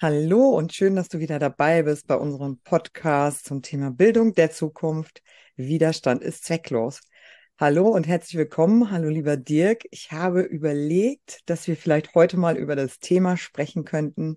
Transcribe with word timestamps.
Hallo 0.00 0.50
und 0.50 0.72
schön, 0.72 0.94
dass 0.94 1.08
du 1.08 1.18
wieder 1.18 1.40
dabei 1.40 1.82
bist 1.82 2.06
bei 2.06 2.14
unserem 2.14 2.60
Podcast 2.60 3.44
zum 3.44 3.62
Thema 3.62 3.90
Bildung 3.90 4.32
der 4.32 4.52
Zukunft. 4.52 5.24
Widerstand 5.56 6.22
ist 6.22 6.44
zwecklos. 6.44 7.00
Hallo 7.58 7.88
und 7.88 8.06
herzlich 8.06 8.36
willkommen. 8.36 8.92
Hallo 8.92 9.08
lieber 9.08 9.36
Dirk. 9.36 9.82
Ich 9.90 10.12
habe 10.12 10.42
überlegt, 10.42 11.40
dass 11.46 11.66
wir 11.66 11.76
vielleicht 11.76 12.14
heute 12.14 12.36
mal 12.36 12.56
über 12.56 12.76
das 12.76 13.00
Thema 13.00 13.36
sprechen 13.36 13.84
könnten. 13.84 14.36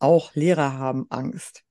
Auch 0.00 0.34
Lehrer 0.34 0.72
haben 0.72 1.06
Angst. 1.10 1.62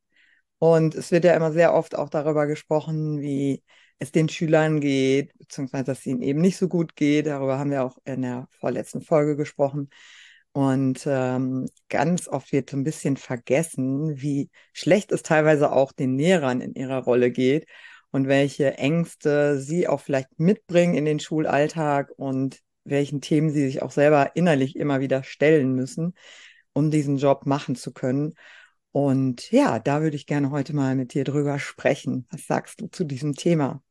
Und 0.57 0.95
es 0.95 1.11
wird 1.11 1.25
ja 1.25 1.35
immer 1.35 1.51
sehr 1.51 1.73
oft 1.73 1.95
auch 1.95 2.09
darüber 2.09 2.47
gesprochen, 2.47 3.19
wie 3.19 3.61
es 3.99 4.13
den 4.13 4.29
Schülern 4.29 4.79
geht, 4.79 5.37
beziehungsweise 5.37 5.83
dass 5.83 5.99
es 5.99 6.05
ihnen 6.05 6.21
eben 6.21 6.39
nicht 6.39 6.55
so 6.55 6.69
gut 6.69 6.95
geht. 6.95 7.25
Darüber 7.25 7.59
haben 7.59 7.71
wir 7.71 7.83
auch 7.83 7.97
in 8.05 8.21
der 8.21 8.47
vorletzten 8.51 9.01
Folge 9.01 9.35
gesprochen. 9.35 9.89
Und 10.53 11.03
ähm, 11.05 11.69
ganz 11.87 12.27
oft 12.27 12.51
wird 12.51 12.69
so 12.69 12.77
ein 12.77 12.83
bisschen 12.83 13.15
vergessen, 13.15 14.21
wie 14.21 14.49
schlecht 14.73 15.11
es 15.13 15.23
teilweise 15.23 15.71
auch 15.71 15.93
den 15.93 16.17
Lehrern 16.17 16.59
in 16.59 16.73
ihrer 16.73 17.03
Rolle 17.03 17.31
geht 17.31 17.67
und 18.11 18.27
welche 18.27 18.77
Ängste 18.77 19.59
sie 19.59 19.87
auch 19.87 20.01
vielleicht 20.01 20.39
mitbringen 20.39 20.95
in 20.95 21.05
den 21.05 21.21
Schulalltag 21.21 22.11
und 22.17 22.59
welchen 22.83 23.21
Themen 23.21 23.49
sie 23.49 23.65
sich 23.65 23.81
auch 23.81 23.91
selber 23.91 24.35
innerlich 24.35 24.75
immer 24.75 24.99
wieder 24.99 25.23
stellen 25.23 25.73
müssen, 25.73 26.15
um 26.73 26.91
diesen 26.91 27.17
Job 27.17 27.45
machen 27.45 27.75
zu 27.75 27.93
können. 27.93 28.33
Und 28.91 29.51
ja, 29.51 29.79
da 29.79 30.01
würde 30.01 30.17
ich 30.17 30.25
gerne 30.25 30.51
heute 30.51 30.75
mal 30.75 30.95
mit 30.95 31.13
dir 31.13 31.23
drüber 31.23 31.59
sprechen. 31.59 32.27
Was 32.29 32.45
sagst 32.45 32.81
du 32.81 32.87
zu 32.87 33.05
diesem 33.05 33.35
Thema? 33.35 33.81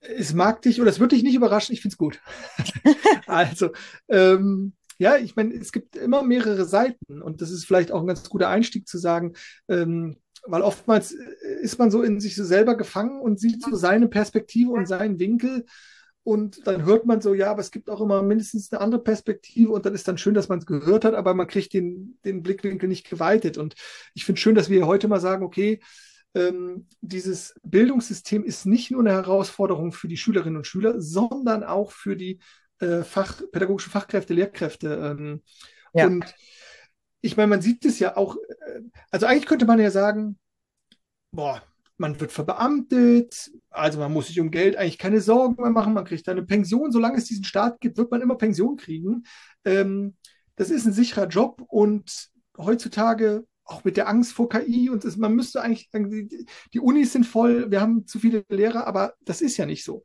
Es 0.00 0.32
mag 0.32 0.62
dich 0.62 0.80
oder 0.80 0.88
es 0.88 0.98
wird 0.98 1.12
dich 1.12 1.22
nicht 1.22 1.34
überraschen, 1.34 1.74
ich 1.74 1.82
finde 1.82 1.92
es 1.92 1.98
gut. 1.98 2.22
also, 3.26 3.70
ähm, 4.08 4.72
ja, 5.00 5.16
ich 5.16 5.34
meine, 5.34 5.54
es 5.54 5.72
gibt 5.72 5.96
immer 5.96 6.22
mehrere 6.22 6.66
Seiten 6.66 7.22
und 7.22 7.40
das 7.40 7.50
ist 7.50 7.64
vielleicht 7.64 7.90
auch 7.90 8.02
ein 8.02 8.06
ganz 8.06 8.28
guter 8.28 8.50
Einstieg 8.50 8.86
zu 8.86 8.98
sagen, 8.98 9.32
ähm, 9.66 10.18
weil 10.46 10.60
oftmals 10.60 11.12
äh, 11.12 11.62
ist 11.62 11.78
man 11.78 11.90
so 11.90 12.02
in 12.02 12.20
sich 12.20 12.36
so 12.36 12.44
selber 12.44 12.76
gefangen 12.76 13.18
und 13.18 13.40
sieht 13.40 13.62
so 13.62 13.74
seine 13.74 14.08
Perspektive 14.08 14.72
und 14.72 14.86
seinen 14.86 15.18
Winkel 15.18 15.64
und 16.22 16.66
dann 16.66 16.84
hört 16.84 17.06
man 17.06 17.22
so, 17.22 17.32
ja, 17.32 17.50
aber 17.50 17.62
es 17.62 17.70
gibt 17.70 17.88
auch 17.88 18.02
immer 18.02 18.22
mindestens 18.22 18.70
eine 18.70 18.82
andere 18.82 19.02
Perspektive 19.02 19.72
und 19.72 19.86
dann 19.86 19.94
ist 19.94 20.06
dann 20.06 20.18
schön, 20.18 20.34
dass 20.34 20.50
man 20.50 20.58
es 20.58 20.66
gehört 20.66 21.06
hat, 21.06 21.14
aber 21.14 21.32
man 21.32 21.46
kriegt 21.46 21.72
den, 21.72 22.18
den 22.26 22.42
Blickwinkel 22.42 22.90
nicht 22.90 23.08
geweitet. 23.08 23.56
Und 23.56 23.74
ich 24.12 24.26
finde 24.26 24.38
schön, 24.38 24.54
dass 24.54 24.68
wir 24.68 24.86
heute 24.86 25.08
mal 25.08 25.18
sagen, 25.18 25.42
okay, 25.42 25.80
ähm, 26.34 26.86
dieses 27.00 27.54
Bildungssystem 27.62 28.44
ist 28.44 28.66
nicht 28.66 28.90
nur 28.90 29.00
eine 29.00 29.12
Herausforderung 29.12 29.92
für 29.92 30.08
die 30.08 30.18
Schülerinnen 30.18 30.58
und 30.58 30.66
Schüler, 30.66 31.00
sondern 31.00 31.64
auch 31.64 31.90
für 31.90 32.16
die 32.16 32.38
äh, 32.80 33.02
Fach, 33.02 33.42
pädagogische 33.52 33.90
Fachkräfte, 33.90 34.34
Lehrkräfte. 34.34 34.88
Ähm, 34.88 35.42
ja. 35.92 36.06
Und 36.06 36.34
ich 37.20 37.36
meine, 37.36 37.48
man 37.48 37.62
sieht 37.62 37.84
es 37.84 37.98
ja 37.98 38.16
auch, 38.16 38.36
äh, 38.36 38.80
also 39.10 39.26
eigentlich 39.26 39.46
könnte 39.46 39.66
man 39.66 39.78
ja 39.78 39.90
sagen, 39.90 40.38
boah, 41.32 41.62
man 41.96 42.18
wird 42.18 42.32
verbeamtet, 42.32 43.50
also 43.68 43.98
man 43.98 44.12
muss 44.12 44.28
sich 44.28 44.40
um 44.40 44.50
Geld 44.50 44.76
eigentlich 44.76 44.98
keine 44.98 45.20
Sorgen 45.20 45.60
mehr 45.60 45.70
machen, 45.70 45.92
man 45.92 46.06
kriegt 46.06 46.28
eine 46.28 46.42
Pension, 46.42 46.90
solange 46.92 47.18
es 47.18 47.26
diesen 47.26 47.44
Staat 47.44 47.80
gibt, 47.80 47.98
wird 47.98 48.10
man 48.10 48.22
immer 48.22 48.36
Pension 48.36 48.76
kriegen. 48.76 49.24
Ähm, 49.64 50.16
das 50.56 50.70
ist 50.70 50.86
ein 50.86 50.94
sicherer 50.94 51.28
Job 51.28 51.62
und 51.68 52.30
heutzutage 52.56 53.44
auch 53.64 53.84
mit 53.84 53.96
der 53.96 54.08
Angst 54.08 54.32
vor 54.32 54.48
KI 54.48 54.90
und 54.90 55.04
das, 55.04 55.16
man 55.16 55.34
müsste 55.34 55.60
eigentlich, 55.60 55.90
die, 55.92 56.46
die 56.72 56.80
Unis 56.80 57.12
sind 57.12 57.24
voll, 57.24 57.70
wir 57.70 57.80
haben 57.80 58.06
zu 58.06 58.18
viele 58.18 58.44
Lehrer, 58.48 58.86
aber 58.86 59.14
das 59.20 59.42
ist 59.42 59.58
ja 59.58 59.66
nicht 59.66 59.84
so. 59.84 60.02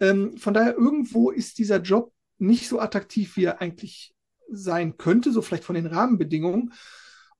Ähm, 0.00 0.36
von 0.36 0.54
daher, 0.54 0.76
irgendwo 0.76 1.30
ist 1.30 1.58
dieser 1.58 1.80
Job 1.80 2.12
nicht 2.38 2.68
so 2.68 2.80
attraktiv, 2.80 3.36
wie 3.36 3.44
er 3.44 3.60
eigentlich 3.60 4.14
sein 4.50 4.96
könnte, 4.96 5.32
so 5.32 5.42
vielleicht 5.42 5.64
von 5.64 5.74
den 5.74 5.86
Rahmenbedingungen. 5.86 6.72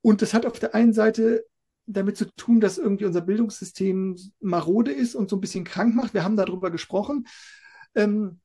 Und 0.01 0.23
das 0.23 0.35
hat 0.35 0.47
auf 0.47 0.59
der 0.59 0.75
einen 0.75 0.93
Seite 0.93 1.45
damit 1.87 2.17
zu 2.17 2.27
tun, 2.37 2.61
dass 2.61 2.79
irgendwie 2.79 3.05
unser 3.05 3.21
Bildungssystem 3.21 4.17
marode 4.41 4.93
ist 4.93 5.15
und 5.15 5.29
so 5.29 5.37
ein 5.37 5.41
bisschen 5.41 5.65
krank 5.65 5.95
macht. 5.95 6.15
Wir 6.15 6.25
haben 6.25 6.37
darüber 6.37 6.71
gesprochen. 6.71 7.27
Ähm, 7.95 8.41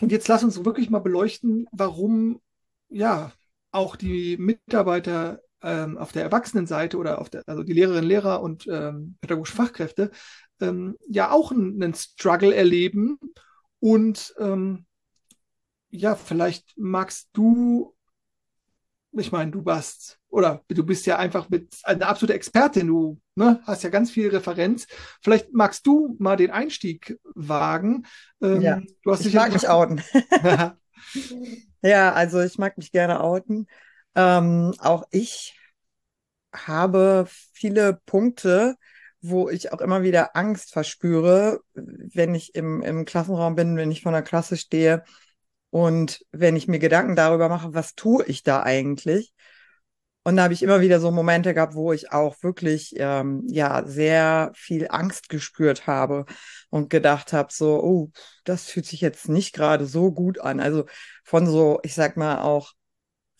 und 0.00 0.12
jetzt 0.12 0.28
lass 0.28 0.44
uns 0.44 0.64
wirklich 0.64 0.90
mal 0.90 1.00
beleuchten, 1.00 1.66
warum 1.72 2.40
ja 2.88 3.32
auch 3.70 3.96
die 3.96 4.36
Mitarbeiter 4.38 5.40
ähm, 5.62 5.98
auf 5.98 6.12
der 6.12 6.22
Erwachsenenseite 6.22 6.96
oder 6.96 7.20
auf 7.20 7.28
der, 7.28 7.42
also 7.46 7.62
die 7.62 7.74
Lehrerinnen, 7.74 8.08
Lehrer 8.08 8.42
und 8.42 8.66
ähm, 8.66 9.16
pädagogische 9.20 9.56
Fachkräfte 9.56 10.10
ähm, 10.60 10.96
ja 11.06 11.30
auch 11.30 11.52
einen, 11.52 11.82
einen 11.82 11.94
Struggle 11.94 12.54
erleben 12.54 13.18
und 13.80 14.34
ähm, 14.38 14.86
ja, 15.90 16.14
vielleicht 16.14 16.74
magst 16.76 17.30
du, 17.32 17.94
ich 19.12 19.32
meine, 19.32 19.50
du 19.50 19.64
warst, 19.64 20.18
oder 20.28 20.62
du 20.68 20.84
bist 20.84 21.06
ja 21.06 21.18
einfach 21.18 21.48
mit 21.48 21.76
eine 21.82 22.06
absolute 22.06 22.34
Expertin, 22.34 22.86
du 22.86 23.20
ne, 23.34 23.60
hast 23.64 23.82
ja 23.82 23.90
ganz 23.90 24.10
viel 24.10 24.28
Referenz. 24.28 24.86
Vielleicht 25.20 25.52
magst 25.52 25.86
du 25.86 26.14
mal 26.18 26.36
den 26.36 26.50
Einstieg 26.50 27.18
wagen. 27.34 28.06
Ähm, 28.40 28.60
ja, 28.60 28.80
du 29.02 29.10
hast 29.10 29.26
ich 29.26 29.34
mag 29.34 29.52
mich 29.52 29.68
outen. 29.68 30.00
ja, 31.82 32.12
also 32.12 32.40
ich 32.40 32.58
mag 32.58 32.78
mich 32.78 32.92
gerne 32.92 33.20
outen. 33.20 33.66
Ähm, 34.14 34.74
auch 34.78 35.04
ich 35.10 35.56
habe 36.52 37.26
viele 37.52 38.00
Punkte, 38.06 38.76
wo 39.22 39.48
ich 39.48 39.72
auch 39.72 39.80
immer 39.80 40.02
wieder 40.02 40.36
Angst 40.36 40.72
verspüre, 40.72 41.60
wenn 41.74 42.34
ich 42.34 42.54
im, 42.54 42.82
im 42.82 43.04
Klassenraum 43.04 43.54
bin, 43.54 43.76
wenn 43.76 43.90
ich 43.90 44.02
vor 44.02 44.12
der 44.12 44.22
Klasse 44.22 44.56
stehe 44.56 45.04
und 45.70 46.24
wenn 46.32 46.56
ich 46.56 46.68
mir 46.68 46.78
Gedanken 46.78 47.16
darüber 47.16 47.48
mache, 47.48 47.74
was 47.74 47.94
tue 47.94 48.24
ich 48.26 48.42
da 48.42 48.62
eigentlich? 48.62 49.32
Und 50.22 50.36
da 50.36 50.42
habe 50.44 50.54
ich 50.54 50.62
immer 50.62 50.82
wieder 50.82 51.00
so 51.00 51.10
Momente 51.10 51.54
gehabt, 51.54 51.74
wo 51.74 51.92
ich 51.92 52.12
auch 52.12 52.42
wirklich 52.42 52.94
ähm, 52.96 53.42
ja 53.48 53.84
sehr 53.86 54.52
viel 54.54 54.86
Angst 54.90 55.30
gespürt 55.30 55.86
habe 55.86 56.26
und 56.68 56.90
gedacht 56.90 57.32
habe, 57.32 57.52
so, 57.52 57.82
oh, 57.82 58.10
das 58.44 58.66
fühlt 58.66 58.84
sich 58.86 59.00
jetzt 59.00 59.28
nicht 59.28 59.54
gerade 59.54 59.86
so 59.86 60.12
gut 60.12 60.38
an. 60.38 60.60
Also 60.60 60.84
von 61.24 61.46
so, 61.46 61.80
ich 61.84 61.94
sag 61.94 62.16
mal 62.18 62.42
auch 62.42 62.72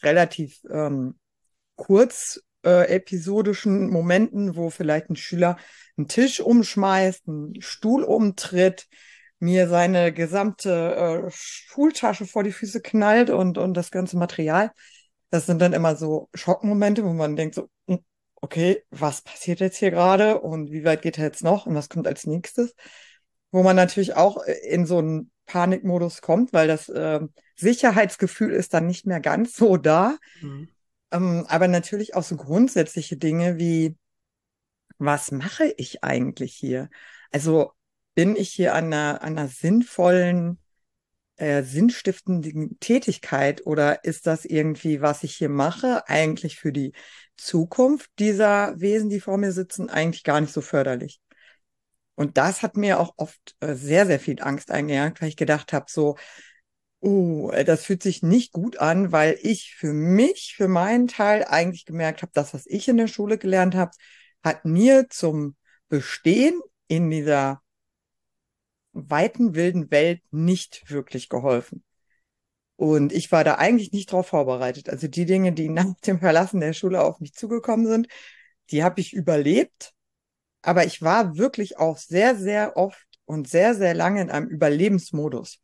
relativ 0.02 0.60
ähm, 0.70 1.18
kurz 1.76 2.40
äh, 2.64 2.88
episodischen 2.88 3.90
Momenten, 3.90 4.56
wo 4.56 4.70
vielleicht 4.70 5.10
ein 5.10 5.16
Schüler 5.16 5.56
einen 5.96 6.08
Tisch 6.08 6.40
umschmeißt, 6.40 7.28
einen 7.28 7.60
Stuhl 7.60 8.02
umtritt, 8.04 8.88
mir 9.38 9.68
seine 9.68 10.12
gesamte 10.12 11.26
äh, 11.26 11.30
Schultasche 11.32 12.26
vor 12.26 12.44
die 12.44 12.52
Füße 12.52 12.80
knallt 12.82 13.30
und, 13.30 13.58
und 13.58 13.74
das 13.74 13.90
ganze 13.90 14.16
Material. 14.16 14.70
Das 15.30 15.46
sind 15.46 15.60
dann 15.60 15.72
immer 15.72 15.96
so 15.96 16.28
Schockmomente, 16.34 17.04
wo 17.04 17.12
man 17.12 17.36
denkt 17.36 17.54
so, 17.54 17.70
hm, 17.86 18.00
okay, 18.36 18.84
was 18.90 19.22
passiert 19.22 19.60
jetzt 19.60 19.78
hier 19.78 19.90
gerade 19.90 20.40
und 20.40 20.70
wie 20.72 20.84
weit 20.84 21.02
geht 21.02 21.18
er 21.18 21.24
jetzt 21.24 21.42
noch 21.42 21.66
und 21.66 21.74
was 21.74 21.88
kommt 21.88 22.06
als 22.06 22.26
nächstes? 22.26 22.74
Wo 23.50 23.62
man 23.62 23.76
natürlich 23.76 24.14
auch 24.14 24.44
äh, 24.44 24.52
in 24.68 24.86
so 24.86 24.98
einen 24.98 25.30
Panikmodus 25.46 26.20
kommt, 26.20 26.52
weil 26.52 26.68
das 26.68 26.88
äh, 26.88 27.20
Sicherheitsgefühl 27.56 28.52
ist 28.52 28.74
dann 28.74 28.86
nicht 28.86 29.06
mehr 29.06 29.20
ganz 29.20 29.56
so 29.56 29.76
da. 29.76 30.16
Mhm. 30.40 30.68
Ähm, 31.12 31.44
aber 31.48 31.68
natürlich 31.68 32.14
auch 32.14 32.22
so 32.22 32.36
grundsätzliche 32.36 33.16
Dinge 33.16 33.58
wie, 33.58 33.96
was 34.98 35.32
mache 35.32 35.74
ich 35.76 36.04
eigentlich 36.04 36.54
hier? 36.54 36.90
Also 37.30 37.72
bin 38.14 38.36
ich 38.36 38.50
hier 38.50 38.74
an 38.74 38.86
einer, 38.86 39.22
an 39.22 39.38
einer 39.38 39.48
sinnvollen, 39.48 40.58
äh, 41.36 41.62
sinnstiftenden 41.62 42.78
Tätigkeit 42.80 43.66
oder 43.66 44.04
ist 44.04 44.26
das 44.26 44.44
irgendwie, 44.44 45.00
was 45.00 45.22
ich 45.24 45.36
hier 45.36 45.48
mache, 45.48 46.06
eigentlich 46.08 46.58
für 46.58 46.72
die 46.72 46.92
Zukunft 47.36 48.10
dieser 48.18 48.78
Wesen, 48.78 49.08
die 49.08 49.20
vor 49.20 49.38
mir 49.38 49.52
sitzen, 49.52 49.88
eigentlich 49.88 50.24
gar 50.24 50.40
nicht 50.40 50.52
so 50.52 50.60
förderlich? 50.60 51.20
Und 52.14 52.36
das 52.36 52.62
hat 52.62 52.76
mir 52.76 53.00
auch 53.00 53.14
oft 53.16 53.56
äh, 53.60 53.74
sehr, 53.74 54.04
sehr 54.04 54.20
viel 54.20 54.42
Angst 54.42 54.70
eingejagt, 54.70 55.22
weil 55.22 55.30
ich 55.30 55.36
gedacht 55.36 55.72
habe, 55.72 55.86
so, 55.88 56.18
Oh, 57.00 57.50
das 57.64 57.84
fühlt 57.84 58.02
sich 58.02 58.22
nicht 58.22 58.52
gut 58.52 58.76
an, 58.78 59.10
weil 59.10 59.38
ich 59.40 59.74
für 59.74 59.92
mich, 59.92 60.54
für 60.54 60.68
meinen 60.68 61.08
Teil 61.08 61.44
eigentlich 61.44 61.86
gemerkt 61.86 62.20
habe, 62.22 62.32
das, 62.34 62.52
was 62.52 62.66
ich 62.66 62.88
in 62.88 62.98
der 62.98 63.06
Schule 63.06 63.38
gelernt 63.38 63.74
habe, 63.74 63.92
hat 64.44 64.64
mir 64.66 65.08
zum 65.08 65.56
Bestehen 65.88 66.60
in 66.88 67.10
dieser 67.10 67.62
weiten, 68.92 69.54
wilden 69.54 69.90
Welt 69.90 70.20
nicht 70.30 70.90
wirklich 70.90 71.28
geholfen. 71.28 71.84
Und 72.76 73.12
ich 73.12 73.30
war 73.30 73.44
da 73.44 73.56
eigentlich 73.56 73.92
nicht 73.92 74.12
drauf 74.12 74.28
vorbereitet. 74.28 74.88
Also 74.88 75.06
die 75.06 75.26
Dinge, 75.26 75.52
die 75.52 75.68
nach 75.68 75.94
dem 76.06 76.18
Verlassen 76.18 76.60
der 76.60 76.72
Schule 76.72 77.02
auf 77.02 77.20
mich 77.20 77.34
zugekommen 77.34 77.86
sind, 77.86 78.08
die 78.70 78.82
habe 78.82 79.00
ich 79.00 79.12
überlebt. 79.12 79.92
Aber 80.62 80.84
ich 80.84 81.02
war 81.02 81.36
wirklich 81.36 81.78
auch 81.78 81.98
sehr, 81.98 82.36
sehr 82.36 82.76
oft 82.76 83.06
und 83.24 83.48
sehr, 83.48 83.74
sehr 83.74 83.94
lange 83.94 84.22
in 84.22 84.30
einem 84.30 84.48
Überlebensmodus. 84.48 85.58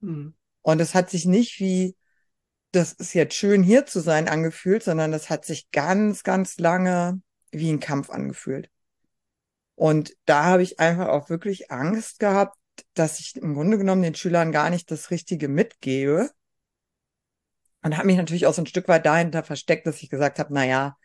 Mhm. 0.00 0.34
Und 0.64 0.80
es 0.80 0.94
hat 0.94 1.10
sich 1.10 1.26
nicht 1.26 1.60
wie, 1.60 1.94
das 2.72 2.94
ist 2.94 3.12
jetzt 3.12 3.34
schön 3.34 3.62
hier 3.62 3.84
zu 3.84 4.00
sein 4.00 4.28
angefühlt, 4.28 4.82
sondern 4.82 5.12
das 5.12 5.28
hat 5.28 5.44
sich 5.44 5.70
ganz, 5.70 6.22
ganz 6.22 6.58
lange 6.58 7.20
wie 7.52 7.70
ein 7.70 7.80
Kampf 7.80 8.08
angefühlt. 8.08 8.70
Und 9.74 10.14
da 10.24 10.44
habe 10.44 10.62
ich 10.62 10.80
einfach 10.80 11.08
auch 11.08 11.28
wirklich 11.28 11.70
Angst 11.70 12.18
gehabt, 12.18 12.56
dass 12.94 13.20
ich 13.20 13.36
im 13.36 13.52
Grunde 13.52 13.76
genommen 13.76 14.02
den 14.02 14.14
Schülern 14.14 14.52
gar 14.52 14.70
nicht 14.70 14.90
das 14.90 15.10
Richtige 15.10 15.48
mitgebe. 15.48 16.30
Und 17.82 17.98
habe 17.98 18.06
mich 18.06 18.16
natürlich 18.16 18.46
auch 18.46 18.54
so 18.54 18.62
ein 18.62 18.66
Stück 18.66 18.88
weit 18.88 19.04
dahinter 19.04 19.44
versteckt, 19.44 19.86
dass 19.86 20.02
ich 20.02 20.08
gesagt 20.08 20.38
habe, 20.38 20.54
na 20.54 20.64
ja, 20.64 20.96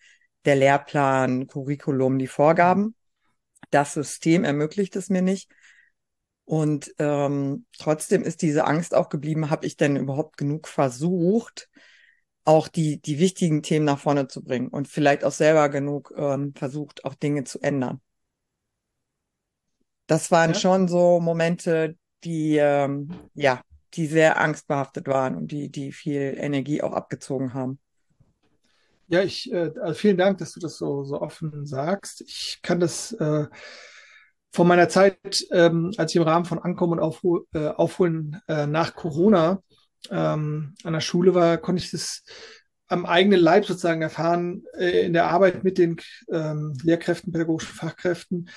der 0.45 0.56
Lehrplan, 0.56 1.47
Curriculum, 1.47 2.17
die 2.17 2.27
Vorgaben. 2.27 2.95
Das 3.71 3.94
System 3.94 4.45
ermöglicht 4.45 4.95
es 4.95 5.09
mir 5.09 5.21
nicht. 5.21 5.51
Und 6.49 6.95
ähm, 6.97 7.67
trotzdem 7.77 8.23
ist 8.23 8.41
diese 8.41 8.65
Angst 8.65 8.95
auch 8.95 9.09
geblieben, 9.09 9.51
habe 9.51 9.67
ich 9.67 9.77
denn 9.77 9.95
überhaupt 9.95 10.35
genug 10.35 10.67
versucht, 10.67 11.69
auch 12.43 12.67
die, 12.67 12.99
die 12.99 13.19
wichtigen 13.19 13.61
Themen 13.61 13.85
nach 13.85 13.99
vorne 13.99 14.27
zu 14.27 14.43
bringen 14.43 14.69
und 14.69 14.87
vielleicht 14.87 15.23
auch 15.23 15.31
selber 15.31 15.69
genug 15.69 16.11
ähm, 16.17 16.55
versucht, 16.55 17.05
auch 17.05 17.13
Dinge 17.13 17.43
zu 17.43 17.59
ändern. 17.59 18.01
Das 20.07 20.31
waren 20.31 20.53
ja. 20.53 20.59
schon 20.59 20.87
so 20.87 21.19
Momente, 21.19 21.95
die, 22.23 22.57
ähm, 22.57 23.11
ja, 23.35 23.61
die 23.93 24.07
sehr 24.07 24.41
angstbehaftet 24.41 25.07
waren 25.07 25.35
und 25.35 25.51
die, 25.51 25.69
die 25.69 25.91
viel 25.91 26.33
Energie 26.35 26.81
auch 26.81 26.93
abgezogen 26.93 27.53
haben. 27.53 27.77
Ja, 29.07 29.21
ich, 29.21 29.53
äh, 29.53 29.71
also 29.79 29.93
vielen 29.93 30.17
Dank, 30.17 30.39
dass 30.39 30.53
du 30.53 30.59
das 30.59 30.77
so, 30.77 31.03
so 31.03 31.21
offen 31.21 31.67
sagst. 31.67 32.21
Ich 32.21 32.59
kann 32.63 32.79
das 32.79 33.11
äh, 33.11 33.45
von 34.51 34.67
meiner 34.67 34.89
Zeit, 34.89 35.45
ähm, 35.51 35.91
als 35.97 36.11
ich 36.11 36.15
im 36.15 36.23
Rahmen 36.23 36.45
von 36.45 36.59
Ankommen 36.59 36.93
und 36.93 36.99
Aufhol, 36.99 37.45
äh, 37.53 37.67
Aufholen 37.67 38.41
äh, 38.47 38.65
nach 38.65 38.95
Corona 38.95 39.61
ähm, 40.09 40.73
an 40.83 40.93
der 40.93 41.01
Schule 41.01 41.35
war, 41.35 41.57
konnte 41.57 41.83
ich 41.83 41.91
das 41.91 42.23
am 42.87 43.05
eigenen 43.05 43.39
Leib 43.39 43.65
sozusagen 43.65 44.01
erfahren, 44.01 44.63
äh, 44.77 45.05
in 45.05 45.13
der 45.13 45.27
Arbeit 45.27 45.63
mit 45.63 45.77
den 45.77 45.97
ähm, 46.31 46.75
Lehrkräften, 46.83 47.31
pädagogischen 47.31 47.75
Fachkräften, 47.75 48.49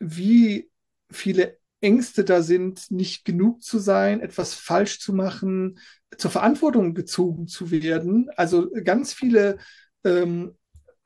wie 0.00 0.68
viele 1.10 1.58
Ängste 1.80 2.24
da 2.24 2.42
sind, 2.42 2.90
nicht 2.90 3.24
genug 3.24 3.62
zu 3.62 3.78
sein, 3.78 4.20
etwas 4.20 4.54
falsch 4.54 5.00
zu 5.00 5.14
machen, 5.14 5.78
zur 6.16 6.30
Verantwortung 6.30 6.94
gezogen 6.94 7.46
zu 7.46 7.70
werden. 7.70 8.28
Also 8.36 8.68
ganz 8.84 9.14
viele 9.14 9.58
ähm, 10.04 10.56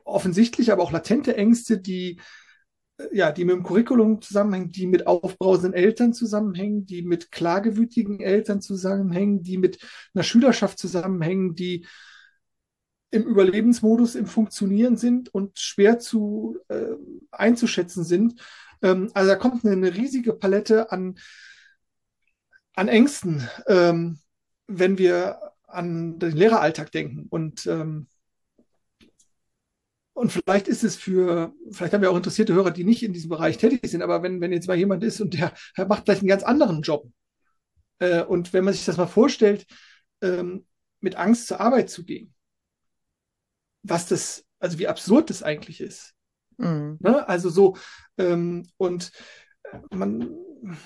offensichtliche, 0.04 0.72
aber 0.72 0.82
auch 0.82 0.92
latente 0.92 1.36
Ängste, 1.36 1.78
die 1.78 2.20
ja, 3.12 3.32
die 3.32 3.44
mit 3.44 3.56
dem 3.56 3.62
Curriculum 3.62 4.20
zusammenhängen, 4.22 4.70
die 4.70 4.86
mit 4.86 5.06
aufbrausenden 5.06 5.74
Eltern 5.74 6.12
zusammenhängen, 6.12 6.86
die 6.86 7.02
mit 7.02 7.32
klagewütigen 7.32 8.20
Eltern 8.20 8.60
zusammenhängen, 8.60 9.42
die 9.42 9.58
mit 9.58 9.78
einer 10.14 10.22
Schülerschaft 10.22 10.78
zusammenhängen, 10.78 11.54
die 11.54 11.86
im 13.10 13.24
Überlebensmodus 13.24 14.14
im 14.14 14.26
Funktionieren 14.26 14.96
sind 14.96 15.32
und 15.32 15.58
schwer 15.58 15.98
zu 15.98 16.58
äh, 16.68 16.94
einzuschätzen 17.30 18.04
sind. 18.04 18.40
Ähm, 18.82 19.10
also 19.14 19.28
da 19.28 19.36
kommt 19.36 19.64
eine, 19.64 19.74
eine, 19.74 19.94
riesige 19.94 20.32
Palette 20.32 20.90
an, 20.90 21.16
an 22.74 22.88
Ängsten, 22.88 23.48
ähm, 23.66 24.18
wenn 24.66 24.98
wir 24.98 25.38
an 25.66 26.18
den 26.18 26.32
Lehreralltag 26.32 26.90
denken. 26.92 27.26
Und 27.28 27.66
ähm, 27.66 28.08
und 30.14 30.32
vielleicht 30.32 30.68
ist 30.68 30.84
es 30.84 30.96
für, 30.96 31.52
vielleicht 31.70 31.92
haben 31.92 32.00
wir 32.00 32.10
auch 32.10 32.16
interessierte 32.16 32.54
Hörer, 32.54 32.70
die 32.70 32.84
nicht 32.84 33.02
in 33.02 33.12
diesem 33.12 33.30
Bereich 33.30 33.58
tätig 33.58 33.90
sind, 33.90 34.00
aber 34.00 34.22
wenn, 34.22 34.40
wenn 34.40 34.52
jetzt 34.52 34.68
mal 34.68 34.76
jemand 34.76 35.02
ist 35.02 35.20
und 35.20 35.34
der, 35.34 35.52
der 35.76 35.86
macht 35.86 36.04
vielleicht 36.04 36.22
einen 36.22 36.28
ganz 36.28 36.44
anderen 36.44 36.82
Job. 36.82 37.10
Äh, 37.98 38.22
und 38.22 38.52
wenn 38.52 38.64
man 38.64 38.72
sich 38.72 38.84
das 38.84 38.96
mal 38.96 39.06
vorstellt, 39.06 39.66
ähm, 40.22 40.66
mit 41.00 41.16
Angst 41.16 41.48
zur 41.48 41.60
Arbeit 41.60 41.90
zu 41.90 42.04
gehen, 42.04 42.32
was 43.82 44.06
das, 44.06 44.44
also 44.60 44.78
wie 44.78 44.88
absurd 44.88 45.30
das 45.30 45.42
eigentlich 45.42 45.80
ist. 45.80 46.14
Mhm. 46.58 46.96
Ne? 47.00 47.28
Also 47.28 47.50
so, 47.50 47.76
ähm, 48.16 48.68
und 48.76 49.10
man, 49.90 50.30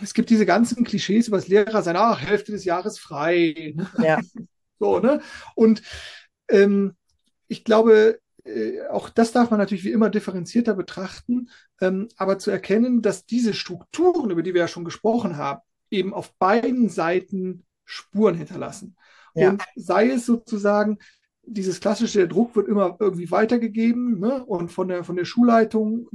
es 0.02 0.14
gibt 0.14 0.30
diese 0.30 0.46
ganzen 0.46 0.84
Klischees 0.84 1.28
über 1.28 1.36
das 1.36 1.48
Lehrer 1.48 1.82
sein, 1.82 1.96
ach, 1.96 2.20
Hälfte 2.20 2.52
des 2.52 2.64
Jahres 2.64 2.98
frei. 2.98 3.74
Ne? 3.76 3.88
Ja. 3.98 4.20
so, 4.78 5.00
ne? 5.00 5.20
Und 5.54 5.82
ähm, 6.48 6.96
ich 7.46 7.64
glaube, 7.64 8.18
auch 8.90 9.10
das 9.10 9.32
darf 9.32 9.50
man 9.50 9.58
natürlich 9.58 9.84
wie 9.84 9.92
immer 9.92 10.10
differenzierter 10.10 10.74
betrachten, 10.74 11.48
ähm, 11.80 12.08
aber 12.16 12.38
zu 12.38 12.50
erkennen, 12.50 13.02
dass 13.02 13.26
diese 13.26 13.54
Strukturen, 13.54 14.30
über 14.30 14.42
die 14.42 14.54
wir 14.54 14.62
ja 14.62 14.68
schon 14.68 14.84
gesprochen 14.84 15.36
haben, 15.36 15.60
eben 15.90 16.14
auf 16.14 16.34
beiden 16.38 16.88
Seiten 16.88 17.64
Spuren 17.84 18.34
hinterlassen. 18.34 18.96
Ja. 19.34 19.50
Und 19.50 19.62
sei 19.76 20.10
es 20.10 20.26
sozusagen, 20.26 20.98
dieses 21.50 21.80
klassische, 21.80 22.18
der 22.18 22.26
Druck 22.26 22.54
wird 22.56 22.68
immer 22.68 22.96
irgendwie 23.00 23.30
weitergegeben 23.30 24.20
ne? 24.20 24.44
und 24.44 24.70
von 24.70 24.88
der, 24.88 25.02
von 25.02 25.16
der 25.16 25.24
Schulleitung, 25.24 26.08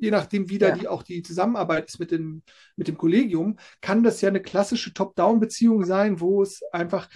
je 0.00 0.10
nachdem, 0.10 0.48
wie 0.48 0.58
da 0.58 0.68
ja. 0.68 0.74
die, 0.76 0.88
auch 0.88 1.02
die 1.02 1.22
Zusammenarbeit 1.22 1.88
ist 1.88 2.00
mit 2.00 2.10
dem, 2.10 2.42
mit 2.76 2.88
dem 2.88 2.96
Kollegium, 2.96 3.58
kann 3.80 4.02
das 4.02 4.20
ja 4.20 4.30
eine 4.30 4.40
klassische 4.40 4.94
Top-Down-Beziehung 4.94 5.84
sein, 5.84 6.20
wo 6.20 6.42
es 6.42 6.62
einfach, 6.72 7.08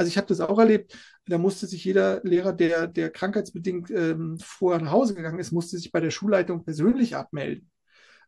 also 0.00 0.08
ich 0.08 0.16
habe 0.16 0.28
das 0.28 0.40
auch 0.40 0.58
erlebt, 0.58 0.96
da 1.26 1.36
musste 1.36 1.66
sich 1.66 1.84
jeder 1.84 2.22
Lehrer, 2.24 2.54
der, 2.54 2.86
der 2.86 3.10
krankheitsbedingt 3.10 3.90
ähm, 3.90 4.38
vorher 4.42 4.80
nach 4.80 4.92
Hause 4.92 5.14
gegangen 5.14 5.38
ist, 5.38 5.52
musste 5.52 5.76
sich 5.76 5.92
bei 5.92 6.00
der 6.00 6.10
Schulleitung 6.10 6.64
persönlich 6.64 7.16
abmelden. 7.16 7.70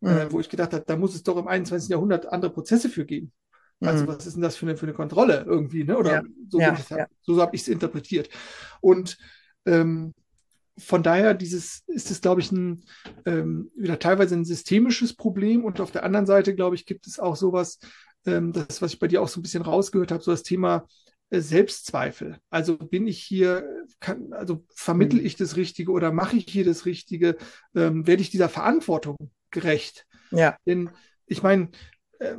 Äh, 0.03 0.07
mhm. 0.07 0.19
Äh, 0.19 0.33
wo 0.33 0.41
ich 0.41 0.51
gedacht 0.51 0.75
habe, 0.75 0.85
da 0.87 0.97
muss 0.99 1.15
es 1.15 1.23
doch 1.23 1.39
im 1.39 1.49
21. 1.49 1.89
Jahrhundert 1.89 2.31
andere 2.31 2.53
Prozesse 2.53 2.91
für 2.91 3.07
geben. 3.07 3.33
Also, 3.81 4.05
mhm. 4.05 4.09
was 4.09 4.27
ist 4.27 4.35
denn 4.35 4.43
das 4.43 4.57
für 4.57 4.67
eine, 4.67 4.77
für 4.77 4.85
eine 4.85 4.93
Kontrolle 4.93 5.47
irgendwie? 5.49 5.85
Ne? 5.85 5.97
Oder 5.97 6.13
ja. 6.13 6.23
so, 6.51 6.61
ja, 6.61 6.77
ja. 6.91 7.07
so 7.23 7.41
habe 7.41 7.57
ich 7.57 7.63
es 7.63 7.69
interpretiert. 7.69 8.29
Und 8.83 9.17
ähm, 9.65 10.13
von 10.77 11.03
daher 11.03 11.33
dieses, 11.33 11.85
ist 11.87 12.11
es, 12.11 12.21
glaube 12.21 12.43
ich, 12.43 12.53
ein, 12.53 12.85
ähm, 13.25 13.71
wieder 13.75 13.99
teilweise 13.99 14.35
ein 14.35 14.45
systemisches 14.45 15.17
Problem. 15.17 15.65
Und 15.65 15.81
auf 15.81 15.91
der 15.91 16.05
anderen 16.05 16.27
Seite, 16.27 16.55
glaube 16.55 16.77
ich, 16.77 16.85
gibt 16.85 17.07
es 17.07 17.19
auch 17.19 17.35
sowas, 17.35 17.79
ähm, 18.27 18.53
das, 18.53 18.83
was 18.83 18.93
ich 18.93 18.99
bei 18.99 19.09
dir 19.09 19.23
auch 19.23 19.29
so 19.29 19.41
ein 19.41 19.43
bisschen 19.43 19.63
rausgehört 19.63 20.13
habe, 20.13 20.23
so 20.23 20.33
das 20.33 20.43
Thema 20.43 20.87
Selbstzweifel. 21.41 22.39
Also 22.51 22.77
bin 22.77 23.07
ich 23.07 23.23
hier, 23.23 23.67
kann, 24.01 24.33
also 24.33 24.65
vermittel 24.75 25.21
mhm. 25.21 25.27
ich 25.27 25.37
das 25.37 25.57
Richtige 25.57 25.93
oder 25.93 26.13
mache 26.13 26.37
ich 26.37 26.47
hier 26.49 26.65
das 26.65 26.85
Richtige? 26.85 27.37
Ähm, 27.75 28.07
werde 28.07 28.23
ich 28.23 28.31
dieser 28.31 28.49
Verantwortung 28.49 29.17
gerecht? 29.51 30.07
Ja. 30.31 30.57
Denn 30.67 30.91
ich 31.27 31.43
meine, 31.43 31.71
äh, 32.19 32.37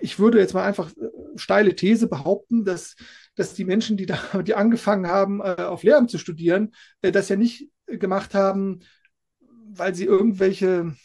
ich 0.00 0.18
würde 0.18 0.38
jetzt 0.38 0.54
mal 0.54 0.64
einfach 0.64 0.90
äh, 0.96 1.08
steile 1.36 1.74
These 1.76 2.08
behaupten, 2.08 2.64
dass, 2.64 2.96
dass 3.34 3.54
die 3.54 3.64
Menschen, 3.64 3.96
die 3.96 4.06
da, 4.06 4.18
die 4.42 4.54
angefangen 4.54 5.06
haben, 5.08 5.40
äh, 5.40 5.62
auf 5.62 5.82
Lehramt 5.82 6.10
zu 6.10 6.18
studieren, 6.18 6.74
äh, 7.02 7.12
das 7.12 7.28
ja 7.28 7.36
nicht 7.36 7.68
gemacht 7.86 8.34
haben, 8.34 8.80
weil 9.68 9.94
sie 9.94 10.04
irgendwelche 10.04 10.96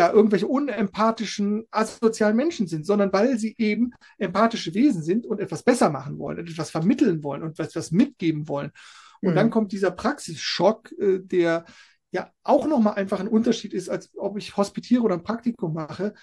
ja, 0.00 0.10
irgendwelche 0.10 0.46
unempathischen, 0.46 1.66
asozialen 1.70 2.34
Menschen 2.34 2.66
sind, 2.66 2.86
sondern 2.86 3.12
weil 3.12 3.38
sie 3.38 3.54
eben 3.58 3.92
empathische 4.16 4.72
Wesen 4.72 5.02
sind 5.02 5.26
und 5.26 5.40
etwas 5.40 5.62
besser 5.62 5.90
machen 5.90 6.18
wollen, 6.18 6.38
etwas 6.38 6.70
vermitteln 6.70 7.22
wollen 7.22 7.42
und 7.42 7.60
etwas 7.60 7.90
mitgeben 7.90 8.48
wollen. 8.48 8.72
Und 9.20 9.32
mhm. 9.32 9.34
dann 9.34 9.50
kommt 9.50 9.72
dieser 9.72 9.90
Praxisschock, 9.90 10.90
äh, 10.92 11.18
der 11.18 11.66
ja 12.12 12.32
auch 12.44 12.66
nochmal 12.66 12.94
einfach 12.94 13.20
ein 13.20 13.28
Unterschied 13.28 13.74
ist, 13.74 13.90
als 13.90 14.10
ob 14.16 14.38
ich 14.38 14.56
hospitiere 14.56 15.02
oder 15.02 15.16
ein 15.16 15.22
Praktikum 15.22 15.74
mache. 15.74 16.14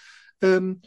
Ähm, 0.42 0.82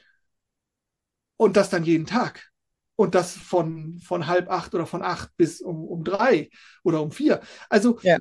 und 1.37 1.55
das 1.55 1.69
dann 1.69 1.85
jeden 1.85 2.05
Tag. 2.05 2.51
Und 2.97 3.15
das 3.15 3.37
von, 3.37 3.99
von 3.99 4.27
halb 4.27 4.51
acht 4.51 4.75
oder 4.75 4.85
von 4.85 5.01
acht 5.01 5.29
bis 5.37 5.61
um, 5.61 5.85
um 5.85 6.03
drei 6.03 6.49
oder 6.83 7.01
um 7.01 7.11
vier. 7.13 7.39
Also, 7.69 7.99
ja. 8.01 8.17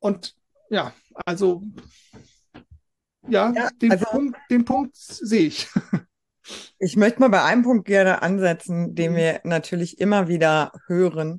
und 0.00 0.34
ja, 0.70 0.92
also 1.24 1.62
ja, 3.30 3.52
ja 3.54 3.68
den, 3.80 3.92
also, 3.92 4.06
Punkt, 4.06 4.38
den 4.50 4.64
Punkt 4.64 4.96
sehe 4.96 5.46
ich. 5.46 5.68
Ich 6.78 6.96
möchte 6.96 7.20
mal 7.20 7.28
bei 7.28 7.44
einem 7.44 7.62
Punkt 7.62 7.86
gerne 7.86 8.22
ansetzen, 8.22 8.94
den 8.94 9.12
mhm. 9.12 9.16
wir 9.16 9.40
natürlich 9.44 10.00
immer 10.00 10.26
wieder 10.26 10.72
hören 10.86 11.38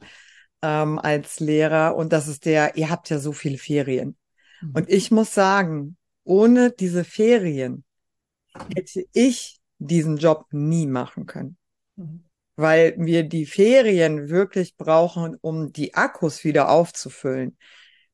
ähm, 0.62 1.00
als 1.00 1.40
Lehrer, 1.40 1.96
und 1.96 2.14
das 2.14 2.28
ist 2.28 2.46
der, 2.46 2.78
ihr 2.78 2.90
habt 2.90 3.10
ja 3.10 3.20
so 3.20 3.34
viele 3.34 3.58
Ferien. 3.58 4.16
Mhm. 4.62 4.72
Und 4.74 4.90
ich 4.90 5.12
muss 5.12 5.34
sagen, 5.34 5.98
ohne 6.24 6.72
diese 6.72 7.04
Ferien 7.04 7.84
hätte 8.76 9.06
ich 9.14 9.60
diesen 9.80 10.18
Job 10.18 10.46
nie 10.52 10.86
machen 10.86 11.26
können. 11.26 11.58
Mhm. 11.96 12.24
Weil 12.56 12.96
wir 12.98 13.24
die 13.24 13.46
Ferien 13.46 14.30
wirklich 14.30 14.78
brauchen, 14.78 15.36
um 15.42 15.72
die 15.72 15.96
Akkus 15.96 16.44
wieder 16.44 16.70
aufzufüllen. 16.70 17.58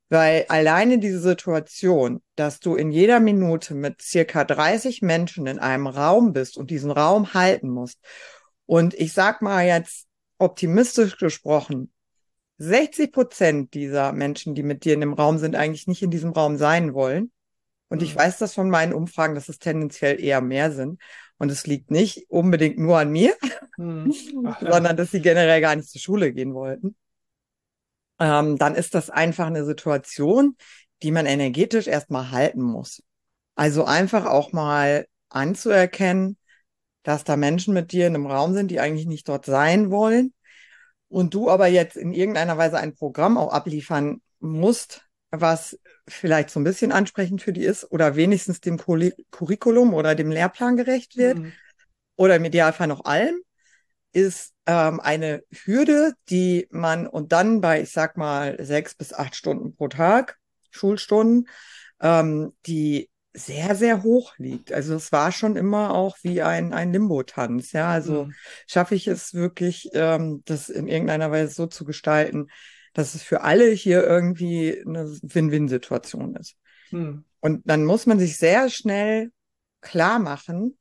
Weil 0.10 0.46
alleine 0.48 1.00
diese 1.00 1.20
Situation, 1.20 2.22
dass 2.36 2.60
du 2.60 2.76
in 2.76 2.92
jeder 2.92 3.20
Minute 3.20 3.76
mit 3.76 4.02
circa 4.02 4.46
30 4.46 5.02
Menschen 5.02 5.48
in 5.48 5.60
einem 5.60 5.88
Raum 5.88 6.32
bist 6.32 6.58
und 6.58 6.72
diesen 6.72 6.92
Raum 6.92 7.34
halten 7.34 7.70
musst. 7.70 8.00
Und 8.66 8.94
ich 8.94 9.12
sag 9.14 9.42
mal 9.42 9.66
jetzt 9.66 10.08
optimistisch 10.38 11.18
gesprochen, 11.18 11.92
60 12.58 13.12
Prozent 13.12 13.74
dieser 13.74 14.14
Menschen, 14.14 14.56
die 14.56 14.64
mit 14.64 14.86
dir 14.86 14.94
in 14.94 15.02
dem 15.02 15.14
Raum 15.14 15.38
sind, 15.40 15.56
eigentlich 15.56 15.88
nicht 15.88 16.02
in 16.02 16.12
diesem 16.12 16.32
Raum 16.32 16.58
sein 16.58 16.94
wollen. 16.94 17.32
Und 17.90 18.02
ich 18.02 18.16
mhm. 18.16 18.20
weiß 18.20 18.38
das 18.38 18.54
von 18.54 18.70
meinen 18.70 18.94
Umfragen, 18.94 19.36
dass 19.36 19.50
es 19.50 19.60
tendenziell 19.60 20.22
eher 20.22 20.42
mehr 20.42 20.72
sind. 20.72 21.02
Und 21.38 21.52
es 21.52 21.68
liegt 21.68 21.92
nicht 21.92 22.26
unbedingt 22.30 22.80
nur 22.80 22.98
an 22.98 23.12
mir, 23.12 23.36
mhm. 23.78 24.12
Sondern 24.62 24.96
dass 24.96 25.12
sie 25.12 25.22
generell 25.22 25.60
gar 25.60 25.76
nicht 25.76 25.90
zur 25.90 26.02
Schule 26.02 26.32
gehen 26.34 26.54
wollten 26.54 26.96
ähm, 28.20 28.58
dann 28.58 28.76
ist 28.76 28.96
das 28.96 29.10
einfach 29.10 29.48
eine 29.48 29.66
Situation, 29.66 30.56
die 31.04 31.12
man 31.12 31.26
energetisch 31.26 31.88
erstmal 31.88 32.32
halten 32.32 32.62
muss. 32.62 33.04
Also 33.56 33.86
einfach 33.86 34.26
auch 34.26 34.52
mal 34.52 35.08
anzuerkennen, 35.30 36.38
dass 37.04 37.24
da 37.24 37.38
Menschen 37.38 37.74
mit 37.74 37.92
dir 37.92 38.08
in 38.08 38.16
einem 38.16 38.28
Raum 38.28 38.54
sind, 38.54 38.70
die 38.70 38.80
eigentlich 38.80 39.08
nicht 39.08 39.28
dort 39.30 39.46
sein 39.46 39.92
wollen 39.92 40.34
und 41.10 41.34
du 41.34 41.50
aber 41.50 41.68
jetzt 41.68 41.96
in 41.96 42.14
irgendeiner 42.14 42.58
Weise 42.58 42.78
ein 42.78 42.96
Programm 42.96 43.38
auch 43.38 43.54
abliefern 43.54 44.22
musst, 44.40 45.08
was 45.32 45.80
vielleicht 46.08 46.50
so 46.50 46.60
ein 46.60 46.64
bisschen 46.64 46.92
ansprechend 46.92 47.42
für 47.42 47.54
die 47.54 47.64
ist 47.64 47.92
oder 47.92 48.16
wenigstens 48.16 48.62
dem 48.62 48.78
Curriculum 48.78 49.94
oder 49.94 50.16
dem 50.16 50.32
Lehrplan 50.32 50.78
gerecht 50.78 51.18
wird 51.18 51.40
mhm. 51.40 51.54
oder 52.16 52.36
im 52.36 52.46
Idealfall 52.46 52.88
noch 52.88 53.06
allem, 53.06 53.40
ist 54.14 54.54
ähm, 54.66 55.00
eine 55.00 55.44
Hürde, 55.52 56.14
die 56.30 56.68
man 56.72 57.08
und 57.08 57.32
dann 57.32 57.62
bei, 57.62 57.82
ich 57.82 57.92
sag 57.92 58.18
mal, 58.18 58.58
sechs 58.64 58.96
bis 58.96 59.14
acht 59.14 59.36
Stunden 59.36 59.76
pro 59.76 59.88
Tag, 59.88 60.38
Schulstunden, 60.72 61.48
ähm, 62.02 62.54
die 62.66 63.10
sehr, 63.34 63.76
sehr 63.76 64.02
hoch 64.02 64.34
liegt. 64.38 64.72
Also 64.72 64.96
es 64.96 65.12
war 65.12 65.32
schon 65.32 65.56
immer 65.56 65.94
auch 65.94 66.18
wie 66.24 66.42
ein, 66.42 66.74
ein 66.74 66.92
Limbo-Tanz. 66.92 67.72
Ja, 67.72 67.90
also 67.92 68.26
mhm. 68.26 68.34
schaffe 68.66 68.96
ich 68.96 69.08
es 69.08 69.34
wirklich, 69.34 69.90
ähm, 69.94 70.42
das 70.46 70.70
in 70.70 70.88
irgendeiner 70.88 71.30
Weise 71.30 71.54
so 71.54 71.68
zu 71.68 71.86
gestalten, 71.86 72.48
dass 72.94 73.14
es 73.14 73.22
für 73.22 73.42
alle 73.42 73.70
hier 73.70 74.04
irgendwie 74.04 74.84
eine 74.86 75.06
Win-Win-Situation 75.22 76.36
ist. 76.36 76.56
Mhm. 76.90 77.26
Und 77.40 77.62
dann 77.70 77.86
muss 77.86 78.08
man 78.08 78.18
sich 78.18 78.38
sehr 78.38 78.70
schnell 78.70 79.32
klar 79.82 80.18
machen, 80.18 80.76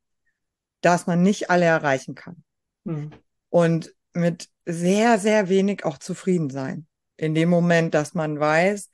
dass 0.80 1.06
man 1.06 1.23
nicht 1.23 1.50
alle 1.50 1.66
erreichen 1.66 2.14
kann. 2.14 2.42
Mhm. 2.87 3.11
Und 3.50 3.95
mit 4.14 4.49
sehr, 4.64 5.19
sehr 5.19 5.49
wenig 5.49 5.85
auch 5.85 5.99
zufrieden 5.99 6.50
sein. 6.50 6.87
In 7.16 7.35
dem 7.35 7.49
Moment, 7.49 7.95
dass 7.95 8.14
man 8.14 8.38
weiß, 8.38 8.90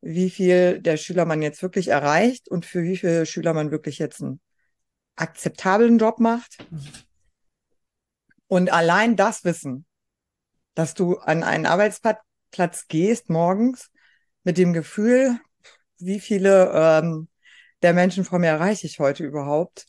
wie 0.00 0.30
viel 0.30 0.80
der 0.80 0.96
Schüler 0.96 1.24
man 1.24 1.42
jetzt 1.42 1.62
wirklich 1.62 1.88
erreicht 1.88 2.48
und 2.48 2.66
für 2.66 2.82
wie 2.82 2.96
viele 2.96 3.26
Schüler 3.26 3.54
man 3.54 3.70
wirklich 3.70 3.98
jetzt 3.98 4.22
einen 4.22 4.40
akzeptablen 5.16 5.98
Job 5.98 6.20
macht. 6.20 6.58
Und 8.46 8.72
allein 8.72 9.16
das 9.16 9.44
Wissen, 9.44 9.86
dass 10.74 10.94
du 10.94 11.16
an 11.18 11.42
einen 11.42 11.66
Arbeitsplatz 11.66 12.86
gehst 12.88 13.30
morgens 13.30 13.90
mit 14.44 14.58
dem 14.58 14.72
Gefühl, 14.72 15.38
wie 15.98 16.20
viele 16.20 16.70
ähm, 16.72 17.28
der 17.82 17.94
Menschen 17.94 18.24
vor 18.24 18.38
mir 18.38 18.48
erreiche 18.48 18.86
ich 18.86 19.00
heute 19.00 19.24
überhaupt 19.24 19.86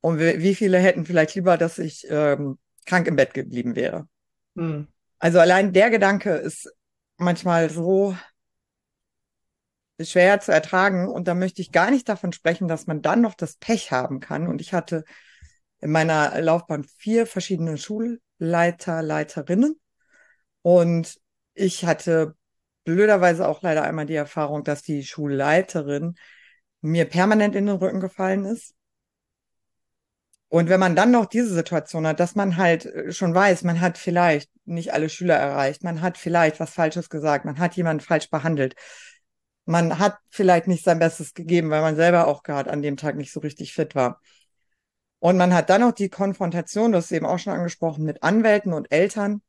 und 0.00 0.18
wie 0.18 0.54
viele 0.54 0.78
hätten 0.78 1.06
vielleicht 1.06 1.34
lieber, 1.34 1.56
dass 1.56 1.78
ich 1.78 2.06
ähm, 2.10 2.58
krank 2.86 3.06
im 3.06 3.16
Bett 3.16 3.34
geblieben 3.34 3.76
wäre. 3.76 4.08
Mhm. 4.54 4.88
Also 5.18 5.38
allein 5.38 5.72
der 5.72 5.90
Gedanke 5.90 6.30
ist 6.34 6.72
manchmal 7.16 7.70
so 7.70 8.16
schwer 10.00 10.40
zu 10.40 10.52
ertragen. 10.52 11.08
Und 11.08 11.28
da 11.28 11.34
möchte 11.34 11.62
ich 11.62 11.72
gar 11.72 11.90
nicht 11.90 12.08
davon 12.08 12.32
sprechen, 12.32 12.68
dass 12.68 12.86
man 12.86 13.02
dann 13.02 13.20
noch 13.20 13.34
das 13.34 13.56
Pech 13.56 13.92
haben 13.92 14.20
kann. 14.20 14.48
Und 14.48 14.60
ich 14.60 14.72
hatte 14.72 15.04
in 15.80 15.90
meiner 15.90 16.40
Laufbahn 16.40 16.84
vier 16.84 17.26
verschiedene 17.26 17.76
Schulleiter, 17.76 19.02
Leiterinnen. 19.02 19.80
Und 20.62 21.20
ich 21.54 21.84
hatte 21.84 22.34
blöderweise 22.84 23.46
auch 23.46 23.62
leider 23.62 23.82
einmal 23.84 24.06
die 24.06 24.14
Erfahrung, 24.14 24.64
dass 24.64 24.82
die 24.82 25.04
Schulleiterin 25.04 26.14
mir 26.80 27.04
permanent 27.04 27.54
in 27.54 27.66
den 27.66 27.76
Rücken 27.76 28.00
gefallen 28.00 28.44
ist. 28.44 28.74
Und 30.52 30.68
wenn 30.68 30.80
man 30.80 30.94
dann 30.94 31.10
noch 31.10 31.24
diese 31.24 31.54
Situation 31.54 32.06
hat, 32.06 32.20
dass 32.20 32.34
man 32.34 32.58
halt 32.58 32.86
schon 33.08 33.34
weiß, 33.34 33.62
man 33.62 33.80
hat 33.80 33.96
vielleicht 33.96 34.50
nicht 34.66 34.92
alle 34.92 35.08
Schüler 35.08 35.36
erreicht, 35.36 35.82
man 35.82 36.02
hat 36.02 36.18
vielleicht 36.18 36.60
was 36.60 36.74
Falsches 36.74 37.08
gesagt, 37.08 37.46
man 37.46 37.58
hat 37.58 37.74
jemanden 37.74 38.04
falsch 38.04 38.28
behandelt, 38.28 38.74
man 39.64 39.98
hat 39.98 40.18
vielleicht 40.28 40.66
nicht 40.66 40.84
sein 40.84 40.98
Bestes 40.98 41.32
gegeben, 41.32 41.70
weil 41.70 41.80
man 41.80 41.96
selber 41.96 42.26
auch 42.26 42.42
gerade 42.42 42.70
an 42.70 42.82
dem 42.82 42.98
Tag 42.98 43.16
nicht 43.16 43.32
so 43.32 43.40
richtig 43.40 43.72
fit 43.72 43.94
war. 43.94 44.20
Und 45.20 45.38
man 45.38 45.54
hat 45.54 45.70
dann 45.70 45.80
noch 45.80 45.92
die 45.92 46.10
Konfrontation, 46.10 46.92
das 46.92 47.06
ist 47.06 47.12
eben 47.12 47.24
auch 47.24 47.38
schon 47.38 47.54
angesprochen, 47.54 48.04
mit 48.04 48.22
Anwälten 48.22 48.74
und 48.74 48.92
Eltern, 48.92 49.40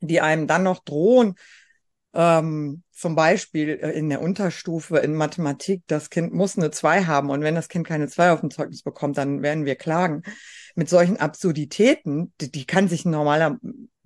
die 0.00 0.22
einem 0.22 0.46
dann 0.46 0.62
noch 0.62 0.82
drohen, 0.82 1.34
ähm, 2.16 2.82
zum 2.92 3.14
Beispiel 3.14 3.78
äh, 3.80 3.90
in 3.92 4.08
der 4.08 4.22
Unterstufe 4.22 4.96
in 4.98 5.14
Mathematik, 5.14 5.82
das 5.86 6.08
Kind 6.08 6.32
muss 6.32 6.56
eine 6.56 6.70
zwei 6.70 7.04
haben 7.04 7.28
und 7.28 7.42
wenn 7.42 7.54
das 7.54 7.68
Kind 7.68 7.86
keine 7.86 8.08
zwei 8.08 8.32
auf 8.32 8.40
dem 8.40 8.50
Zeugnis 8.50 8.82
bekommt, 8.82 9.18
dann 9.18 9.42
werden 9.42 9.66
wir 9.66 9.76
klagen. 9.76 10.22
Mit 10.74 10.88
solchen 10.88 11.18
Absurditäten, 11.18 12.32
die, 12.40 12.50
die 12.50 12.64
kann 12.64 12.88
sich 12.88 13.04
ein 13.04 13.10
normaler 13.10 13.58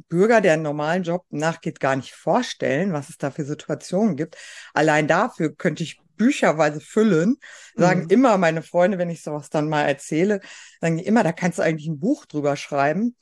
Bürger, 0.08 0.40
der 0.40 0.54
einen 0.54 0.64
normalen 0.64 1.04
Job 1.04 1.24
nachgeht, 1.30 1.78
gar 1.78 1.94
nicht 1.94 2.12
vorstellen, 2.12 2.92
was 2.92 3.10
es 3.10 3.16
da 3.16 3.30
für 3.30 3.44
Situationen 3.44 4.16
gibt. 4.16 4.36
Allein 4.74 5.06
dafür 5.06 5.54
könnte 5.54 5.84
ich 5.84 6.00
bücherweise 6.16 6.80
füllen, 6.80 7.36
sagen 7.76 8.02
mhm. 8.02 8.10
immer 8.10 8.36
meine 8.38 8.62
Freunde, 8.62 8.98
wenn 8.98 9.08
ich 9.08 9.22
sowas 9.22 9.50
dann 9.50 9.68
mal 9.68 9.84
erzähle, 9.84 10.40
sagen 10.80 10.98
die 10.98 11.06
immer, 11.06 11.22
da 11.22 11.32
kannst 11.32 11.58
du 11.58 11.62
eigentlich 11.62 11.88
ein 11.88 12.00
Buch 12.00 12.26
drüber 12.26 12.56
schreiben. 12.56 13.14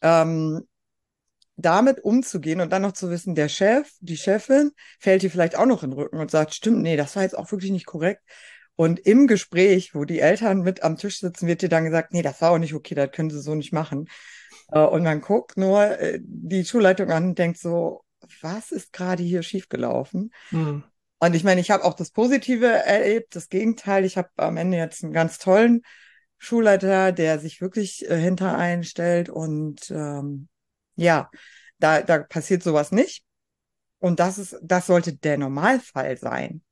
Ähm, 0.00 0.66
damit 1.62 2.00
umzugehen 2.00 2.60
und 2.60 2.70
dann 2.70 2.82
noch 2.82 2.92
zu 2.92 3.10
wissen, 3.10 3.34
der 3.34 3.48
Chef, 3.48 3.90
die 4.00 4.16
Chefin 4.16 4.72
fällt 4.98 5.22
dir 5.22 5.30
vielleicht 5.30 5.56
auch 5.56 5.66
noch 5.66 5.82
in 5.82 5.90
den 5.90 5.98
Rücken 5.98 6.18
und 6.18 6.30
sagt, 6.30 6.54
stimmt, 6.54 6.82
nee, 6.82 6.96
das 6.96 7.16
war 7.16 7.22
jetzt 7.22 7.36
auch 7.36 7.50
wirklich 7.52 7.70
nicht 7.70 7.86
korrekt. 7.86 8.22
Und 8.76 8.98
im 9.00 9.26
Gespräch, 9.26 9.94
wo 9.94 10.04
die 10.04 10.20
Eltern 10.20 10.62
mit 10.62 10.82
am 10.82 10.96
Tisch 10.96 11.20
sitzen, 11.20 11.46
wird 11.46 11.62
dir 11.62 11.68
dann 11.68 11.84
gesagt, 11.84 12.12
nee, 12.12 12.22
das 12.22 12.40
war 12.40 12.52
auch 12.52 12.58
nicht 12.58 12.74
okay, 12.74 12.94
das 12.94 13.10
können 13.10 13.30
sie 13.30 13.40
so 13.40 13.54
nicht 13.54 13.72
machen. 13.72 14.08
Äh, 14.72 14.80
und 14.80 15.02
man 15.02 15.20
guckt 15.20 15.56
nur 15.56 15.82
äh, 15.82 16.18
die 16.22 16.64
Schulleitung 16.64 17.10
an 17.10 17.28
und 17.28 17.38
denkt 17.38 17.58
so, 17.58 18.04
was 18.40 18.72
ist 18.72 18.92
gerade 18.92 19.22
hier 19.22 19.42
schiefgelaufen? 19.42 20.32
Mhm. 20.50 20.84
Und 21.18 21.34
ich 21.34 21.44
meine, 21.44 21.60
ich 21.60 21.70
habe 21.70 21.84
auch 21.84 21.94
das 21.94 22.10
Positive 22.10 22.66
erlebt, 22.66 23.36
das 23.36 23.48
Gegenteil. 23.50 24.04
Ich 24.06 24.16
habe 24.16 24.30
am 24.36 24.56
Ende 24.56 24.78
jetzt 24.78 25.04
einen 25.04 25.12
ganz 25.12 25.38
tollen 25.38 25.82
Schulleiter, 26.38 27.12
der 27.12 27.38
sich 27.38 27.60
wirklich 27.60 28.08
äh, 28.08 28.16
hinter 28.16 28.56
einstellt 28.56 29.28
und 29.28 29.90
ähm, 29.90 30.48
ja, 31.00 31.30
da, 31.78 32.02
da 32.02 32.18
passiert 32.18 32.62
sowas 32.62 32.92
nicht. 32.92 33.24
Und 33.98 34.20
das 34.20 34.38
ist, 34.38 34.56
das 34.62 34.86
sollte 34.86 35.14
der 35.14 35.38
Normalfall 35.38 36.16
sein 36.16 36.62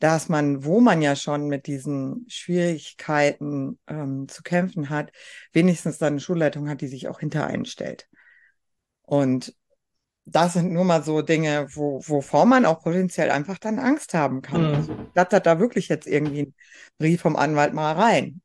dass 0.00 0.30
man, 0.30 0.64
wo 0.64 0.80
man 0.80 1.02
ja 1.02 1.14
schon 1.14 1.46
mit 1.46 1.66
diesen 1.66 2.24
Schwierigkeiten 2.26 3.78
ähm, 3.86 4.26
zu 4.28 4.42
kämpfen 4.42 4.88
hat, 4.88 5.12
wenigstens 5.52 5.98
dann 5.98 6.14
eine 6.14 6.20
Schulleitung 6.20 6.68
hat, 6.68 6.80
die 6.80 6.88
sich 6.88 7.06
auch 7.06 7.20
hinter 7.20 7.46
einstellt. 7.46 8.08
Und 9.02 9.54
das 10.24 10.54
sind 10.54 10.72
nur 10.72 10.84
mal 10.84 11.02
so 11.02 11.20
Dinge, 11.20 11.66
wo, 11.74 12.00
wovor 12.06 12.46
man 12.46 12.64
auch 12.64 12.82
potenziell 12.82 13.30
einfach 13.30 13.58
dann 13.58 13.78
Angst 13.78 14.14
haben 14.14 14.40
kann. 14.40 14.68
Mhm. 14.68 14.74
Also 14.74 14.96
flattert 15.12 15.44
da 15.44 15.60
wirklich 15.60 15.88
jetzt 15.88 16.06
irgendwie 16.06 16.42
ein 16.42 16.54
Brief 16.98 17.20
vom 17.20 17.36
Anwalt 17.36 17.74
mal 17.74 17.92
rein. 17.92 18.40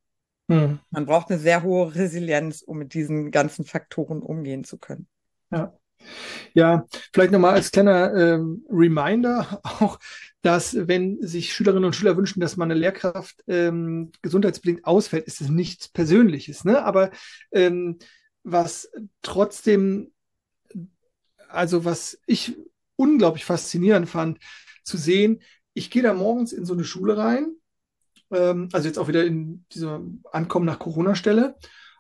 Mhm. 0.48 0.80
Man 0.90 1.06
braucht 1.06 1.30
eine 1.30 1.40
sehr 1.40 1.64
hohe 1.64 1.96
Resilienz, 1.96 2.64
um 2.64 2.80
mit 2.80 2.94
diesen 2.94 3.32
ganzen 3.32 3.64
Faktoren 3.64 4.22
umgehen 4.22 4.66
zu 4.66 4.78
können. 4.78 5.08
Ja. 5.52 5.74
Ja, 6.54 6.86
vielleicht 7.14 7.32
nochmal 7.32 7.56
als 7.56 7.72
kleiner 7.72 8.14
ähm, 8.14 8.66
Reminder 8.70 9.60
auch, 9.64 10.00
dass 10.42 10.88
wenn 10.88 11.22
sich 11.22 11.54
Schülerinnen 11.54 11.86
und 11.86 11.96
Schüler 11.96 12.18
wünschen, 12.18 12.40
dass 12.40 12.58
man 12.58 12.70
eine 12.72 12.80
Lehrkraft 12.80 13.44
ähm, 13.48 14.12
gesundheitsbedingt 14.22 14.86
ausfällt, 14.86 15.26
ist 15.26 15.42
es 15.42 15.50
nichts 15.50 15.88
Persönliches. 15.88 16.64
Ne? 16.64 16.84
Aber 16.84 17.12
ähm, 17.52 17.98
was 18.44 18.92
trotzdem, 19.24 20.12
also 21.50 21.84
was 21.84 22.20
ich 22.28 22.56
unglaublich 22.96 23.44
faszinierend 23.44 24.08
fand, 24.08 24.40
zu 24.84 24.98
sehen, 24.98 25.42
ich 25.74 25.90
gehe 25.90 26.04
da 26.04 26.14
morgens 26.14 26.54
in 26.54 26.66
so 26.66 26.74
eine 26.74 26.84
Schule 26.84 27.18
rein, 27.18 27.56
ähm, 28.32 28.70
also 28.72 28.88
jetzt 28.88 29.00
auch 29.00 29.08
wieder 29.08 29.26
in 29.26 29.66
dieser 29.72 30.02
Ankommen 30.32 30.66
nach 30.66 30.80
Corona-Stelle. 30.80 31.56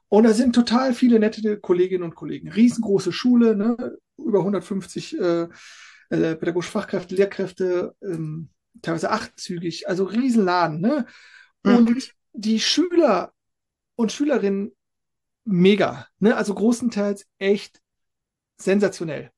Und 0.09 0.23
da 0.23 0.33
sind 0.33 0.53
total 0.53 0.93
viele 0.93 1.19
nette 1.19 1.59
Kolleginnen 1.59 2.03
und 2.03 2.15
Kollegen. 2.15 2.51
Riesengroße 2.51 3.11
Schule, 3.11 3.55
ne? 3.55 3.97
über 4.17 4.39
150 4.39 5.19
äh, 5.19 5.47
äh, 6.09 6.35
pädagogische 6.35 6.71
Fachkräfte, 6.71 7.15
Lehrkräfte, 7.15 7.95
ähm, 8.01 8.49
teilweise 8.81 9.11
achtzügig, 9.11 9.87
also 9.87 10.05
Riesenladen. 10.05 10.79
Ne? 10.79 11.05
Und 11.63 11.89
mhm. 11.89 12.01
die 12.33 12.59
Schüler 12.59 13.33
und 13.95 14.11
Schülerinnen 14.11 14.71
mega, 15.45 16.07
ne? 16.19 16.35
also 16.35 16.53
großenteils 16.53 17.25
echt 17.39 17.81
sensationell. 18.57 19.31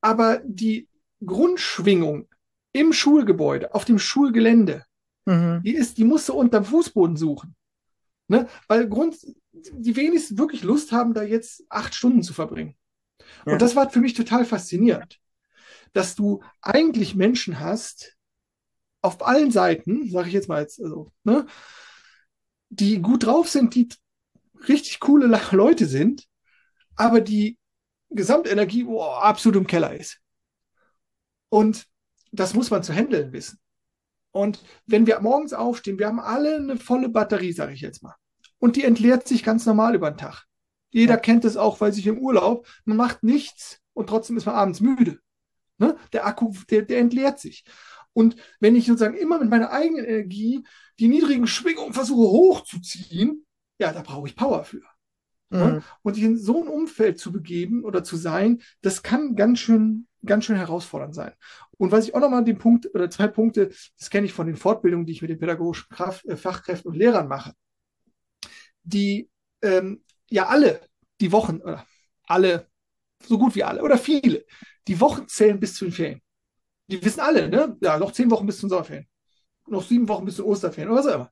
Aber 0.00 0.40
die 0.44 0.88
Grundschwingung 1.24 2.28
im 2.72 2.92
Schulgebäude, 2.92 3.74
auf 3.74 3.84
dem 3.84 3.98
Schulgelände, 3.98 4.84
mhm. 5.24 5.62
die 5.64 5.74
ist, 5.74 5.98
die 5.98 6.04
musst 6.04 6.28
du 6.28 6.34
unterm 6.34 6.64
Fußboden 6.64 7.16
suchen. 7.16 7.56
Ne? 8.28 8.48
Weil 8.68 8.88
Grund, 8.88 9.16
die 9.72 9.96
wenigsten 9.96 10.38
wirklich 10.38 10.62
Lust 10.62 10.92
haben, 10.92 11.14
da 11.14 11.22
jetzt 11.22 11.64
acht 11.68 11.94
Stunden 11.94 12.22
zu 12.22 12.34
verbringen. 12.34 12.76
Ja. 13.46 13.54
Und 13.54 13.62
das 13.62 13.76
war 13.76 13.90
für 13.90 14.00
mich 14.00 14.14
total 14.14 14.44
faszinierend 14.44 15.18
dass 15.96 16.14
du 16.14 16.42
eigentlich 16.60 17.14
Menschen 17.14 17.58
hast, 17.58 18.16
auf 19.00 19.26
allen 19.26 19.50
Seiten, 19.50 20.10
sage 20.10 20.28
ich 20.28 20.34
jetzt 20.34 20.48
mal 20.48 20.60
jetzt, 20.60 20.80
also, 20.80 21.10
ne, 21.24 21.46
die 22.68 23.00
gut 23.00 23.24
drauf 23.24 23.48
sind, 23.48 23.74
die 23.74 23.88
richtig 24.68 25.00
coole 25.00 25.26
Leute 25.52 25.86
sind, 25.86 26.26
aber 26.96 27.20
die 27.20 27.58
Gesamtenergie 28.10 28.84
oh, 28.84 29.02
absolut 29.02 29.56
im 29.56 29.66
Keller 29.66 29.94
ist. 29.94 30.20
Und 31.48 31.86
das 32.30 32.52
muss 32.52 32.70
man 32.70 32.82
zu 32.82 32.92
handeln 32.92 33.32
wissen. 33.32 33.58
Und 34.32 34.62
wenn 34.84 35.06
wir 35.06 35.20
morgens 35.20 35.54
aufstehen, 35.54 35.98
wir 35.98 36.08
haben 36.08 36.20
alle 36.20 36.56
eine 36.56 36.76
volle 36.76 37.08
Batterie, 37.08 37.52
sage 37.52 37.72
ich 37.72 37.80
jetzt 37.80 38.02
mal. 38.02 38.16
Und 38.58 38.76
die 38.76 38.84
entleert 38.84 39.28
sich 39.28 39.44
ganz 39.44 39.66
normal 39.66 39.94
über 39.94 40.10
den 40.10 40.18
Tag. 40.18 40.44
Jeder 40.90 41.14
ja. 41.14 41.20
kennt 41.20 41.44
es 41.44 41.56
auch, 41.56 41.80
weil 41.80 41.92
sich 41.92 42.06
im 42.06 42.18
Urlaub, 42.18 42.66
man 42.84 42.96
macht 42.96 43.22
nichts 43.22 43.80
und 43.92 44.08
trotzdem 44.08 44.36
ist 44.36 44.46
man 44.46 44.54
abends 44.54 44.80
müde. 44.80 45.18
Ne? 45.78 45.96
Der 46.12 46.26
Akku, 46.26 46.52
der, 46.70 46.82
der 46.82 46.98
entleert 47.00 47.38
sich. 47.38 47.64
Und 48.12 48.36
wenn 48.60 48.76
ich 48.76 48.86
sozusagen 48.86 49.16
immer 49.16 49.38
mit 49.38 49.50
meiner 49.50 49.70
eigenen 49.70 50.06
Energie 50.06 50.64
die 50.98 51.08
niedrigen 51.08 51.46
Schwingungen 51.46 51.92
versuche 51.92 52.30
hochzuziehen, 52.30 53.44
ja, 53.78 53.92
da 53.92 54.00
brauche 54.00 54.26
ich 54.26 54.36
Power 54.36 54.64
für. 54.64 54.80
Mhm. 55.50 55.82
Und 56.02 56.14
sich 56.14 56.24
in 56.24 56.38
so 56.38 56.62
ein 56.62 56.68
Umfeld 56.68 57.18
zu 57.18 57.30
begeben 57.30 57.84
oder 57.84 58.02
zu 58.02 58.16
sein, 58.16 58.62
das 58.80 59.02
kann 59.02 59.36
ganz 59.36 59.58
schön, 59.58 60.06
ganz 60.24 60.46
schön 60.46 60.56
herausfordernd 60.56 61.14
sein. 61.14 61.32
Und 61.76 61.92
was 61.92 62.06
ich 62.08 62.14
auch 62.14 62.20
nochmal 62.20 62.42
den 62.42 62.58
Punkt 62.58 62.92
oder 62.94 63.10
zwei 63.10 63.28
Punkte, 63.28 63.68
das 63.98 64.10
kenne 64.10 64.26
ich 64.26 64.32
von 64.32 64.46
den 64.46 64.56
Fortbildungen, 64.56 65.06
die 65.06 65.12
ich 65.12 65.22
mit 65.22 65.30
den 65.30 65.38
pädagogischen 65.38 65.88
Kraft, 65.90 66.24
äh, 66.24 66.36
Fachkräften 66.36 66.90
und 66.90 66.96
Lehrern 66.96 67.28
mache, 67.28 67.52
die 68.86 69.28
ähm, 69.62 70.02
ja 70.30 70.46
alle 70.46 70.80
die 71.20 71.32
Wochen 71.32 71.60
oder 71.60 71.86
alle, 72.24 72.68
so 73.22 73.38
gut 73.38 73.54
wie 73.54 73.64
alle 73.64 73.82
oder 73.82 73.98
viele, 73.98 74.44
die 74.88 75.00
Wochen 75.00 75.28
zählen 75.28 75.58
bis 75.58 75.74
zu 75.74 75.84
den 75.84 75.92
Ferien. 75.92 76.22
Die 76.88 77.04
wissen 77.04 77.20
alle, 77.20 77.48
ne? 77.48 77.76
Ja, 77.80 77.98
noch 77.98 78.12
zehn 78.12 78.30
Wochen 78.30 78.46
bis 78.46 78.56
zu 78.56 78.66
den 78.66 78.70
Sommerferien. 78.70 79.08
Noch 79.66 79.84
sieben 79.84 80.08
Wochen 80.08 80.24
bis 80.24 80.36
zu 80.36 80.46
Osterferien 80.46 80.90
oder 80.90 81.00
was 81.00 81.06
auch 81.08 81.14
immer. 81.14 81.30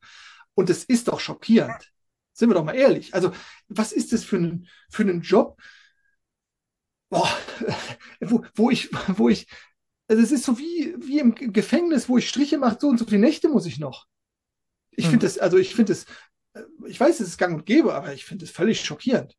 Und 0.54 0.68
das 0.68 0.84
ist 0.84 1.08
doch 1.08 1.20
schockierend. 1.20 1.92
Sind 2.32 2.50
wir 2.50 2.54
doch 2.54 2.64
mal 2.64 2.75
ehrlich. 2.75 3.14
Also, 3.14 3.32
was 3.68 3.92
ist 3.92 4.12
das 4.12 4.25
für 4.25 4.37
ein, 4.37 4.68
für 4.90 5.02
einen 5.02 5.23
Job, 5.23 5.61
boah, 7.08 7.28
wo, 8.20 8.44
wo 8.56 8.70
ich, 8.70 8.90
wo 9.16 9.28
ich, 9.28 9.46
also 10.08 10.23
es 10.23 10.32
ist 10.32 10.44
so 10.44 10.58
wie, 10.58 10.96
wie 10.99 11.20
im 11.20 11.34
Gefängnis, 11.34 12.08
wo 12.08 12.18
ich 12.18 12.28
Striche 12.28 12.58
mache, 12.58 12.78
so 12.80 12.88
und 12.88 12.99
so 12.99 13.04
viele 13.04 13.20
Nächte 13.20 13.49
muss 13.49 13.66
ich 13.66 13.78
noch. 13.78 14.06
Ich 14.90 15.06
mhm. 15.06 15.11
finde 15.11 15.26
das, 15.26 15.38
also 15.38 15.56
ich 15.56 15.75
finde 15.75 15.92
das, 15.92 16.06
ich 16.87 16.99
weiß, 16.99 17.20
es 17.20 17.28
ist 17.28 17.38
gang 17.38 17.54
und 17.54 17.66
gäbe, 17.66 17.94
aber 17.94 18.12
ich 18.12 18.25
finde 18.25 18.44
das 18.44 18.54
völlig 18.54 18.80
schockierend. 18.80 19.37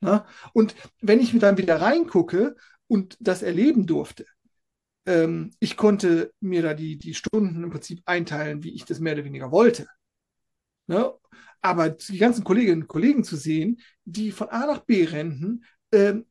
Na? 0.00 0.26
Und 0.52 0.74
wenn 1.00 1.20
ich 1.20 1.32
mir 1.32 1.40
dann 1.40 1.58
wieder 1.58 1.80
reingucke 1.80 2.56
und 2.86 3.16
das 3.20 3.42
erleben 3.42 3.86
durfte, 3.86 4.26
ähm, 5.06 5.52
ich 5.60 5.76
konnte 5.76 6.32
mir 6.40 6.62
da 6.62 6.74
die, 6.74 6.98
die 6.98 7.14
Stunden 7.14 7.62
im 7.62 7.70
Prinzip 7.70 8.02
einteilen, 8.04 8.62
wie 8.62 8.74
ich 8.74 8.84
das 8.84 9.00
mehr 9.00 9.14
oder 9.14 9.24
weniger 9.24 9.50
wollte. 9.50 9.86
Ne? 10.86 11.12
Aber 11.62 11.90
die 11.90 12.18
ganzen 12.18 12.44
Kolleginnen 12.44 12.82
und 12.82 12.88
Kollegen 12.88 13.24
zu 13.24 13.36
sehen, 13.36 13.80
die 14.04 14.30
von 14.32 14.48
A 14.50 14.66
nach 14.66 14.80
B 14.80 15.04
rennen, 15.04 15.64
ähm, 15.92 16.26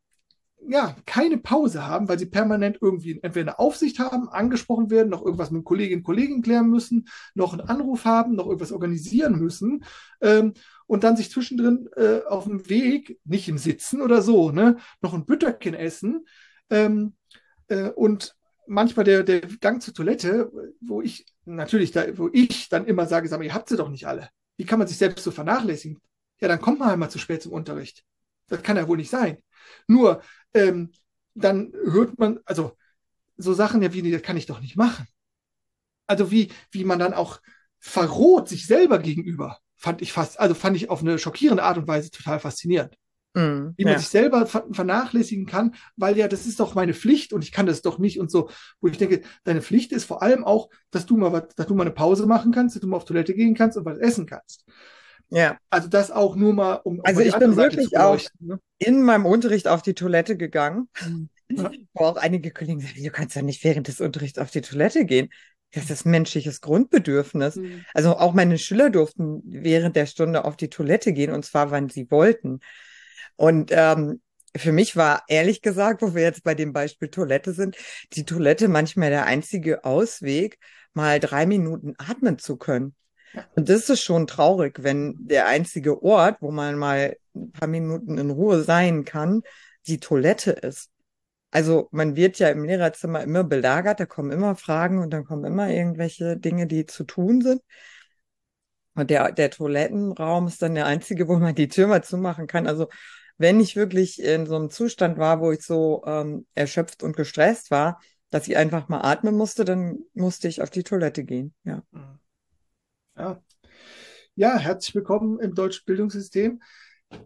ja, 0.67 0.95
keine 1.05 1.37
Pause 1.37 1.85
haben, 1.85 2.07
weil 2.07 2.19
sie 2.19 2.25
permanent 2.25 2.77
irgendwie 2.81 3.19
entweder 3.21 3.51
eine 3.51 3.59
Aufsicht 3.59 3.99
haben, 3.99 4.29
angesprochen 4.29 4.89
werden, 4.89 5.09
noch 5.09 5.23
irgendwas 5.23 5.51
mit 5.51 5.63
Kolleginnen 5.63 6.01
und 6.01 6.05
Kollegen 6.05 6.41
klären 6.41 6.69
müssen, 6.69 7.07
noch 7.33 7.53
einen 7.53 7.67
Anruf 7.67 8.05
haben, 8.05 8.35
noch 8.35 8.47
irgendwas 8.47 8.71
organisieren 8.71 9.39
müssen 9.39 9.83
ähm, 10.21 10.53
und 10.87 11.03
dann 11.03 11.17
sich 11.17 11.31
zwischendrin 11.31 11.89
äh, 11.95 12.21
auf 12.27 12.45
dem 12.45 12.69
Weg, 12.69 13.19
nicht 13.25 13.47
im 13.47 13.57
Sitzen 13.57 14.01
oder 14.01 14.21
so, 14.21 14.51
ne, 14.51 14.77
noch 15.01 15.13
ein 15.13 15.25
Bütterchen 15.25 15.73
essen 15.73 16.25
ähm, 16.69 17.13
äh, 17.67 17.89
und 17.89 18.35
manchmal 18.67 19.05
der, 19.05 19.23
der 19.23 19.41
Gang 19.41 19.81
zur 19.81 19.93
Toilette, 19.93 20.51
wo 20.81 21.01
ich 21.01 21.25
natürlich 21.45 21.91
da, 21.91 22.17
wo 22.17 22.29
ich 22.31 22.69
dann 22.69 22.85
immer 22.85 23.05
sage, 23.05 23.27
sag 23.27 23.39
mal, 23.39 23.45
ihr 23.45 23.53
habt 23.53 23.69
sie 23.69 23.77
doch 23.77 23.89
nicht 23.89 24.07
alle. 24.07 24.29
Wie 24.57 24.65
kann 24.65 24.79
man 24.79 24.87
sich 24.87 24.97
selbst 24.97 25.23
so 25.23 25.31
vernachlässigen? 25.31 25.99
Ja, 26.39 26.47
dann 26.47 26.61
kommt 26.61 26.79
man 26.79 26.89
einmal 26.89 27.11
zu 27.11 27.19
spät 27.19 27.43
zum 27.43 27.53
Unterricht. 27.53 28.03
Das 28.47 28.61
kann 28.63 28.77
ja 28.77 28.87
wohl 28.87 28.97
nicht 28.97 29.09
sein. 29.09 29.37
Nur, 29.87 30.21
ähm, 30.53 30.91
dann 31.33 31.73
hört 31.73 32.17
man, 32.17 32.39
also 32.45 32.77
so 33.37 33.53
Sachen 33.53 33.81
ja 33.81 33.93
wie, 33.93 34.11
das 34.11 34.21
kann 34.21 34.37
ich 34.37 34.45
doch 34.45 34.61
nicht 34.61 34.77
machen. 34.77 35.07
Also 36.07 36.31
wie, 36.31 36.51
wie 36.71 36.83
man 36.83 36.99
dann 36.99 37.13
auch 37.13 37.41
verroht 37.79 38.47
sich 38.47 38.67
selber 38.67 38.99
gegenüber, 38.99 39.59
fand 39.75 40.01
ich 40.01 40.13
fast, 40.13 40.39
also 40.39 40.55
fand 40.55 40.77
ich 40.77 40.89
auf 40.89 41.01
eine 41.01 41.19
schockierende 41.19 41.63
Art 41.63 41.77
und 41.77 41.87
Weise 41.87 42.11
total 42.11 42.39
faszinierend. 42.39 42.95
Mm, 43.35 43.73
wie 43.75 43.83
man 43.83 43.93
ja. 43.93 43.99
sich 43.99 44.07
selber 44.07 44.45
vernachlässigen 44.45 45.45
kann, 45.45 45.75
weil 45.97 46.17
ja, 46.17 46.29
das 46.29 46.45
ist 46.45 46.61
doch 46.61 46.73
meine 46.73 46.93
Pflicht 46.93 47.33
und 47.33 47.43
ich 47.43 47.51
kann 47.51 47.65
das 47.65 47.81
doch 47.81 47.99
nicht 47.99 48.17
und 48.19 48.31
so, 48.31 48.49
wo 48.79 48.87
ich 48.87 48.97
denke, 48.97 49.23
deine 49.43 49.61
Pflicht 49.61 49.91
ist 49.91 50.05
vor 50.05 50.21
allem 50.21 50.45
auch, 50.45 50.69
dass 50.89 51.05
du 51.05 51.17
mal 51.17 51.33
was, 51.33 51.49
dass 51.55 51.67
du 51.67 51.75
mal 51.75 51.83
eine 51.83 51.91
Pause 51.91 52.27
machen 52.27 52.53
kannst, 52.53 52.75
dass 52.75 52.81
du 52.81 52.87
mal 52.87 52.95
auf 52.95 53.03
Toilette 53.03 53.33
gehen 53.33 53.53
kannst 53.53 53.77
und 53.77 53.83
was 53.83 53.97
essen 53.97 54.25
kannst. 54.25 54.65
Ja. 55.29 55.57
Also 55.69 55.87
das 55.87 56.11
auch 56.11 56.35
nur 56.35 56.53
mal, 56.53 56.75
um. 56.75 57.01
Also 57.03 57.21
ich 57.21 57.35
bin 57.37 57.55
wirklich 57.55 57.97
auch 57.97 58.19
ne? 58.39 58.59
in 58.77 59.01
meinem 59.01 59.25
Unterricht 59.25 59.67
auf 59.67 59.81
die 59.81 59.93
Toilette 59.93 60.37
gegangen, 60.37 60.89
mhm. 61.05 61.29
ja. 61.49 61.71
wo 61.93 62.05
auch 62.05 62.17
einige 62.17 62.51
Kollegen 62.51 62.79
sagen, 62.79 63.03
du 63.03 63.11
kannst 63.11 63.35
ja 63.35 63.41
nicht 63.41 63.63
während 63.63 63.87
des 63.87 64.01
Unterrichts 64.01 64.39
auf 64.39 64.51
die 64.51 64.61
Toilette 64.61 65.05
gehen. 65.05 65.29
Das 65.73 65.89
ist 65.89 66.05
menschliches 66.05 66.61
Grundbedürfnis. 66.61 67.57
Mhm. 67.57 67.85
Also 67.93 68.17
auch 68.17 68.33
meine 68.33 68.57
Schüler 68.57 68.89
durften 68.89 69.41
während 69.45 69.95
der 69.95 70.05
Stunde 70.05 70.45
auf 70.45 70.55
die 70.55 70.69
Toilette 70.69 71.11
gehen 71.11 71.33
und 71.33 71.43
zwar, 71.43 71.71
wann 71.71 71.89
sie 71.89 72.09
wollten. 72.11 72.59
Und 73.35 73.71
ähm, 73.73 74.21
für 74.55 74.71
mich 74.71 74.95
war 74.95 75.23
ehrlich 75.27 75.61
gesagt, 75.61 76.01
wo 76.01 76.15
wir 76.15 76.21
jetzt 76.21 76.43
bei 76.43 76.55
dem 76.55 76.71
Beispiel 76.71 77.09
Toilette 77.09 77.51
sind, 77.51 77.75
die 78.13 78.23
Toilette 78.23 78.69
manchmal 78.69 79.09
der 79.09 79.25
einzige 79.25 79.83
Ausweg, 79.83 80.59
mal 80.93 81.19
drei 81.19 81.45
Minuten 81.45 81.93
atmen 81.97 82.39
zu 82.39 82.55
können. 82.55 82.95
Und 83.55 83.69
das 83.69 83.89
ist 83.89 84.01
schon 84.01 84.27
traurig, 84.27 84.83
wenn 84.83 85.15
der 85.19 85.47
einzige 85.47 86.03
Ort, 86.03 86.37
wo 86.41 86.51
man 86.51 86.77
mal 86.77 87.17
ein 87.35 87.51
paar 87.51 87.67
Minuten 87.67 88.17
in 88.17 88.31
Ruhe 88.31 88.63
sein 88.63 89.05
kann, 89.05 89.41
die 89.87 89.99
Toilette 89.99 90.51
ist. 90.51 90.89
Also 91.51 91.87
man 91.91 92.15
wird 92.15 92.37
ja 92.39 92.49
im 92.49 92.65
Lehrerzimmer 92.65 93.23
immer 93.23 93.43
belagert, 93.43 93.99
da 93.99 94.05
kommen 94.05 94.31
immer 94.31 94.55
Fragen 94.55 94.99
und 94.99 95.11
dann 95.11 95.23
kommen 95.23 95.45
immer 95.45 95.69
irgendwelche 95.69 96.37
Dinge, 96.37 96.67
die 96.67 96.85
zu 96.85 97.05
tun 97.05 97.41
sind. 97.41 97.61
Und 98.93 99.09
der, 99.09 99.31
der 99.31 99.51
Toilettenraum 99.51 100.47
ist 100.47 100.61
dann 100.61 100.75
der 100.75 100.85
einzige, 100.85 101.27
wo 101.27 101.37
man 101.37 101.55
die 101.55 101.67
Tür 101.67 101.87
mal 101.87 102.03
zumachen 102.03 102.47
kann. 102.47 102.67
Also 102.67 102.87
wenn 103.37 103.59
ich 103.59 103.75
wirklich 103.75 104.21
in 104.21 104.45
so 104.45 104.55
einem 104.55 104.69
Zustand 104.69 105.17
war, 105.17 105.41
wo 105.41 105.51
ich 105.51 105.61
so 105.61 106.03
ähm, 106.05 106.45
erschöpft 106.55 107.03
und 107.03 107.15
gestresst 107.15 107.71
war, 107.71 108.01
dass 108.29 108.47
ich 108.47 108.57
einfach 108.57 108.87
mal 108.89 109.01
atmen 109.01 109.35
musste, 109.35 109.65
dann 109.65 109.99
musste 110.13 110.47
ich 110.47 110.61
auf 110.61 110.69
die 110.69 110.83
Toilette 110.83 111.23
gehen. 111.23 111.53
Ja. 111.63 111.83
Mhm. 111.91 112.19
Ja. 113.17 113.41
ja, 114.35 114.57
herzlich 114.57 114.93
willkommen 114.93 115.39
im 115.39 115.55
deutschen 115.55 115.85
Bildungssystem. 115.85 116.61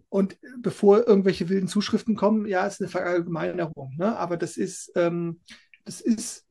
Und 0.09 0.37
bevor 0.59 1.07
irgendwelche 1.07 1.49
wilden 1.49 1.67
Zuschriften 1.67 2.15
kommen, 2.15 2.45
ja, 2.45 2.67
ist 2.67 2.79
eine 2.79 2.89
Verallgemeinerung. 2.89 3.95
Ne? 3.97 4.15
Aber 4.15 4.37
das 4.37 4.55
ist, 4.57 4.91
ähm, 4.95 5.41
das 5.85 6.01
ist 6.01 6.45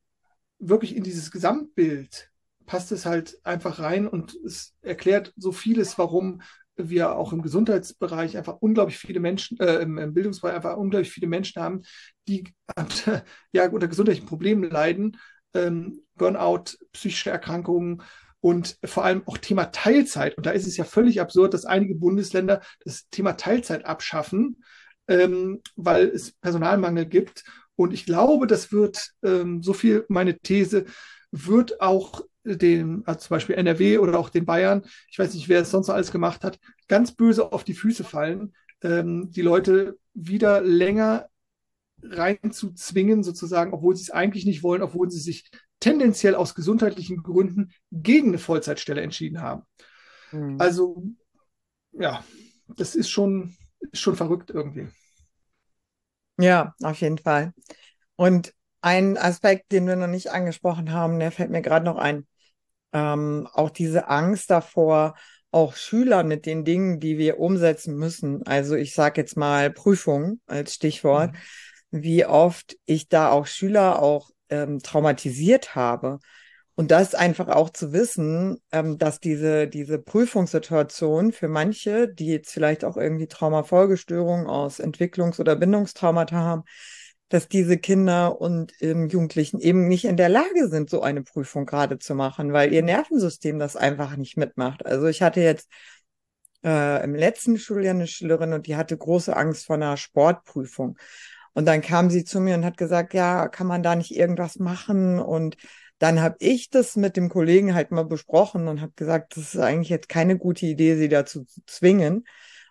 wirklich 0.59 0.97
in 0.97 1.05
dieses 1.05 1.31
Gesamtbild 1.31 2.31
passt 2.67 2.93
es 2.93 3.07
halt 3.07 3.39
einfach 3.45 3.79
rein 3.79 4.07
und 4.07 4.35
es 4.45 4.75
erklärt 4.83 5.33
so 5.37 5.53
vieles, 5.53 5.99
warum 5.99 6.43
wir 6.77 7.17
auch 7.17 7.33
im 7.33 7.43
Gesundheitsbereich 7.43 8.37
einfach 8.37 8.59
unglaublich 8.61 8.99
viele 8.99 9.21
Menschen, 9.21 9.59
äh, 9.59 9.77
im, 9.77 9.99
im, 9.99 10.15
Bildungsbereich 10.15 10.55
einfach 10.55 10.77
unglaublich 10.77 11.11
viele 11.11 11.29
Menschen 11.29 11.63
haben, 11.63 11.83
die 12.29 12.45
äh, 12.77 12.85
ja 13.53 13.69
unter 13.71 13.89
gesundheitlichen 13.89 14.29
Problemen 14.29 14.71
leiden, 14.71 15.17
ähm, 15.55 16.03
Burnout, 16.15 16.77
psychische 16.93 17.31
Erkrankungen 17.31 18.03
und 18.41 18.79
vor 18.85 19.05
allem 19.05 19.23
auch 19.27 19.39
Thema 19.39 19.67
Teilzeit. 19.67 20.37
Und 20.37 20.47
da 20.47 20.51
ist 20.51 20.67
es 20.67 20.77
ja 20.77 20.85
völlig 20.85 21.21
absurd, 21.21 21.55
dass 21.55 21.65
einige 21.65 21.95
Bundesländer 21.95 22.61
das 22.85 23.09
Thema 23.11 23.33
Teilzeit 23.33 23.85
abschaffen, 23.85 24.63
ähm, 25.09 25.61
weil 25.77 26.07
es 26.09 26.33
Personalmangel 26.33 27.07
gibt. 27.07 27.45
Und 27.77 27.93
ich 27.93 28.07
glaube, 28.07 28.47
das 28.47 28.73
wird, 28.73 29.13
ähm, 29.23 29.63
so 29.63 29.73
viel 29.73 30.05
meine 30.09 30.39
These, 30.39 30.85
wird 31.31 31.81
auch 31.81 32.23
den, 32.45 33.03
also 33.07 33.21
zum 33.21 33.35
Beispiel 33.35 33.57
NRW 33.57 33.99
oder 33.99 34.19
auch 34.19 34.31
den 34.31 34.47
Bayern, 34.47 34.83
ich 35.11 35.19
weiß 35.19 35.35
nicht, 35.35 35.49
wer 35.49 35.63
es 35.63 35.71
sonst 35.71 35.91
alles 35.91 36.11
gemacht 36.11 36.45
hat, 36.45 36.59
ganz 36.89 37.13
böse 37.13 37.53
auf 37.53 37.65
die 37.65 37.75
Füße 37.75 38.05
fallen, 38.05 38.55
ähm, 38.83 39.31
die 39.31 39.43
Leute 39.43 39.99
wieder 40.15 40.61
länger 40.61 41.29
reinzuzwingen, 42.03 43.23
sozusagen, 43.23 43.73
obwohl 43.73 43.97
sie 43.97 44.03
es 44.03 44.11
eigentlich 44.11 44.45
nicht 44.45 44.63
wollen, 44.63 44.83
obwohl 44.83 45.11
sie 45.11 45.21
sich 45.21 45.51
tendenziell 45.81 46.35
aus 46.35 46.55
gesundheitlichen 46.55 47.23
Gründen 47.23 47.73
gegen 47.91 48.29
eine 48.29 48.39
Vollzeitstelle 48.39 49.01
entschieden 49.01 49.41
haben. 49.41 49.63
Mhm. 50.33 50.61
Also, 50.61 51.03
ja, 51.93 52.25
das 52.77 52.95
ist 52.95 53.11
schon, 53.11 53.57
ist 53.93 54.01
schon 54.01 54.17
verrückt 54.17 54.51
irgendwie. 54.51 54.89
Ja, 56.39 56.75
auf 56.83 57.01
jeden 57.01 57.19
Fall. 57.19 57.53
Und 58.17 58.53
ein 58.81 59.17
Aspekt, 59.17 59.73
den 59.73 59.87
wir 59.87 59.97
noch 59.97 60.07
nicht 60.07 60.31
angesprochen 60.31 60.93
haben, 60.93 61.19
der 61.19 61.33
fällt 61.33 61.51
mir 61.51 61.63
gerade 61.63 61.85
noch 61.85 61.97
ein. 61.97 62.27
Ähm, 62.93 63.49
auch 63.53 63.71
diese 63.71 64.09
Angst 64.09 64.51
davor, 64.51 65.15
auch 65.51 65.77
Schüler 65.77 66.25
mit 66.25 66.47
den 66.47 66.65
Dingen, 66.65 67.01
die 67.01 67.19
wir 67.19 67.39
umsetzen 67.39 67.97
müssen. 67.97 68.47
Also 68.47 68.77
ich 68.77 68.95
sage 68.95 69.21
jetzt 69.21 69.37
mal 69.37 69.71
Prüfung 69.71 70.41
als 70.47 70.75
Stichwort, 70.75 71.33
mhm. 71.33 71.39
Wie 71.91 72.27
oft 72.27 72.77
ich 72.85 73.09
da 73.09 73.31
auch 73.31 73.47
Schüler 73.47 74.03
auch 74.03 74.31
ähm, 74.51 74.81
traumatisiert 74.81 75.75
habe. 75.75 76.19
Und 76.75 76.93
das 76.93 77.17
einfach 77.17 77.49
auch 77.49 77.71
zu 77.71 77.93
wissen, 77.93 78.59
ähm, 78.71 78.99
dass 78.99 79.19
diese, 79.19 79.67
diese 79.67 79.99
Prüfungssituation 79.99 81.33
für 81.33 81.49
manche, 81.49 82.09
die 82.09 82.29
jetzt 82.29 82.53
vielleicht 82.53 82.85
auch 82.85 82.97
irgendwie 82.97 83.27
Traumafolgestörungen 83.27 84.47
aus 84.47 84.79
Entwicklungs- 84.81 85.41
oder 85.41 85.57
Bindungstraumata 85.57 86.37
haben, 86.37 86.63
dass 87.29 87.49
diese 87.49 87.79
Kinder 87.79 88.41
und 88.41 88.73
ähm, 88.81 89.09
Jugendlichen 89.09 89.61
eben 89.61 89.89
nicht 89.89 90.05
in 90.05 90.17
der 90.17 90.29
Lage 90.29 90.69
sind, 90.69 90.89
so 90.89 91.03
eine 91.03 91.23
Prüfung 91.23 91.67
gerade 91.67 91.99
zu 91.99 92.15
machen, 92.15 92.53
weil 92.53 92.73
ihr 92.73 92.83
Nervensystem 92.83 93.59
das 93.59 93.77
einfach 93.77 94.17
nicht 94.17 94.37
mitmacht. 94.37 94.87
Also 94.87 95.07
ich 95.07 95.21
hatte 95.21 95.41
jetzt 95.41 95.69
äh, 96.65 97.03
im 97.05 97.15
letzten 97.15 97.59
Schuljahr 97.59 97.95
eine 97.95 98.07
Schülerin 98.07 98.53
und 98.53 98.67
die 98.67 98.77
hatte 98.77 98.97
große 98.97 99.37
Angst 99.37 99.67
vor 99.67 99.77
einer 99.77 99.97
Sportprüfung. 99.97 100.97
Und 101.59 101.65
dann 101.65 101.81
kam 101.81 102.09
sie 102.09 102.23
zu 102.23 102.39
mir 102.39 102.55
und 102.55 102.65
hat 102.65 102.77
gesagt, 102.77 103.15
ja, 103.15 103.49
kann 103.49 103.67
man 103.67 103.83
da 103.83 103.97
nicht 103.97 104.15
irgendwas 104.15 104.61
machen? 104.61 105.19
Und 105.19 105.57
dann 105.99 106.21
habe 106.21 106.37
ich 106.39 106.71
das 106.71 106.95
mit 106.95 107.17
dem 107.17 107.29
Kollegen 107.29 107.75
halt 107.75 107.91
mal 107.91 108.05
besprochen 108.05 108.69
und 108.69 108.81
habe 108.81 108.93
gesagt, 108.95 109.37
das 109.37 109.55
ist 109.55 109.61
eigentlich 109.61 109.89
jetzt 109.89 110.09
keine 110.09 110.39
gute 110.39 110.67
Idee, 110.67 110.95
sie 110.95 111.09
dazu 111.09 111.43
zu 111.43 111.61
zwingen 111.67 112.29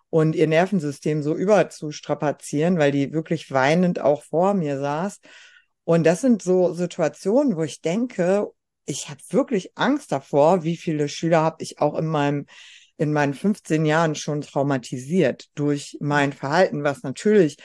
und 0.09 0.37
ihr 0.37 0.47
Nervensystem 0.47 1.21
so 1.21 1.35
überzustrapazieren, 1.35 2.77
weil 2.77 2.93
die 2.93 3.11
wirklich 3.11 3.51
weinend 3.51 3.99
auch 3.99 4.23
vor 4.23 4.53
mir 4.53 4.79
saß. 4.79 5.19
Und 5.83 6.05
das 6.05 6.21
sind 6.21 6.41
so 6.41 6.73
Situationen, 6.73 7.57
wo 7.57 7.63
ich 7.63 7.81
denke, 7.81 8.47
ich 8.85 9.09
habe 9.09 9.19
wirklich 9.31 9.77
Angst 9.77 10.13
davor, 10.13 10.63
wie 10.63 10.77
viele 10.77 11.09
Schüler 11.09 11.41
habe 11.41 11.61
ich 11.61 11.81
auch 11.81 11.99
in 11.99 12.07
meinem 12.07 12.45
in 12.95 13.11
meinen 13.11 13.33
15 13.33 13.85
Jahren 13.85 14.15
schon 14.15 14.39
traumatisiert 14.41 15.49
durch 15.55 15.97
mein 15.99 16.31
Verhalten, 16.31 16.85
was 16.85 17.03
natürlich 17.03 17.57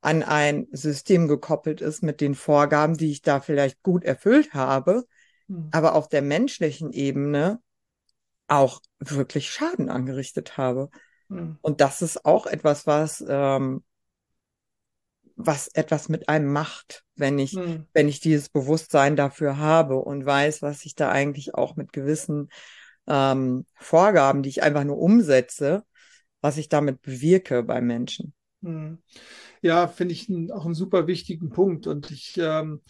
an 0.00 0.22
ein 0.22 0.66
System 0.72 1.28
gekoppelt 1.28 1.80
ist 1.80 2.02
mit 2.02 2.20
den 2.20 2.34
Vorgaben, 2.34 2.96
die 2.96 3.10
ich 3.10 3.22
da 3.22 3.40
vielleicht 3.40 3.82
gut 3.82 4.04
erfüllt 4.04 4.54
habe, 4.54 5.04
mhm. 5.46 5.68
aber 5.72 5.94
auf 5.94 6.08
der 6.08 6.22
menschlichen 6.22 6.92
Ebene 6.92 7.60
auch 8.48 8.80
wirklich 8.98 9.50
Schaden 9.50 9.88
angerichtet 9.90 10.56
habe. 10.56 10.90
Mhm. 11.28 11.58
Und 11.60 11.80
das 11.80 12.02
ist 12.02 12.24
auch 12.24 12.46
etwas, 12.46 12.86
was, 12.86 13.24
ähm, 13.26 13.84
was 15.36 15.68
etwas 15.68 16.08
mit 16.08 16.28
einem 16.28 16.52
macht, 16.52 17.04
wenn 17.14 17.38
ich, 17.38 17.54
mhm. 17.54 17.86
wenn 17.92 18.08
ich 18.08 18.20
dieses 18.20 18.48
Bewusstsein 18.48 19.16
dafür 19.16 19.58
habe 19.58 19.96
und 19.96 20.24
weiß, 20.24 20.62
was 20.62 20.84
ich 20.84 20.94
da 20.94 21.10
eigentlich 21.10 21.54
auch 21.54 21.76
mit 21.76 21.92
gewissen 21.92 22.48
ähm, 23.06 23.66
Vorgaben, 23.74 24.42
die 24.42 24.48
ich 24.48 24.62
einfach 24.62 24.84
nur 24.84 24.98
umsetze, 24.98 25.84
was 26.40 26.56
ich 26.56 26.68
damit 26.68 27.02
bewirke 27.02 27.62
bei 27.62 27.80
Menschen. 27.80 28.34
Ja, 29.62 29.88
finde 29.88 30.14
ich 30.14 30.28
auch 30.52 30.64
einen 30.64 30.74
super 30.74 31.06
wichtigen 31.06 31.50
Punkt. 31.50 31.86
Und 31.86 32.10
ich 32.10 32.38
ähm, 32.38 32.80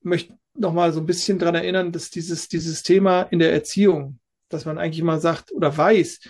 möchte 0.00 0.36
noch 0.54 0.72
mal 0.72 0.92
so 0.92 1.00
ein 1.00 1.06
bisschen 1.06 1.38
daran 1.38 1.54
erinnern, 1.54 1.92
dass 1.92 2.10
dieses, 2.10 2.48
dieses 2.48 2.82
Thema 2.82 3.22
in 3.22 3.38
der 3.38 3.52
Erziehung, 3.52 4.18
dass 4.48 4.64
man 4.64 4.78
eigentlich 4.78 5.02
mal 5.02 5.20
sagt 5.20 5.52
oder 5.52 5.76
weiß, 5.76 6.20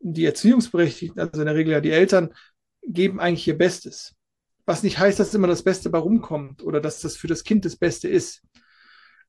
die 0.00 0.24
Erziehungsberechtigten, 0.24 1.20
also 1.20 1.40
in 1.40 1.46
der 1.46 1.54
Regel 1.54 1.72
ja 1.72 1.80
die 1.80 1.90
Eltern, 1.90 2.32
geben 2.82 3.20
eigentlich 3.20 3.46
ihr 3.46 3.58
Bestes. 3.58 4.14
Was 4.64 4.82
nicht 4.82 4.98
heißt, 4.98 5.18
dass 5.18 5.34
immer 5.34 5.48
das 5.48 5.62
Beste 5.62 5.90
bei 5.90 5.98
rumkommt 5.98 6.62
oder 6.62 6.80
dass 6.80 7.00
das 7.00 7.16
für 7.16 7.26
das 7.26 7.44
Kind 7.44 7.64
das 7.64 7.76
Beste 7.76 8.08
ist. 8.08 8.42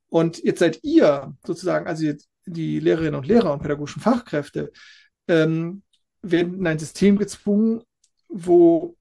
Und 0.09 0.43
jetzt 0.43 0.59
seid 0.59 0.79
ihr 0.83 1.35
sozusagen, 1.45 1.87
also 1.87 2.05
die 2.45 2.79
Lehrerinnen 2.79 3.15
und 3.15 3.27
Lehrer 3.27 3.51
und 3.51 3.61
pädagogischen 3.61 4.01
Fachkräfte, 4.01 4.71
ähm, 5.27 5.81
werden 6.21 6.59
in 6.59 6.67
ein 6.67 6.79
System 6.79 7.17
gezwungen, 7.17 7.83
wo 8.33 8.97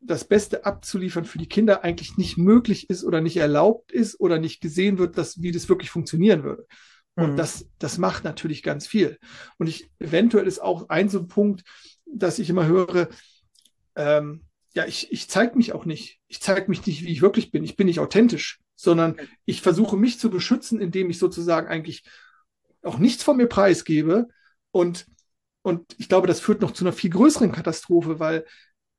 das 0.00 0.24
Beste 0.24 0.66
abzuliefern 0.66 1.24
für 1.24 1.38
die 1.38 1.48
Kinder 1.48 1.84
eigentlich 1.84 2.16
nicht 2.16 2.36
möglich 2.36 2.90
ist 2.90 3.04
oder 3.04 3.20
nicht 3.20 3.36
erlaubt 3.36 3.92
ist 3.92 4.20
oder 4.20 4.38
nicht 4.38 4.60
gesehen 4.60 4.98
wird, 4.98 5.16
dass, 5.16 5.40
wie 5.40 5.52
das 5.52 5.68
wirklich 5.68 5.90
funktionieren 5.90 6.42
würde. 6.44 6.66
Und 7.14 7.32
mhm. 7.32 7.36
das, 7.36 7.66
das 7.78 7.98
macht 7.98 8.24
natürlich 8.24 8.62
ganz 8.62 8.86
viel. 8.86 9.18
Und 9.58 9.68
ich, 9.68 9.90
eventuell 9.98 10.46
ist 10.46 10.60
auch 10.60 10.88
ein 10.88 11.08
so 11.08 11.20
ein 11.20 11.28
Punkt, 11.28 11.62
dass 12.04 12.38
ich 12.38 12.50
immer 12.50 12.66
höre, 12.66 13.08
ähm, 13.94 14.44
ja, 14.74 14.84
ich, 14.84 15.10
ich 15.10 15.28
zeige 15.28 15.56
mich 15.56 15.72
auch 15.72 15.86
nicht. 15.86 16.20
Ich 16.28 16.42
zeige 16.42 16.68
mich 16.68 16.84
nicht, 16.84 17.02
wie 17.02 17.10
ich 17.10 17.22
wirklich 17.22 17.50
bin. 17.50 17.64
Ich 17.64 17.76
bin 17.76 17.86
nicht 17.86 18.00
authentisch, 18.00 18.60
sondern 18.74 19.16
ich 19.46 19.62
versuche 19.62 19.96
mich 19.96 20.18
zu 20.18 20.28
beschützen, 20.28 20.80
indem 20.80 21.08
ich 21.08 21.18
sozusagen 21.18 21.68
eigentlich 21.68 22.04
auch 22.82 22.98
nichts 22.98 23.22
von 23.22 23.38
mir 23.38 23.46
preisgebe. 23.46 24.28
Und, 24.70 25.06
und 25.66 25.96
ich 25.98 26.08
glaube, 26.08 26.28
das 26.28 26.38
führt 26.38 26.60
noch 26.60 26.70
zu 26.70 26.84
einer 26.84 26.92
viel 26.92 27.10
größeren 27.10 27.50
Katastrophe, 27.50 28.20
weil 28.20 28.44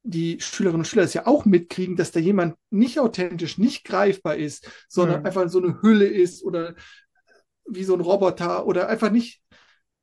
die 0.03 0.41
Schülerinnen 0.41 0.81
und 0.81 0.85
Schüler 0.85 1.03
es 1.03 1.13
ja 1.13 1.25
auch 1.25 1.45
mitkriegen, 1.45 1.95
dass 1.95 2.11
da 2.11 2.19
jemand 2.19 2.55
nicht 2.69 2.99
authentisch, 2.99 3.57
nicht 3.57 3.85
greifbar 3.85 4.35
ist, 4.35 4.69
sondern 4.89 5.21
mhm. 5.21 5.25
einfach 5.27 5.47
so 5.47 5.63
eine 5.63 5.81
Hülle 5.81 6.07
ist 6.07 6.43
oder 6.43 6.75
wie 7.65 7.85
so 7.85 7.93
ein 7.93 8.01
Roboter 8.01 8.65
oder 8.65 8.89
einfach 8.89 9.11
nicht, 9.11 9.41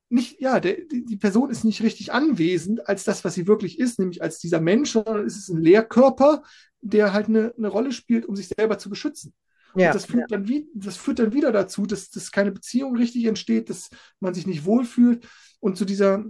nicht, 0.08 0.40
ja, 0.40 0.58
der, 0.58 0.78
die 0.90 1.18
Person 1.18 1.50
ist 1.50 1.64
nicht 1.64 1.82
richtig 1.82 2.14
anwesend 2.14 2.88
als 2.88 3.04
das, 3.04 3.26
was 3.26 3.34
sie 3.34 3.46
wirklich 3.46 3.78
ist, 3.78 3.98
nämlich 3.98 4.22
als 4.22 4.38
dieser 4.38 4.62
Mensch, 4.62 4.92
sondern 4.92 5.26
es 5.26 5.36
ist 5.36 5.50
ein 5.50 5.60
Lehrkörper, 5.60 6.44
der 6.80 7.12
halt 7.12 7.28
eine, 7.28 7.52
eine 7.58 7.68
Rolle 7.68 7.92
spielt, 7.92 8.24
um 8.24 8.36
sich 8.36 8.48
selber 8.48 8.78
zu 8.78 8.88
beschützen. 8.88 9.34
Ja, 9.76 9.88
und 9.88 9.96
das 9.96 10.06
führt, 10.06 10.30
ja. 10.30 10.38
dann 10.38 10.48
wie, 10.48 10.66
das 10.72 10.96
führt 10.96 11.18
dann 11.18 11.34
wieder 11.34 11.52
dazu, 11.52 11.84
dass, 11.84 12.08
dass 12.08 12.32
keine 12.32 12.52
Beziehung 12.52 12.96
richtig 12.96 13.26
entsteht, 13.26 13.68
dass 13.68 13.90
man 14.18 14.32
sich 14.32 14.46
nicht 14.46 14.64
wohlfühlt 14.64 15.28
und 15.60 15.76
zu 15.76 15.84
dieser 15.84 16.24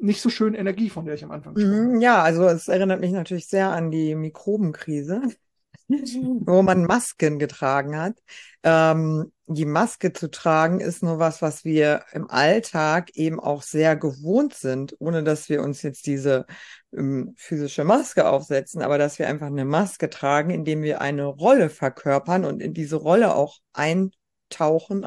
nicht 0.00 0.20
so 0.20 0.30
schönen 0.30 0.54
Energie, 0.54 0.90
von 0.90 1.04
der 1.04 1.14
ich 1.14 1.24
am 1.24 1.30
Anfang 1.30 1.56
sprach. 1.56 1.68
Mhm, 1.68 2.00
ja, 2.00 2.22
also 2.22 2.46
es 2.46 2.68
erinnert 2.68 3.00
mich 3.00 3.12
natürlich 3.12 3.46
sehr 3.46 3.70
an 3.70 3.90
die 3.90 4.14
Mikrobenkrise, 4.14 5.22
wo 5.88 6.62
man 6.62 6.84
Masken 6.84 7.38
getragen 7.38 7.96
hat. 7.96 8.14
Ähm, 8.62 9.32
die 9.46 9.64
Maske 9.64 10.12
zu 10.12 10.30
tragen 10.30 10.80
ist 10.80 11.02
nur 11.02 11.18
was, 11.18 11.42
was 11.42 11.64
wir 11.64 12.04
im 12.12 12.30
Alltag 12.30 13.10
eben 13.14 13.40
auch 13.40 13.62
sehr 13.62 13.96
gewohnt 13.96 14.54
sind, 14.54 14.94
ohne 15.00 15.24
dass 15.24 15.48
wir 15.48 15.62
uns 15.62 15.82
jetzt 15.82 16.06
diese 16.06 16.46
ähm, 16.92 17.34
physische 17.36 17.84
Maske 17.84 18.28
aufsetzen, 18.28 18.82
aber 18.82 18.96
dass 18.96 19.18
wir 19.18 19.28
einfach 19.28 19.48
eine 19.48 19.64
Maske 19.64 20.08
tragen, 20.08 20.50
indem 20.50 20.82
wir 20.82 21.00
eine 21.00 21.24
Rolle 21.24 21.68
verkörpern 21.68 22.44
und 22.44 22.62
in 22.62 22.74
diese 22.74 22.96
Rolle 22.96 23.34
auch 23.34 23.58
eintauchen, 23.72 25.06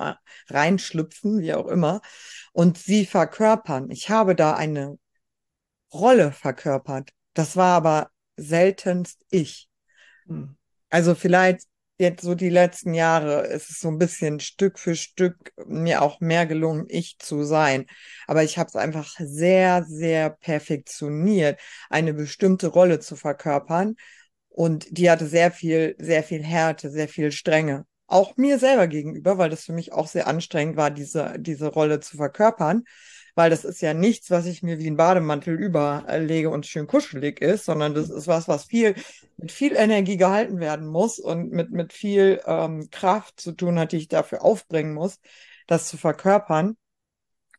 reinschlüpfen, 0.50 1.40
wie 1.40 1.54
auch 1.54 1.68
immer, 1.68 2.02
und 2.54 2.78
sie 2.78 3.06
verkörpern. 3.06 3.92
Ich 3.92 4.10
habe 4.10 4.36
da 4.36 4.56
eine 4.56 4.98
Rolle 5.94 6.32
verkörpert. 6.32 7.10
Das 7.34 7.58
war 7.58 7.76
aber 7.76 8.10
seltenst 8.38 9.26
ich. 9.30 9.68
Hm. 10.28 10.56
Also 10.90 11.16
vielleicht 11.16 11.68
jetzt 11.98 12.24
so 12.24 12.36
die 12.36 12.50
letzten 12.50 12.94
Jahre 12.94 13.48
ist 13.48 13.70
es 13.70 13.80
so 13.80 13.88
ein 13.88 13.98
bisschen 13.98 14.40
Stück 14.40 14.80
für 14.80 14.96
Stück 14.96 15.54
mir 15.66 16.02
auch 16.02 16.20
mehr 16.20 16.46
gelungen, 16.46 16.86
ich 16.90 17.18
zu 17.20 17.44
sein. 17.44 17.86
Aber 18.28 18.44
ich 18.44 18.58
habe 18.58 18.68
es 18.68 18.76
einfach 18.76 19.16
sehr, 19.20 19.84
sehr 19.84 20.30
perfektioniert, 20.30 21.60
eine 21.90 22.14
bestimmte 22.14 22.68
Rolle 22.68 23.00
zu 23.00 23.16
verkörpern. 23.16 23.96
Und 24.50 24.98
die 24.98 25.10
hatte 25.10 25.28
sehr 25.28 25.52
viel, 25.52 25.96
sehr 25.98 26.24
viel 26.24 26.44
Härte, 26.44 26.92
sehr 26.92 27.08
viel 27.08 27.32
Strenge. 27.32 27.86
Auch 28.08 28.38
mir 28.38 28.60
selber 28.60 28.88
gegenüber, 28.88 29.38
weil 29.38 29.50
das 29.50 29.66
für 29.66 29.74
mich 29.74 29.94
auch 29.94 30.08
sehr 30.08 30.28
anstrengend 30.28 30.78
war, 30.78 30.92
diese, 30.92 31.36
diese 31.40 31.68
Rolle 31.68 32.00
zu 32.00 32.18
verkörpern 32.18 32.84
weil 33.36 33.50
das 33.50 33.66
ist 33.66 33.82
ja 33.82 33.94
nichts, 33.94 34.30
was 34.30 34.46
ich 34.46 34.62
mir 34.64 34.80
wie 34.80 34.88
ein 34.90 34.98
Bademantel 34.98 35.56
überlege 35.60 36.50
und 36.50 36.66
schön 36.66 36.88
kuschelig 36.88 37.42
ist, 37.42 37.66
sondern 37.66 37.94
das 37.94 38.10
ist 38.10 38.28
was, 38.28 38.48
was 38.48 38.66
viel 38.66 38.96
mit 39.38 39.52
viel 39.52 39.76
Energie 39.76 40.18
gehalten 40.18 40.60
werden 40.60 40.88
muss 40.88 41.20
und 41.20 41.52
mit, 41.52 41.72
mit 41.72 41.94
viel 41.94 42.42
ähm, 42.46 42.90
Kraft 42.92 43.40
zu 43.40 43.54
tun 43.54 43.80
hat, 43.80 43.92
die 43.92 43.98
ich 43.98 44.08
dafür 44.08 44.44
aufbringen 44.44 44.94
muss, 44.94 45.20
das 45.68 45.88
zu 45.88 45.98
verkörpern. 45.98 46.78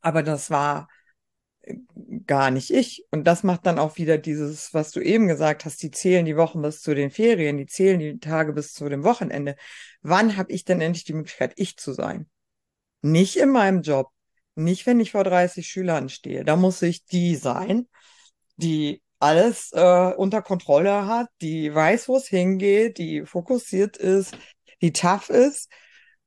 Aber 0.00 0.22
das 0.22 0.50
war 0.50 0.88
gar 2.26 2.50
nicht 2.50 2.70
ich. 2.70 3.06
Und 3.10 3.24
das 3.24 3.42
macht 3.42 3.66
dann 3.66 3.78
auch 3.78 3.96
wieder 3.96 4.18
dieses, 4.18 4.74
was 4.74 4.90
du 4.90 5.00
eben 5.00 5.28
gesagt 5.28 5.64
hast, 5.64 5.82
die 5.82 5.90
zählen 5.90 6.24
die 6.24 6.36
Wochen 6.36 6.62
bis 6.62 6.80
zu 6.82 6.94
den 6.94 7.10
Ferien, 7.10 7.56
die 7.56 7.66
zählen 7.66 7.98
die 7.98 8.18
Tage 8.18 8.52
bis 8.52 8.72
zu 8.72 8.88
dem 8.88 9.04
Wochenende. 9.04 9.56
Wann 10.02 10.36
habe 10.36 10.52
ich 10.52 10.64
denn 10.64 10.80
endlich 10.80 11.04
die 11.04 11.14
Möglichkeit, 11.14 11.52
ich 11.56 11.76
zu 11.76 11.92
sein? 11.92 12.28
Nicht 13.02 13.36
in 13.36 13.50
meinem 13.50 13.82
Job, 13.82 14.08
nicht, 14.54 14.86
wenn 14.86 15.00
ich 15.00 15.12
vor 15.12 15.24
30 15.24 15.66
Schülern 15.66 16.08
stehe. 16.08 16.44
Da 16.44 16.56
muss 16.56 16.80
ich 16.82 17.04
die 17.04 17.36
sein, 17.36 17.88
die 18.56 19.02
alles 19.18 19.72
äh, 19.72 20.12
unter 20.16 20.42
Kontrolle 20.42 21.06
hat, 21.06 21.28
die 21.40 21.74
weiß, 21.74 22.08
wo 22.08 22.16
es 22.16 22.26
hingeht, 22.26 22.98
die 22.98 23.24
fokussiert 23.24 23.96
ist, 23.96 24.36
die 24.80 24.92
tough 24.92 25.30
ist. 25.30 25.70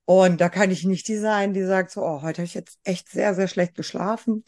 Und 0.06 0.41
da 0.41 0.50
kann 0.50 0.71
ich 0.71 0.84
nicht 0.84 1.08
die 1.08 1.17
sein, 1.17 1.54
die 1.54 1.63
sagt 1.63 1.91
so, 1.91 2.02
oh, 2.02 2.21
heute 2.21 2.41
habe 2.41 2.45
ich 2.45 2.54
jetzt 2.54 2.80
echt 2.84 3.10
sehr, 3.10 3.36
sehr 3.36 3.47
schlecht 3.47 3.76
geschlafen 3.76 4.43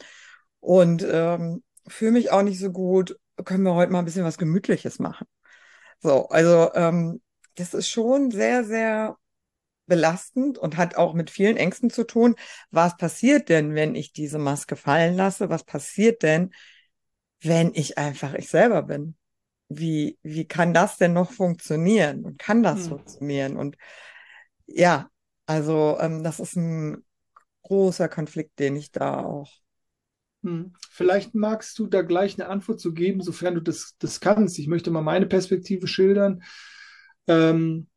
und 0.60 1.06
ähm, 1.10 1.64
fühle 1.88 2.12
mich 2.12 2.32
auch 2.32 2.44
nicht 2.44 2.60
so 2.60 2.72
gut. 2.72 3.18
Können 3.46 3.64
wir 3.64 3.76
heute 3.76 3.92
mal 3.92 4.00
ein 4.00 4.06
bisschen 4.06 4.26
was 4.26 4.38
Gemütliches 4.38 5.00
machen? 5.00 5.28
So, 6.00 6.28
also 6.30 6.74
ähm, 6.74 7.22
das 7.56 7.74
ist 7.74 7.90
schon 7.90 8.32
sehr, 8.32 8.64
sehr 8.64 9.18
belastend 9.86 10.58
und 10.58 10.78
hat 10.78 10.96
auch 10.96 11.14
mit 11.14 11.30
vielen 11.30 11.58
Ängsten 11.58 11.90
zu 11.90 12.06
tun. 12.06 12.36
Was 12.72 12.96
passiert 12.96 13.50
denn, 13.50 13.76
wenn 13.76 13.96
ich 13.96 14.14
diese 14.14 14.38
Maske 14.38 14.76
fallen 14.76 15.16
lasse? 15.16 15.50
Was 15.50 15.64
passiert 15.64 16.24
denn, 16.24 16.52
wenn 17.42 17.74
ich 17.74 17.98
einfach 17.98 18.34
ich 18.36 18.50
selber 18.50 18.84
bin? 18.84 19.16
Wie, 19.68 20.18
wie 20.22 20.48
kann 20.48 20.74
das 20.74 20.98
denn 20.98 21.14
noch 21.14 21.32
funktionieren? 21.32 22.24
Und 22.24 22.40
kann 22.40 22.64
das 22.64 22.82
hm. 22.82 22.90
funktionieren? 22.90 23.58
Und 23.58 23.78
ja, 24.66 25.10
also 25.46 25.98
ähm, 26.00 26.24
das 26.24 26.40
ist 26.40 26.56
ein 26.56 27.04
großer 27.64 28.08
Konflikt, 28.08 28.60
den 28.60 28.76
ich 28.76 28.92
da 28.92 29.24
auch. 29.24 29.52
Hm. 30.44 30.74
Vielleicht 30.90 31.36
magst 31.36 31.78
du 31.80 31.88
da 31.88 32.02
gleich 32.02 32.40
eine 32.40 32.50
Antwort 32.50 32.80
zu 32.80 32.94
geben, 32.94 33.22
sofern 33.22 33.56
du 33.56 33.62
das, 33.62 33.96
das 34.00 34.20
kannst. 34.20 34.58
Ich 34.60 34.68
möchte 34.68 34.92
mal 34.92 35.02
meine 35.02 35.26
Perspektive 35.26 35.88
schildern. 35.88 36.44
Ähm, 37.28 37.88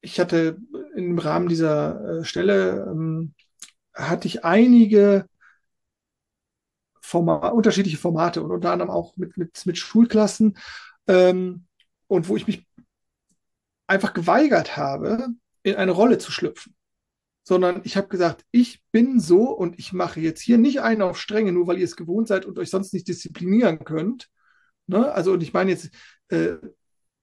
ich 0.00 0.18
hatte 0.18 0.58
im 0.96 1.18
Rahmen 1.18 1.48
dieser 1.48 2.20
äh, 2.20 2.24
Stelle 2.24 2.86
ähm, 2.90 3.34
hatte 3.94 4.26
ich 4.26 4.44
einige 4.44 5.26
Forma 7.00 7.48
unterschiedliche 7.48 7.98
Formate 7.98 8.42
und 8.42 8.50
unter 8.50 8.72
anderem 8.72 8.90
auch 8.90 9.16
mit, 9.16 9.36
mit, 9.36 9.64
mit 9.66 9.78
Schulklassen 9.78 10.56
ähm, 11.06 11.66
und 12.06 12.28
wo 12.28 12.36
ich 12.36 12.46
mich 12.46 12.66
einfach 13.86 14.14
geweigert 14.14 14.76
habe, 14.76 15.28
in 15.62 15.76
eine 15.76 15.92
Rolle 15.92 16.18
zu 16.18 16.32
schlüpfen, 16.32 16.74
sondern 17.42 17.80
ich 17.84 17.96
habe 17.96 18.08
gesagt, 18.08 18.44
ich 18.50 18.82
bin 18.92 19.18
so 19.18 19.50
und 19.50 19.78
ich 19.78 19.92
mache 19.92 20.20
jetzt 20.20 20.40
hier 20.40 20.58
nicht 20.58 20.80
einen 20.80 21.02
auf 21.02 21.18
Strenge, 21.18 21.52
nur 21.52 21.66
weil 21.66 21.78
ihr 21.78 21.84
es 21.84 21.96
gewohnt 21.96 22.28
seid 22.28 22.46
und 22.46 22.58
euch 22.58 22.70
sonst 22.70 22.92
nicht 22.92 23.08
disziplinieren 23.08 23.84
könnt. 23.84 24.28
Ne? 24.86 25.10
Also, 25.12 25.32
und 25.32 25.42
ich 25.42 25.52
meine 25.52 25.72
jetzt, 25.72 25.90
äh, 26.28 26.54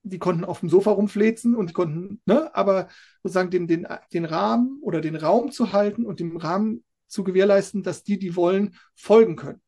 die 0.04 0.20
konnten 0.20 0.46
auf 0.46 0.62
dem 0.62 0.70
Sofa 0.70 0.92
rumflezen 0.92 1.56
und 1.56 1.74
konnten, 1.74 2.22
ne, 2.26 2.54
aber 2.56 2.88
sozusagen 3.22 3.50
den, 3.50 3.68
den, 3.68 3.88
den 4.14 4.26
Rahmen 4.26 4.80
oder 4.82 5.02
den 5.02 5.16
Raum 5.16 5.52
zu 5.52 5.74
halten 5.74 6.06
und 6.06 6.20
dem 6.20 6.38
Rahmen 6.38 6.84
zu 7.08 7.24
gewährleisten, 7.24 7.84
dass 7.84 8.04
die, 8.04 8.18
die 8.18 8.36
wollen, 8.36 8.76
folgen 8.96 9.36
können. 9.36 9.62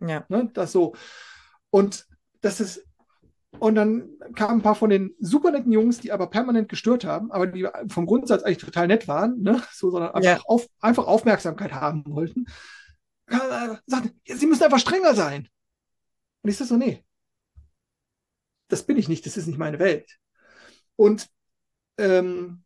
Ja. 0.00 0.24
Ne, 0.28 0.50
das 0.54 0.72
so. 0.72 0.94
Und 1.70 2.06
das 2.40 2.60
ist, 2.60 2.86
und 3.58 3.74
dann 3.74 4.08
kamen 4.34 4.58
ein 4.58 4.62
paar 4.62 4.74
von 4.74 4.90
den 4.90 5.14
super 5.18 5.50
netten 5.50 5.72
Jungs, 5.72 6.00
die 6.00 6.12
aber 6.12 6.28
permanent 6.28 6.68
gestört 6.68 7.04
haben, 7.04 7.30
aber 7.30 7.46
die 7.46 7.66
vom 7.88 8.06
Grundsatz 8.06 8.42
eigentlich 8.42 8.58
total 8.58 8.88
nett 8.88 9.08
waren, 9.08 9.40
ne? 9.42 9.62
so, 9.72 9.90
sondern 9.90 10.14
einfach, 10.14 10.38
ja. 10.38 10.42
auf, 10.46 10.66
einfach 10.80 11.06
Aufmerksamkeit 11.06 11.72
haben 11.72 12.04
wollten. 12.06 12.46
Sagten, 13.86 14.20
ja, 14.26 14.36
sie 14.36 14.46
müssen 14.46 14.64
einfach 14.64 14.78
strenger 14.78 15.14
sein. 15.14 15.48
Und 16.42 16.50
ich 16.50 16.56
sage 16.56 16.68
so, 16.68 16.76
nee, 16.76 17.04
das 18.68 18.84
bin 18.84 18.96
ich 18.96 19.08
nicht, 19.08 19.24
das 19.24 19.36
ist 19.36 19.46
nicht 19.46 19.58
meine 19.58 19.78
Welt. 19.78 20.18
Und 20.96 21.28
ähm, 21.98 22.64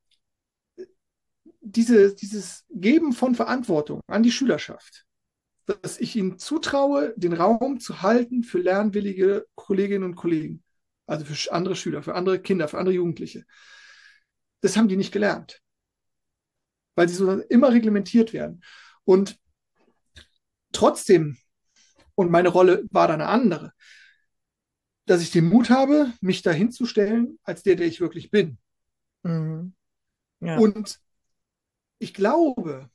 diese, 1.60 2.14
dieses 2.14 2.64
Geben 2.70 3.12
von 3.12 3.34
Verantwortung 3.34 4.00
an 4.06 4.22
die 4.22 4.32
Schülerschaft, 4.32 5.04
dass 5.66 5.98
ich 5.98 6.16
ihnen 6.16 6.38
zutraue, 6.38 7.14
den 7.16 7.34
Raum 7.34 7.78
zu 7.78 8.02
halten 8.02 8.42
für 8.42 8.58
lernwillige 8.58 9.46
Kolleginnen 9.54 10.04
und 10.04 10.16
Kollegen, 10.16 10.64
also 11.08 11.24
für 11.24 11.52
andere 11.52 11.74
Schüler, 11.74 12.02
für 12.02 12.14
andere 12.14 12.38
Kinder, 12.40 12.68
für 12.68 12.78
andere 12.78 12.94
Jugendliche. 12.94 13.44
Das 14.60 14.76
haben 14.76 14.88
die 14.88 14.96
nicht 14.96 15.12
gelernt, 15.12 15.62
weil 16.94 17.08
sie 17.08 17.14
so 17.14 17.30
immer 17.30 17.72
reglementiert 17.72 18.32
werden. 18.32 18.62
Und 19.04 19.38
trotzdem, 20.72 21.38
und 22.14 22.30
meine 22.30 22.50
Rolle 22.50 22.84
war 22.90 23.08
dann 23.08 23.22
eine 23.22 23.30
andere, 23.30 23.72
dass 25.06 25.22
ich 25.22 25.30
den 25.30 25.48
Mut 25.48 25.70
habe, 25.70 26.12
mich 26.20 26.42
dahin 26.42 26.70
zu 26.70 26.84
stellen, 26.84 27.38
als 27.42 27.62
der, 27.62 27.76
der 27.76 27.86
ich 27.86 28.00
wirklich 28.00 28.30
bin. 28.30 28.58
Mhm. 29.22 29.74
Ja. 30.40 30.58
Und 30.58 31.00
ich 31.98 32.12
glaube, 32.12 32.90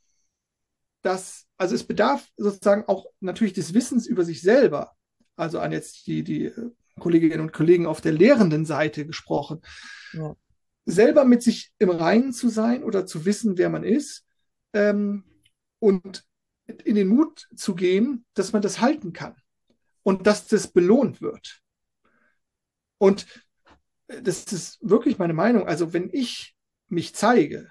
dass, 1.02 1.48
also 1.58 1.74
es 1.74 1.84
bedarf 1.84 2.30
sozusagen 2.38 2.86
auch 2.88 3.08
natürlich 3.20 3.54
des 3.54 3.74
Wissens 3.74 4.06
über 4.06 4.24
sich 4.24 4.42
selber, 4.42 4.96
also 5.36 5.60
an 5.60 5.72
jetzt 5.72 6.06
die, 6.06 6.24
die 6.24 6.46
äh, 6.46 6.70
Kolleginnen 7.00 7.42
und 7.42 7.54
Kollegen 7.54 7.86
auf 7.86 8.02
der 8.02 8.12
lehrenden 8.12 8.66
Seite 8.66 9.06
gesprochen, 9.06 9.62
ja. 10.14 10.36
selber 10.86 11.26
mit 11.26 11.44
sich 11.44 11.72
im 11.80 11.90
Reinen 11.90 12.34
zu 12.34 12.50
sein 12.50 12.84
oder 12.84 13.06
zu 13.06 13.26
wissen, 13.26 13.58
wer 13.58 13.70
man 13.70 13.84
ist 13.84 14.26
ähm, 14.74 15.24
und 15.80 16.24
in 16.68 16.96
den 16.96 17.08
Mut 17.08 17.48
zu 17.56 17.76
gehen, 17.76 18.26
dass 18.34 18.54
man 18.54 18.62
das 18.62 18.80
halten 18.80 19.14
kann 19.14 19.36
und 20.04 20.28
dass 20.28 20.48
das 20.48 20.68
belohnt 20.68 21.22
wird. 21.22 21.62
Und 22.98 23.26
das 24.08 24.44
ist 24.52 24.78
wirklich 24.82 25.18
meine 25.18 25.34
Meinung. 25.34 25.68
Also 25.68 25.94
wenn 25.94 26.10
ich 26.12 26.56
mich 26.88 27.16
zeige 27.16 27.70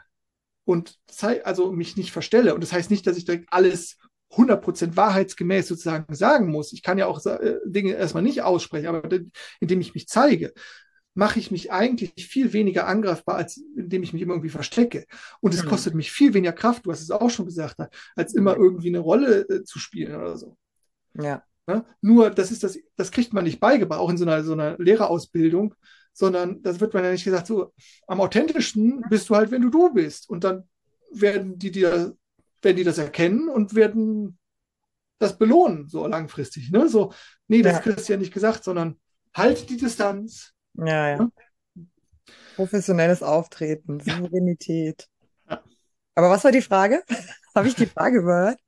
und 0.64 0.98
zei 1.06 1.44
also 1.44 1.72
mich 1.72 1.96
nicht 1.96 2.12
verstelle, 2.12 2.54
und 2.54 2.62
das 2.62 2.72
heißt 2.72 2.90
nicht, 2.90 3.06
dass 3.06 3.16
ich 3.16 3.24
direkt 3.24 3.46
alles 3.50 3.98
100% 4.32 4.96
wahrheitsgemäß 4.96 5.68
sozusagen 5.68 6.14
sagen 6.14 6.50
muss. 6.50 6.72
Ich 6.72 6.82
kann 6.82 6.98
ja 6.98 7.06
auch 7.06 7.24
äh, 7.26 7.56
Dinge 7.64 7.92
erstmal 7.92 8.22
nicht 8.22 8.42
aussprechen, 8.42 8.86
aber 8.86 9.02
indem 9.60 9.80
ich 9.80 9.94
mich 9.94 10.08
zeige, 10.08 10.52
mache 11.14 11.38
ich 11.38 11.50
mich 11.50 11.70
eigentlich 11.70 12.26
viel 12.26 12.52
weniger 12.52 12.86
angreifbar, 12.86 13.36
als 13.36 13.58
indem 13.76 14.02
ich 14.02 14.12
mich 14.12 14.22
immer 14.22 14.32
irgendwie 14.32 14.48
verstecke. 14.48 15.04
Und 15.40 15.52
es 15.52 15.64
mhm. 15.64 15.68
kostet 15.68 15.94
mich 15.94 16.10
viel 16.10 16.32
weniger 16.34 16.52
Kraft, 16.52 16.86
du 16.86 16.92
hast 16.92 17.02
es 17.02 17.10
auch 17.10 17.30
schon 17.30 17.46
gesagt, 17.46 17.76
als 18.16 18.34
immer 18.34 18.56
irgendwie 18.56 18.88
eine 18.88 19.00
Rolle 19.00 19.46
äh, 19.48 19.64
zu 19.64 19.78
spielen 19.78 20.16
oder 20.16 20.36
so. 20.36 20.56
Ja. 21.14 21.42
Ne? 21.66 21.84
Nur, 22.00 22.30
das 22.30 22.50
ist 22.50 22.64
das, 22.64 22.78
das 22.96 23.10
kriegt 23.10 23.32
man 23.34 23.44
nicht 23.44 23.60
beigebracht, 23.60 24.00
auch 24.00 24.10
in 24.10 24.16
so 24.16 24.24
einer, 24.24 24.42
so 24.42 24.52
einer 24.52 24.76
Lehrerausbildung, 24.78 25.74
sondern 26.12 26.62
das 26.62 26.80
wird 26.80 26.94
man 26.94 27.04
ja 27.04 27.12
nicht 27.12 27.24
gesagt, 27.24 27.46
so 27.46 27.72
am 28.06 28.20
authentischsten 28.20 29.02
bist 29.08 29.28
du 29.28 29.36
halt, 29.36 29.50
wenn 29.50 29.62
du 29.62 29.70
du 29.70 29.92
bist. 29.92 30.28
Und 30.28 30.44
dann 30.44 30.64
werden 31.12 31.58
die 31.58 31.70
dir, 31.70 32.16
werden 32.62 32.76
die 32.76 32.84
das 32.84 32.98
erkennen 32.98 33.48
und 33.48 33.74
werden 33.74 34.38
das 35.18 35.38
belohnen, 35.38 35.88
so 35.88 36.06
langfristig. 36.06 36.70
Ne? 36.70 36.88
So, 36.88 37.12
nee, 37.48 37.62
das 37.62 37.74
ja. 37.74 37.80
kriegst 37.80 38.08
du 38.08 38.12
ja 38.12 38.18
nicht 38.18 38.34
gesagt, 38.34 38.64
sondern 38.64 38.98
halt 39.34 39.68
die 39.70 39.76
Distanz. 39.76 40.52
Ja, 40.74 41.10
ja. 41.10 41.16
Ne? 41.18 41.32
Professionelles 42.56 43.22
Auftreten, 43.22 44.00
Souveränität. 44.00 45.08
Ja. 45.48 45.62
Aber 46.14 46.30
was 46.30 46.44
war 46.44 46.52
die 46.52 46.62
Frage? 46.62 47.02
Habe 47.54 47.68
ich 47.68 47.74
die 47.74 47.86
Frage 47.86 48.22
gehört? 48.22 48.58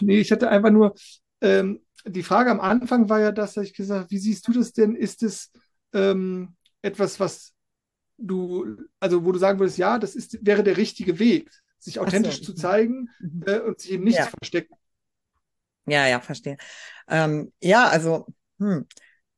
Nee, 0.00 0.20
ich 0.20 0.30
hatte 0.30 0.50
einfach 0.50 0.70
nur, 0.70 0.94
ähm, 1.40 1.80
die 2.04 2.22
Frage 2.22 2.50
am 2.50 2.60
Anfang 2.60 3.08
war 3.08 3.20
ja, 3.20 3.32
dass 3.32 3.56
ich 3.56 3.72
gesagt, 3.72 4.10
wie 4.10 4.18
siehst 4.18 4.46
du 4.46 4.52
das 4.52 4.72
denn? 4.72 4.94
Ist 4.94 5.22
es 5.22 5.50
ähm, 5.94 6.54
etwas, 6.82 7.18
was 7.18 7.54
du, 8.18 8.76
also 8.98 9.24
wo 9.24 9.32
du 9.32 9.38
sagen 9.38 9.58
würdest, 9.58 9.78
ja, 9.78 9.98
das 9.98 10.14
ist, 10.14 10.44
wäre 10.44 10.62
der 10.62 10.76
richtige 10.76 11.18
Weg, 11.18 11.50
sich 11.80 11.98
authentisch 11.98 12.38
so. 12.38 12.44
zu 12.44 12.54
zeigen 12.54 13.08
mhm. 13.20 13.44
äh, 13.46 13.58
und 13.60 13.80
sich 13.80 13.92
eben 13.92 14.04
nicht 14.04 14.18
ja. 14.18 14.24
zu 14.24 14.30
verstecken. 14.30 14.74
Ja, 15.86 16.06
ja, 16.06 16.20
verstehe. 16.20 16.56
Ähm, 17.08 17.52
ja, 17.60 17.88
also 17.88 18.26
hm, 18.58 18.86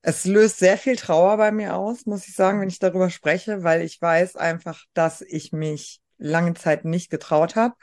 es 0.02 0.24
löst 0.24 0.58
sehr 0.58 0.76
viel 0.76 0.96
Trauer 0.96 1.36
bei 1.36 1.52
mir 1.52 1.76
aus, 1.76 2.06
muss 2.06 2.26
ich 2.26 2.34
sagen, 2.34 2.60
wenn 2.60 2.68
ich 2.68 2.80
darüber 2.80 3.08
spreche, 3.08 3.62
weil 3.62 3.82
ich 3.82 4.02
weiß 4.02 4.36
einfach, 4.36 4.84
dass 4.94 5.22
ich 5.22 5.52
mich 5.52 6.00
lange 6.18 6.54
Zeit 6.54 6.84
nicht 6.84 7.10
getraut 7.10 7.56
habe. 7.56 7.74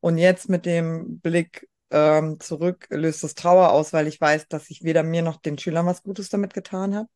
Und 0.00 0.18
jetzt 0.18 0.48
mit 0.48 0.66
dem 0.66 1.18
Blick 1.20 1.68
ähm, 1.90 2.38
zurück, 2.40 2.86
löst 2.90 3.24
es 3.24 3.34
Trauer 3.34 3.70
aus, 3.70 3.92
weil 3.92 4.06
ich 4.06 4.20
weiß, 4.20 4.48
dass 4.48 4.70
ich 4.70 4.82
weder 4.84 5.02
mir 5.02 5.22
noch 5.22 5.40
den 5.40 5.58
Schülern 5.58 5.86
was 5.86 6.02
Gutes 6.02 6.28
damit 6.28 6.54
getan 6.54 6.94
habe. 6.94 7.08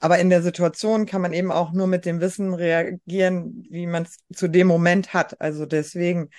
Aber 0.00 0.18
in 0.18 0.30
der 0.30 0.42
Situation 0.42 1.06
kann 1.06 1.22
man 1.22 1.32
eben 1.32 1.50
auch 1.50 1.72
nur 1.72 1.86
mit 1.86 2.04
dem 2.04 2.20
Wissen 2.20 2.54
reagieren, 2.54 3.66
wie 3.68 3.86
man 3.86 4.04
es 4.04 4.18
zu 4.32 4.48
dem 4.48 4.68
Moment 4.68 5.12
hat. 5.12 5.40
Also 5.40 5.66
deswegen, 5.66 6.30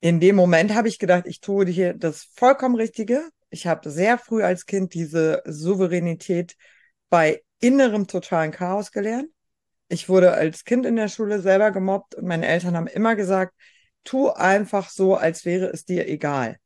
in 0.00 0.20
dem 0.20 0.36
Moment 0.36 0.74
habe 0.74 0.88
ich 0.88 0.98
gedacht, 0.98 1.24
ich 1.26 1.40
tue 1.40 1.66
hier 1.66 1.94
das 1.94 2.24
vollkommen 2.34 2.76
Richtige. 2.76 3.28
Ich 3.50 3.66
habe 3.66 3.90
sehr 3.90 4.18
früh 4.18 4.42
als 4.42 4.66
Kind 4.66 4.92
diese 4.92 5.42
Souveränität 5.46 6.56
bei 7.08 7.42
innerem 7.60 8.06
totalen 8.06 8.50
Chaos 8.52 8.92
gelernt. 8.92 9.30
Ich 9.88 10.10
wurde 10.10 10.32
als 10.32 10.64
Kind 10.64 10.84
in 10.84 10.96
der 10.96 11.08
Schule 11.08 11.40
selber 11.40 11.70
gemobbt 11.70 12.14
und 12.14 12.26
meine 12.26 12.46
Eltern 12.46 12.76
haben 12.76 12.86
immer 12.86 13.16
gesagt, 13.16 13.54
tu 14.04 14.28
einfach 14.28 14.90
so, 14.90 15.16
als 15.16 15.46
wäre 15.46 15.66
es 15.66 15.86
dir 15.86 16.06
egal. 16.06 16.58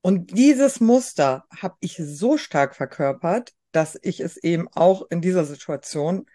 Und 0.00 0.36
dieses 0.36 0.80
Muster 0.80 1.44
habe 1.54 1.76
ich 1.80 1.96
so 1.96 2.36
stark 2.38 2.74
verkörpert, 2.74 3.52
dass 3.74 3.98
ich 4.02 4.20
es 4.20 4.36
eben 4.36 4.68
auch 4.68 5.06
in 5.10 5.20
dieser 5.20 5.44
Situation 5.44 6.26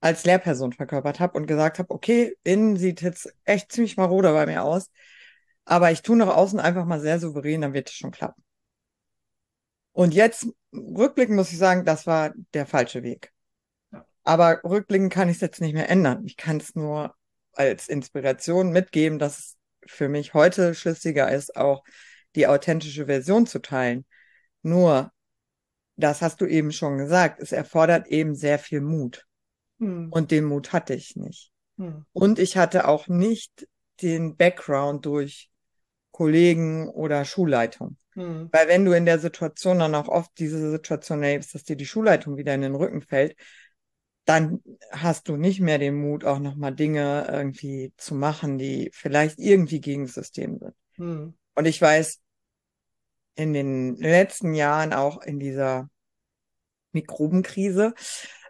als 0.00 0.24
Lehrperson 0.24 0.72
verkörpert 0.72 1.20
habe 1.20 1.36
und 1.38 1.46
gesagt 1.46 1.78
habe, 1.78 1.90
okay, 1.90 2.36
innen 2.42 2.76
sieht 2.76 3.02
jetzt 3.02 3.34
echt 3.44 3.70
ziemlich 3.70 3.96
marode 3.96 4.32
bei 4.32 4.46
mir 4.46 4.64
aus, 4.64 4.90
aber 5.64 5.92
ich 5.92 6.02
tue 6.02 6.16
nach 6.16 6.34
außen 6.34 6.58
einfach 6.58 6.86
mal 6.86 7.00
sehr 7.00 7.20
souverän, 7.20 7.60
dann 7.60 7.74
wird 7.74 7.90
es 7.90 7.94
schon 7.94 8.10
klappen. 8.10 8.42
Und 9.92 10.14
jetzt, 10.14 10.46
rückblickend 10.72 11.36
muss 11.36 11.52
ich 11.52 11.58
sagen, 11.58 11.84
das 11.84 12.06
war 12.06 12.32
der 12.54 12.64
falsche 12.66 13.02
Weg. 13.02 13.32
Aber 14.24 14.60
rückblickend 14.64 15.12
kann 15.12 15.28
ich 15.28 15.36
es 15.36 15.40
jetzt 15.42 15.60
nicht 15.60 15.74
mehr 15.74 15.90
ändern. 15.90 16.24
Ich 16.24 16.36
kann 16.36 16.58
es 16.58 16.74
nur 16.74 17.14
als 17.52 17.88
Inspiration 17.88 18.70
mitgeben, 18.70 19.18
dass 19.18 19.38
es 19.38 19.56
für 19.86 20.08
mich 20.08 20.32
heute 20.34 20.74
schlüssiger 20.74 21.30
ist, 21.30 21.56
auch 21.56 21.84
die 22.36 22.46
authentische 22.46 23.06
Version 23.06 23.46
zu 23.46 23.60
teilen. 23.60 24.06
Nur, 24.62 25.12
das 26.00 26.22
hast 26.22 26.40
du 26.40 26.46
eben 26.46 26.72
schon 26.72 26.98
gesagt, 26.98 27.40
es 27.40 27.52
erfordert 27.52 28.08
eben 28.08 28.34
sehr 28.34 28.58
viel 28.58 28.80
Mut. 28.80 29.26
Hm. 29.78 30.08
Und 30.10 30.30
den 30.30 30.44
Mut 30.44 30.72
hatte 30.72 30.94
ich 30.94 31.16
nicht. 31.16 31.52
Hm. 31.78 32.04
Und 32.12 32.38
ich 32.38 32.56
hatte 32.56 32.88
auch 32.88 33.08
nicht 33.08 33.68
den 34.02 34.36
Background 34.36 35.06
durch 35.06 35.50
Kollegen 36.10 36.88
oder 36.88 37.24
Schulleitung. 37.24 37.96
Hm. 38.14 38.48
Weil 38.52 38.68
wenn 38.68 38.84
du 38.84 38.92
in 38.92 39.06
der 39.06 39.18
Situation 39.18 39.78
dann 39.78 39.94
auch 39.94 40.08
oft 40.08 40.30
diese 40.38 40.70
Situation 40.70 41.22
erlebst, 41.22 41.54
dass 41.54 41.64
dir 41.64 41.76
die 41.76 41.86
Schulleitung 41.86 42.36
wieder 42.36 42.54
in 42.54 42.60
den 42.60 42.74
Rücken 42.74 43.00
fällt, 43.00 43.36
dann 44.24 44.60
hast 44.90 45.28
du 45.28 45.36
nicht 45.36 45.60
mehr 45.60 45.78
den 45.78 45.94
Mut, 45.96 46.24
auch 46.24 46.38
nochmal 46.38 46.74
Dinge 46.74 47.26
irgendwie 47.30 47.92
zu 47.96 48.14
machen, 48.14 48.58
die 48.58 48.90
vielleicht 48.92 49.38
irgendwie 49.38 49.80
gegen 49.80 50.04
das 50.04 50.14
System 50.14 50.58
sind. 50.58 50.74
Hm. 50.96 51.34
Und 51.54 51.64
ich 51.64 51.80
weiß, 51.80 52.20
in 53.40 53.52
den 53.52 53.96
letzten 53.96 54.54
Jahren, 54.54 54.92
auch 54.92 55.22
in 55.22 55.40
dieser 55.40 55.88
Mikrobenkrise, 56.92 57.94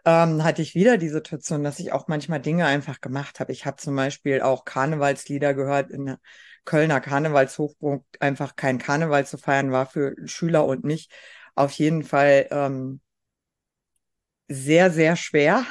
ähm, 0.05 0.45
hatte 0.45 0.63
ich 0.63 0.75
wieder 0.75 0.97
die 0.97 1.09
Situation, 1.09 1.63
dass 1.63 1.79
ich 1.79 1.93
auch 1.93 2.09
manchmal 2.09 2.41
Dinge 2.41 2.67
einfach 2.67 3.01
gemacht 3.01 3.41
habe. 3.41 3.53
Ich 3.53 3.67
habe 3.67 3.77
zum 3.77 3.97
Beispiel 3.97 4.41
auch 4.41 4.65
Karnevalslieder 4.65 5.55
gehört 5.55 5.91
in 5.91 6.17
Kölner 6.65 7.01
Karnevalshochburg. 7.01 8.05
Einfach 8.19 8.57
kein 8.57 8.79
Karneval 8.79 9.27
zu 9.27 9.39
feiern 9.39 9.73
war 9.73 9.87
für 9.87 10.15
Schüler 10.27 10.67
und 10.67 10.85
mich 10.85 11.09
auf 11.55 11.73
jeden 11.73 12.03
Fall 12.03 12.49
ähm, 12.51 13.01
sehr, 14.49 14.91
sehr 14.91 15.17
schwer. 15.17 15.65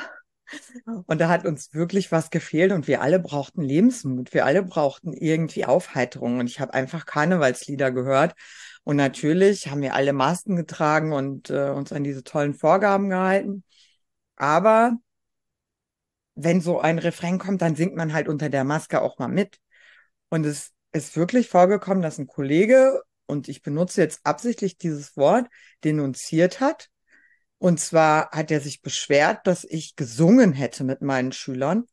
Und 1.06 1.22
da 1.22 1.30
hat 1.30 1.46
uns 1.46 1.74
wirklich 1.74 2.12
was 2.12 2.32
gefehlt 2.32 2.72
und 2.72 2.88
wir 2.88 3.02
alle 3.02 3.20
brauchten 3.20 3.62
Lebensmut. 3.62 4.34
Wir 4.34 4.46
alle 4.46 4.64
brauchten 4.64 5.14
irgendwie 5.14 5.66
Aufheiterung. 5.66 6.40
Und 6.40 6.48
ich 6.48 6.60
habe 6.60 6.74
einfach 6.74 7.06
Karnevalslieder 7.06 7.92
gehört. 7.92 8.34
Und 8.84 8.96
natürlich 8.96 9.68
haben 9.68 9.82
wir 9.82 9.94
alle 9.94 10.14
Masken 10.14 10.56
getragen 10.56 11.14
und 11.14 11.50
äh, 11.50 11.70
uns 11.70 11.92
an 11.92 12.04
diese 12.04 12.24
tollen 12.24 12.54
Vorgaben 12.54 13.10
gehalten. 13.10 13.64
Aber 14.36 14.98
wenn 16.36 16.62
so 16.62 16.80
ein 16.80 17.00
Refrain 17.00 17.38
kommt, 17.38 17.62
dann 17.62 17.76
singt 17.76 17.96
man 17.96 18.14
halt 18.14 18.28
unter 18.28 18.50
der 18.50 18.64
Maske 18.64 19.02
auch 19.02 19.20
mal 19.20 19.28
mit. 19.28 19.60
Und 20.30 20.46
es 20.46 20.72
ist 20.92 21.18
wirklich 21.18 21.50
vorgekommen, 21.50 22.02
dass 22.02 22.18
ein 22.18 22.28
Kollege, 22.28 23.02
und 23.26 23.48
ich 23.48 23.62
benutze 23.62 24.02
jetzt 24.02 24.22
absichtlich 24.24 24.78
dieses 24.78 25.18
Wort, 25.18 25.48
denunziert 25.84 26.62
hat. 26.62 26.90
Und 27.58 27.80
zwar 27.80 28.32
hat 28.32 28.52
er 28.52 28.62
sich 28.62 28.82
beschwert, 28.82 29.46
dass 29.46 29.66
ich 29.66 29.96
gesungen 29.96 30.54
hätte 30.54 30.84
mit 30.84 31.02
meinen 31.02 31.34
Schülern 31.34 31.86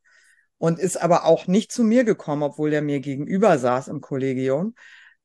und 0.57 0.79
ist 0.79 0.97
aber 0.97 1.25
auch 1.25 1.47
nicht 1.47 1.71
zu 1.71 1.83
mir 1.83 2.05
gekommen, 2.05 2.43
obwohl 2.43 2.73
er 2.73 2.81
mir 2.81 3.01
gegenüber 3.01 3.59
saß 3.59 3.89
im 3.89 4.01
Kollegium, 4.01 4.75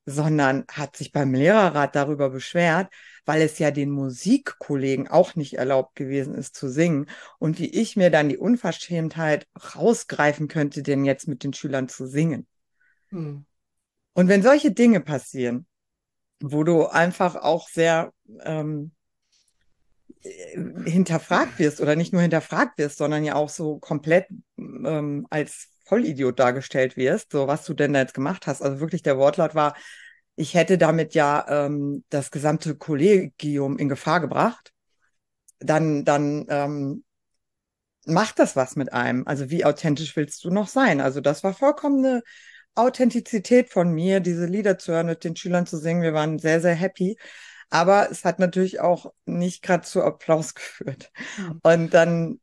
sondern 0.04 0.64
hat 0.70 0.96
sich 0.96 1.12
beim 1.12 1.32
Lehrerrat 1.32 1.94
darüber 1.94 2.30
beschwert, 2.30 2.92
weil 3.24 3.42
es 3.42 3.58
ja 3.58 3.70
den 3.70 3.90
Musikkollegen 3.90 5.08
auch 5.08 5.36
nicht 5.36 5.54
erlaubt 5.54 5.94
gewesen 5.94 6.34
ist 6.34 6.56
zu 6.56 6.68
singen 6.68 7.06
und 7.38 7.58
wie 7.58 7.68
ich 7.68 7.96
mir 7.96 8.10
dann 8.10 8.28
die 8.28 8.38
Unverschämtheit 8.38 9.46
rausgreifen 9.74 10.48
könnte, 10.48 10.82
denn 10.82 11.04
jetzt 11.04 11.28
mit 11.28 11.44
den 11.44 11.52
Schülern 11.52 11.88
zu 11.88 12.06
singen. 12.06 12.46
Hm. 13.10 13.44
Und 14.14 14.28
wenn 14.28 14.42
solche 14.42 14.72
Dinge 14.72 15.00
passieren, 15.00 15.66
wo 16.40 16.64
du 16.64 16.86
einfach 16.86 17.36
auch 17.36 17.68
sehr 17.68 18.12
ähm, 18.40 18.92
hinterfragt 20.84 21.58
wirst 21.58 21.80
oder 21.80 21.96
nicht 21.96 22.12
nur 22.12 22.22
hinterfragt 22.22 22.78
wirst, 22.78 22.98
sondern 22.98 23.24
ja 23.24 23.34
auch 23.34 23.48
so 23.48 23.78
komplett 23.78 24.26
ähm, 24.58 25.26
als 25.30 25.71
Vollidiot 25.92 26.38
dargestellt 26.38 26.96
wirst, 26.96 27.32
so 27.32 27.46
was 27.48 27.66
du 27.66 27.74
denn 27.74 27.92
da 27.92 28.00
jetzt 28.00 28.14
gemacht 28.14 28.46
hast. 28.46 28.62
Also 28.62 28.80
wirklich 28.80 29.02
der 29.02 29.18
Wortlaut 29.18 29.54
war, 29.54 29.76
ich 30.36 30.54
hätte 30.54 30.78
damit 30.78 31.12
ja 31.12 31.44
ähm, 31.66 32.02
das 32.08 32.30
gesamte 32.30 32.76
Kollegium 32.76 33.76
in 33.76 33.90
Gefahr 33.90 34.20
gebracht. 34.20 34.72
Dann, 35.58 36.06
dann 36.06 36.46
ähm, 36.48 37.04
macht 38.06 38.38
das 38.38 38.56
was 38.56 38.74
mit 38.74 38.94
einem. 38.94 39.26
Also 39.26 39.50
wie 39.50 39.66
authentisch 39.66 40.16
willst 40.16 40.42
du 40.44 40.50
noch 40.50 40.66
sein? 40.66 41.02
Also 41.02 41.20
das 41.20 41.44
war 41.44 41.52
vollkommene 41.52 42.22
Authentizität 42.74 43.68
von 43.68 43.92
mir, 43.92 44.20
diese 44.20 44.46
Lieder 44.46 44.78
zu 44.78 44.92
hören, 44.92 45.08
mit 45.08 45.24
den 45.24 45.36
Schülern 45.36 45.66
zu 45.66 45.76
singen. 45.76 46.00
Wir 46.00 46.14
waren 46.14 46.38
sehr, 46.38 46.62
sehr 46.62 46.74
happy. 46.74 47.18
Aber 47.68 48.10
es 48.10 48.24
hat 48.24 48.38
natürlich 48.38 48.80
auch 48.80 49.12
nicht 49.26 49.62
gerade 49.62 49.84
zu 49.84 50.02
Applaus 50.02 50.54
geführt. 50.54 51.12
Und 51.62 51.92
dann 51.92 52.40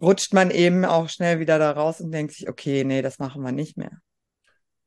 rutscht 0.00 0.32
man 0.32 0.50
eben 0.50 0.84
auch 0.84 1.08
schnell 1.08 1.40
wieder 1.40 1.58
da 1.58 1.70
raus 1.72 2.00
und 2.00 2.12
denkt 2.12 2.34
sich, 2.34 2.48
okay, 2.48 2.84
nee, 2.84 3.02
das 3.02 3.18
machen 3.18 3.42
wir 3.42 3.52
nicht 3.52 3.76
mehr. 3.76 3.98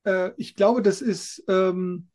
Äh, 0.06 0.32
ich 0.38 0.56
glaube, 0.56 0.82
das 0.82 1.02
ist, 1.02 1.44
ähm, 1.48 2.08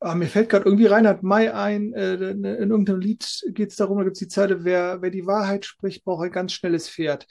ah, 0.00 0.14
mir 0.14 0.26
fällt 0.26 0.48
gerade 0.48 0.64
irgendwie 0.64 0.86
Reinhard 0.86 1.22
May 1.22 1.48
ein, 1.48 1.92
äh, 1.92 2.14
in 2.14 2.44
irgendeinem 2.44 3.00
Lied 3.00 3.26
geht 3.48 3.70
es 3.70 3.76
darum, 3.76 3.98
da 3.98 4.04
gibt 4.04 4.16
es 4.16 4.20
die 4.20 4.28
Zeile, 4.28 4.64
wer, 4.64 5.02
wer 5.02 5.10
die 5.10 5.26
Wahrheit 5.26 5.64
spricht, 5.64 6.04
braucht 6.04 6.24
ein 6.24 6.32
ganz 6.32 6.52
schnelles 6.52 6.88
Pferd. 6.88 7.26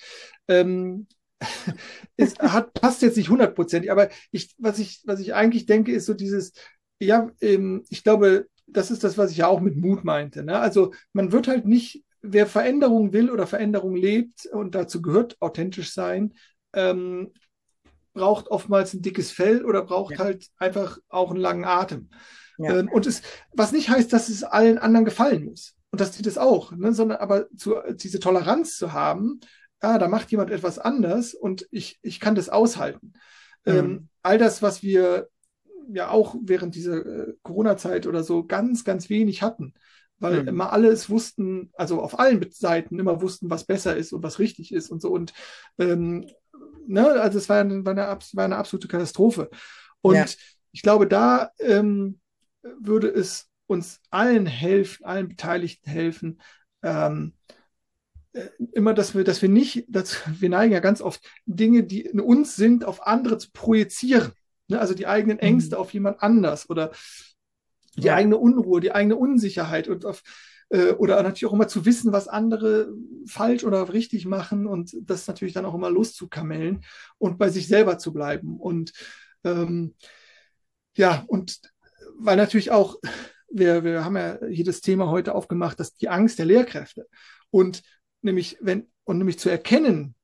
Ähm, 0.47 1.07
es 2.17 2.37
hat, 2.39 2.73
passt 2.73 3.01
jetzt 3.01 3.17
nicht 3.17 3.29
hundertprozentig, 3.29 3.91
aber 3.91 4.09
ich, 4.31 4.55
was 4.57 4.79
ich, 4.79 5.01
was 5.05 5.19
ich 5.19 5.33
eigentlich 5.33 5.65
denke, 5.65 5.91
ist 5.91 6.05
so 6.05 6.13
dieses, 6.13 6.53
ja, 6.99 7.29
ähm, 7.41 7.83
ich 7.89 8.03
glaube, 8.03 8.47
das 8.67 8.91
ist 8.91 9.03
das, 9.03 9.17
was 9.17 9.31
ich 9.31 9.37
ja 9.37 9.47
auch 9.47 9.59
mit 9.59 9.75
Mut 9.75 10.03
meinte. 10.03 10.43
Ne? 10.43 10.57
Also 10.57 10.93
man 11.13 11.31
wird 11.31 11.47
halt 11.47 11.65
nicht, 11.65 12.03
wer 12.27 12.47
Veränderung 12.47 13.13
will 13.13 13.29
oder 13.29 13.47
Veränderung 13.47 13.95
lebt 13.95 14.45
und 14.47 14.75
dazu 14.75 15.01
gehört 15.01 15.37
authentisch 15.41 15.93
sein, 15.93 16.33
ähm, 16.73 17.33
braucht 18.13 18.47
oftmals 18.47 18.93
ein 18.93 19.01
dickes 19.01 19.31
Fell 19.31 19.65
oder 19.65 19.83
braucht 19.83 20.13
ja. 20.13 20.19
halt 20.19 20.47
einfach 20.57 20.97
auch 21.09 21.31
einen 21.31 21.39
langen 21.39 21.65
Atem. 21.65 22.09
Ja. 22.57 22.79
Ähm, 22.79 22.89
und 22.89 23.05
es, 23.05 23.21
was 23.51 23.71
nicht 23.71 23.89
heißt, 23.89 24.11
dass 24.11 24.29
es 24.29 24.43
allen 24.43 24.77
anderen 24.77 25.05
gefallen 25.05 25.45
muss. 25.45 25.75
Und 25.91 26.01
dass 26.01 26.11
die 26.11 26.23
das 26.23 26.37
auch, 26.37 26.71
ne? 26.71 26.93
sondern 26.93 27.19
aber 27.19 27.47
zu, 27.55 27.75
diese 27.93 28.19
Toleranz 28.19 28.77
zu 28.77 28.93
haben, 28.93 29.39
ah, 29.79 29.97
da 29.97 30.07
macht 30.07 30.31
jemand 30.31 30.51
etwas 30.51 30.79
anders 30.79 31.33
und 31.33 31.67
ich, 31.71 31.99
ich 32.01 32.19
kann 32.19 32.35
das 32.35 32.49
aushalten. 32.49 33.13
Mhm. 33.65 33.73
Ähm, 33.73 34.09
all 34.23 34.37
das, 34.37 34.61
was 34.61 34.83
wir 34.83 35.29
ja 35.89 36.09
auch 36.09 36.35
während 36.41 36.75
dieser 36.75 37.05
äh, 37.05 37.33
Corona-Zeit 37.43 38.07
oder 38.07 38.23
so 38.23 38.45
ganz, 38.45 38.83
ganz 38.83 39.09
wenig 39.09 39.41
hatten, 39.41 39.73
weil 40.19 40.43
mhm. 40.43 40.47
immer 40.47 40.71
alles 40.73 41.09
wussten, 41.09 41.71
also 41.73 42.01
auf 42.01 42.19
allen 42.19 42.45
Seiten 42.51 42.99
immer 42.99 43.21
wussten, 43.21 43.49
was 43.49 43.65
besser 43.65 43.95
ist 43.95 44.13
und 44.13 44.23
was 44.23 44.39
richtig 44.39 44.73
ist 44.73 44.89
und 44.89 45.01
so. 45.01 45.11
Und 45.11 45.33
ähm, 45.77 46.25
ne, 46.87 47.07
also 47.21 47.37
es 47.37 47.49
war 47.49 47.59
eine, 47.59 47.85
war 47.85 47.91
eine, 47.91 48.19
war 48.33 48.45
eine 48.45 48.57
absolute 48.57 48.87
Katastrophe. 48.87 49.49
Und 50.01 50.15
ja. 50.15 50.25
ich 50.71 50.81
glaube, 50.81 51.07
da 51.07 51.51
ähm, 51.59 52.19
würde 52.79 53.09
es 53.09 53.49
uns 53.67 53.99
allen 54.09 54.45
helfen, 54.45 55.05
allen 55.05 55.27
Beteiligten 55.27 55.89
helfen, 55.89 56.41
ähm, 56.83 57.33
äh, 58.33 58.49
immer, 58.73 58.93
dass 58.93 59.15
wir, 59.15 59.23
dass 59.23 59.41
wir 59.41 59.49
nicht, 59.49 59.85
dass 59.89 60.17
wir 60.41 60.49
neigen 60.49 60.73
ja 60.73 60.79
ganz 60.79 61.01
oft 61.01 61.21
Dinge, 61.45 61.83
die 61.83 62.01
in 62.01 62.19
uns 62.19 62.55
sind, 62.55 62.85
auf 62.85 63.05
andere 63.07 63.37
zu 63.37 63.51
projizieren. 63.51 64.31
Ne? 64.67 64.79
Also 64.79 64.93
die 64.93 65.07
eigenen 65.07 65.39
Ängste 65.39 65.75
mhm. 65.75 65.81
auf 65.81 65.93
jemand 65.93 66.21
anders 66.21 66.69
oder 66.69 66.91
die 67.95 68.07
ja. 68.07 68.15
eigene 68.15 68.37
Unruhe, 68.37 68.79
die 68.79 68.91
eigene 68.91 69.15
Unsicherheit 69.15 69.87
und 69.87 70.05
auf 70.05 70.23
äh, 70.69 70.91
oder 70.91 71.21
natürlich 71.21 71.45
auch 71.45 71.53
immer 71.53 71.67
zu 71.67 71.85
wissen, 71.85 72.11
was 72.11 72.27
andere 72.27 72.89
falsch 73.27 73.63
oder 73.63 73.91
richtig 73.91 74.25
machen 74.25 74.65
und 74.65 74.95
das 75.01 75.27
natürlich 75.27 75.53
dann 75.53 75.65
auch 75.65 75.75
immer 75.75 75.89
loszukamellen 75.89 76.83
und 77.17 77.37
bei 77.37 77.49
sich 77.49 77.67
selber 77.67 77.97
zu 77.97 78.13
bleiben. 78.13 78.57
Und 78.59 78.93
ähm, 79.43 79.95
ja, 80.95 81.23
und 81.27 81.59
weil 82.17 82.37
natürlich 82.37 82.71
auch, 82.71 82.97
wir, 83.49 83.83
wir 83.83 84.03
haben 84.03 84.17
ja 84.17 84.39
hier 84.49 84.65
das 84.65 84.81
Thema 84.81 85.09
heute 85.09 85.35
aufgemacht, 85.35 85.79
dass 85.79 85.95
die 85.95 86.09
Angst 86.09 86.39
der 86.39 86.45
Lehrkräfte 86.45 87.07
und 87.51 87.83
nämlich, 88.21 88.57
wenn, 88.61 88.89
und 89.03 89.17
nämlich 89.17 89.39
zu 89.39 89.49
erkennen, 89.49 90.15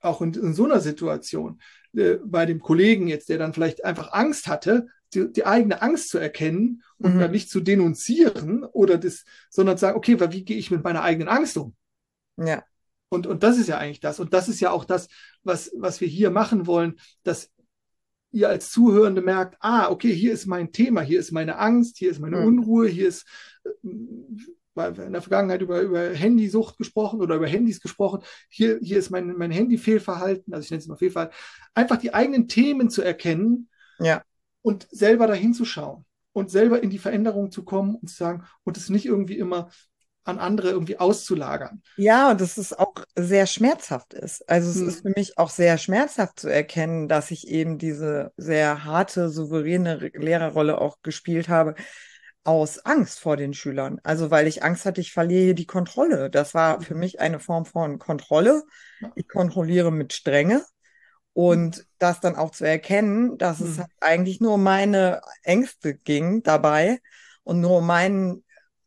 auch 0.00 0.20
in, 0.22 0.32
in 0.34 0.54
so 0.54 0.64
einer 0.64 0.80
Situation, 0.80 1.60
äh, 1.94 2.16
bei 2.24 2.46
dem 2.46 2.60
Kollegen 2.60 3.08
jetzt, 3.08 3.28
der 3.28 3.38
dann 3.38 3.52
vielleicht 3.52 3.84
einfach 3.84 4.12
Angst 4.12 4.46
hatte, 4.46 4.86
die, 5.14 5.32
die 5.32 5.46
eigene 5.46 5.80
Angst 5.82 6.10
zu 6.10 6.18
erkennen 6.18 6.82
und 6.98 7.14
mhm. 7.14 7.20
dann 7.20 7.30
nicht 7.30 7.50
zu 7.50 7.60
denunzieren 7.60 8.64
oder 8.64 8.98
das, 8.98 9.24
sondern 9.50 9.76
zu 9.76 9.82
sagen, 9.82 9.96
okay, 9.96 10.18
wie 10.32 10.44
gehe 10.44 10.58
ich 10.58 10.70
mit 10.70 10.84
meiner 10.84 11.02
eigenen 11.02 11.28
Angst 11.28 11.56
um? 11.56 11.74
Ja. 12.36 12.62
Und, 13.08 13.26
und 13.26 13.42
das 13.42 13.58
ist 13.58 13.68
ja 13.68 13.78
eigentlich 13.78 14.00
das. 14.00 14.20
Und 14.20 14.34
das 14.34 14.48
ist 14.48 14.60
ja 14.60 14.70
auch 14.70 14.84
das, 14.84 15.08
was, 15.42 15.72
was 15.76 16.00
wir 16.00 16.08
hier 16.08 16.30
machen 16.30 16.66
wollen, 16.66 16.98
dass 17.22 17.50
ihr 18.30 18.48
als 18.50 18.70
Zuhörende 18.70 19.22
merkt, 19.22 19.56
ah, 19.60 19.90
okay, 19.90 20.12
hier 20.12 20.32
ist 20.32 20.46
mein 20.46 20.72
Thema, 20.72 21.00
hier 21.00 21.18
ist 21.18 21.32
meine 21.32 21.58
Angst, 21.58 21.96
hier 21.96 22.10
ist 22.10 22.20
meine 22.20 22.40
mhm. 22.40 22.46
Unruhe, 22.46 22.86
hier 22.86 23.08
ist 23.08 23.26
äh, 23.64 23.70
in 24.86 25.12
der 25.12 25.22
Vergangenheit 25.22 25.60
über, 25.60 25.80
über 25.80 26.10
Handysucht 26.10 26.78
gesprochen 26.78 27.20
oder 27.20 27.36
über 27.36 27.46
Handys 27.46 27.80
gesprochen. 27.80 28.22
Hier, 28.48 28.78
hier 28.80 28.98
ist 28.98 29.10
mein, 29.10 29.36
mein 29.36 29.50
Handy-Fehlverhalten, 29.50 30.54
also 30.54 30.64
ich 30.64 30.70
nenne 30.70 30.80
es 30.80 30.88
mal 30.88 30.96
Fehlverhalten. 30.96 31.36
Einfach 31.74 31.96
die 31.96 32.14
eigenen 32.14 32.48
Themen 32.48 32.90
zu 32.90 33.02
erkennen 33.02 33.68
ja. 33.98 34.22
und 34.62 34.86
selber 34.90 35.26
dahin 35.26 35.54
zu 35.54 35.64
schauen 35.64 36.04
und 36.32 36.50
selber 36.50 36.82
in 36.82 36.90
die 36.90 36.98
Veränderung 36.98 37.50
zu 37.50 37.64
kommen 37.64 37.96
und 37.96 38.08
zu 38.08 38.16
sagen, 38.16 38.44
und 38.64 38.76
es 38.76 38.88
nicht 38.88 39.06
irgendwie 39.06 39.38
immer 39.38 39.70
an 40.28 40.38
andere 40.38 40.68
irgendwie 40.70 40.98
auszulagern. 40.98 41.82
Ja, 41.96 42.30
und 42.30 42.40
dass 42.40 42.58
es 42.58 42.74
auch 42.74 42.94
sehr 43.16 43.46
schmerzhaft 43.46 44.12
ist. 44.12 44.48
Also 44.48 44.70
es 44.70 44.76
hm. 44.76 44.88
ist 44.88 45.00
für 45.00 45.12
mich 45.16 45.38
auch 45.38 45.48
sehr 45.48 45.78
schmerzhaft 45.78 46.38
zu 46.38 46.48
erkennen, 46.48 47.08
dass 47.08 47.30
ich 47.30 47.48
eben 47.48 47.78
diese 47.78 48.32
sehr 48.36 48.84
harte, 48.84 49.30
souveräne 49.30 49.96
Lehrerrolle 49.96 50.80
auch 50.80 50.98
gespielt 51.02 51.48
habe, 51.48 51.74
aus 52.48 52.78
Angst 52.78 53.20
vor 53.20 53.36
den 53.36 53.52
Schülern. 53.52 54.00
Also 54.04 54.30
weil 54.30 54.46
ich 54.46 54.62
Angst 54.62 54.86
hatte, 54.86 55.02
ich 55.02 55.12
verliere 55.12 55.54
die 55.54 55.66
Kontrolle. 55.66 56.30
Das 56.30 56.54
war 56.54 56.80
für 56.80 56.94
mich 56.94 57.20
eine 57.20 57.40
Form 57.40 57.66
von 57.66 57.98
Kontrolle. 57.98 58.62
Ich 59.16 59.28
kontrolliere 59.28 59.92
mit 59.92 60.14
Strenge. 60.14 60.64
Und 61.34 61.86
das 61.98 62.20
dann 62.20 62.36
auch 62.36 62.50
zu 62.50 62.64
erkennen, 62.64 63.36
dass 63.36 63.60
es 63.60 63.76
mhm. 63.76 63.84
eigentlich 64.00 64.40
nur 64.40 64.54
um 64.54 64.62
meine 64.62 65.20
Ängste 65.42 65.94
ging 65.94 66.42
dabei 66.42 67.00
und 67.44 67.60
nur 67.60 67.76
um 67.76 67.86
meinen, 67.86 68.44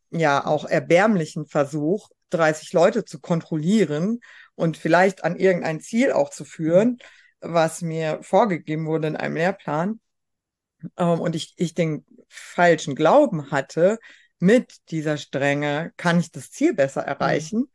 ja, 0.10 0.44
auch 0.44 0.66
erbärmlichen 0.66 1.46
Versuch, 1.46 2.10
30 2.32 2.74
Leute 2.74 3.06
zu 3.06 3.20
kontrollieren 3.20 4.22
und 4.56 4.76
vielleicht 4.76 5.24
an 5.24 5.36
irgendein 5.36 5.82
Ziel 5.82 6.14
auch 6.14 6.32
zu 6.32 6.46
führen, 6.46 6.98
was 7.42 7.84
mir 7.84 8.24
vorgegeben 8.24 8.88
wurde 8.88 9.10
in 9.10 9.18
einem 9.18 9.36
Lehrplan. 9.36 10.00
Ähm, 10.98 11.20
und 11.20 11.36
ich, 11.36 11.54
ich 11.58 11.74
den 11.74 12.06
falschen 12.28 12.96
Glauben 12.96 13.52
hatte, 13.52 14.00
mit 14.40 14.90
dieser 14.90 15.18
Strenge 15.18 15.94
kann 15.98 16.20
ich 16.20 16.32
das 16.32 16.52
Ziel 16.52 16.74
besser 16.74 17.02
erreichen. 17.02 17.70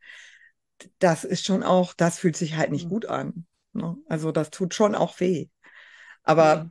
Mhm. 0.79 0.89
Das 0.99 1.23
ist 1.23 1.45
schon 1.45 1.63
auch, 1.63 1.93
das 1.93 2.19
fühlt 2.19 2.35
sich 2.35 2.55
halt 2.57 2.71
nicht 2.71 2.85
mhm. 2.85 2.89
gut 2.89 3.05
an. 3.05 3.45
Ne? 3.73 3.95
Also 4.07 4.31
das 4.31 4.49
tut 4.49 4.73
schon 4.73 4.93
auch 4.93 5.19
weh. 5.19 5.47
Aber 6.23 6.69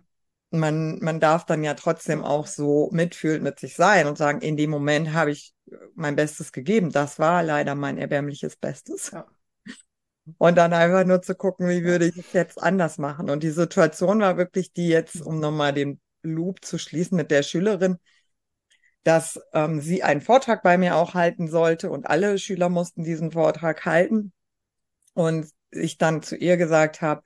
mhm. 0.51 0.59
man, 0.59 0.99
man 0.99 1.21
darf 1.21 1.47
dann 1.47 1.65
ja 1.65 1.75
trotzdem 1.75 2.23
auch 2.23 2.47
so 2.47 2.91
mitfühlend 2.93 3.43
mit 3.43 3.59
sich 3.59 3.75
sein 3.75 4.07
und 4.07 4.19
sagen, 4.19 4.43
in 4.43 4.57
dem 4.57 4.71
Moment 4.71 5.13
habe 5.13 5.31
ich 5.31 5.55
mein 5.95 6.15
Bestes 6.15 6.53
gegeben. 6.53 6.93
Das 6.93 7.19
war 7.19 7.43
leider 7.43 7.75
mein 7.75 7.99
erbärmliches 7.99 8.57
Bestes. 8.57 9.11
Ja. 9.13 9.27
Und 10.39 10.57
dann 10.57 10.73
einfach 10.73 11.05
nur 11.05 11.23
zu 11.23 11.35
gucken, 11.35 11.69
wie 11.69 11.85
würde 11.85 12.07
ich 12.07 12.17
es 12.17 12.33
jetzt 12.33 12.63
anders 12.63 12.99
machen. 12.99 13.31
Und 13.31 13.43
die 13.43 13.51
Situation 13.51 14.21
war 14.21 14.37
wirklich 14.37 14.73
die 14.73 14.89
jetzt, 14.89 15.23
um 15.23 15.41
nochmal 15.41 15.73
den 15.73 16.01
Loop 16.27 16.65
zu 16.65 16.79
schließen 16.79 17.17
mit 17.17 17.31
der 17.31 17.43
Schülerin, 17.43 17.99
dass 19.05 19.41
ähm, 19.53 19.81
sie 19.81 20.03
einen 20.03 20.21
Vortrag 20.21 20.63
bei 20.63 20.79
mir 20.79 20.97
auch 20.97 21.15
halten 21.15 21.49
sollte 21.49 21.91
und 21.91 22.07
alle 22.09 22.39
Schüler 22.39 22.69
mussten 22.69 23.05
diesen 23.05 23.33
Vortrag 23.33 23.85
halten. 23.85 24.33
Und 25.15 25.49
ich 25.71 25.99
dann 25.99 26.23
zu 26.23 26.37
ihr 26.37 26.57
gesagt 26.57 27.03
habe, 27.03 27.23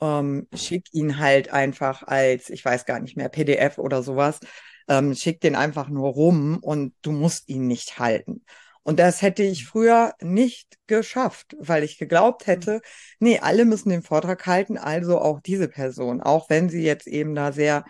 ähm, 0.00 0.48
schick 0.54 0.86
ihn 0.92 1.18
halt 1.18 1.52
einfach 1.52 2.02
als, 2.02 2.50
ich 2.50 2.64
weiß 2.64 2.86
gar 2.86 3.00
nicht 3.00 3.16
mehr, 3.16 3.28
PDF 3.28 3.78
oder 3.78 4.02
sowas, 4.02 4.40
ähm, 4.88 5.14
schick 5.14 5.40
den 5.40 5.56
einfach 5.56 5.88
nur 5.88 6.08
rum 6.10 6.58
und 6.62 6.94
du 7.02 7.12
musst 7.12 7.48
ihn 7.48 7.66
nicht 7.66 7.98
halten. 7.98 8.44
Und 8.86 9.00
das 9.00 9.20
hätte 9.20 9.42
ich 9.42 9.66
früher 9.66 10.14
nicht 10.20 10.78
geschafft, 10.86 11.56
weil 11.58 11.82
ich 11.82 11.98
geglaubt 11.98 12.46
mhm. 12.46 12.50
hätte, 12.52 12.80
nee, 13.18 13.40
alle 13.40 13.64
müssen 13.64 13.88
den 13.88 14.02
Vortrag 14.02 14.46
halten, 14.46 14.78
also 14.78 15.20
auch 15.20 15.40
diese 15.40 15.66
Person, 15.66 16.20
auch 16.20 16.48
wenn 16.50 16.68
sie 16.68 16.84
jetzt 16.84 17.08
eben 17.08 17.34
da 17.34 17.50
sehr 17.50 17.84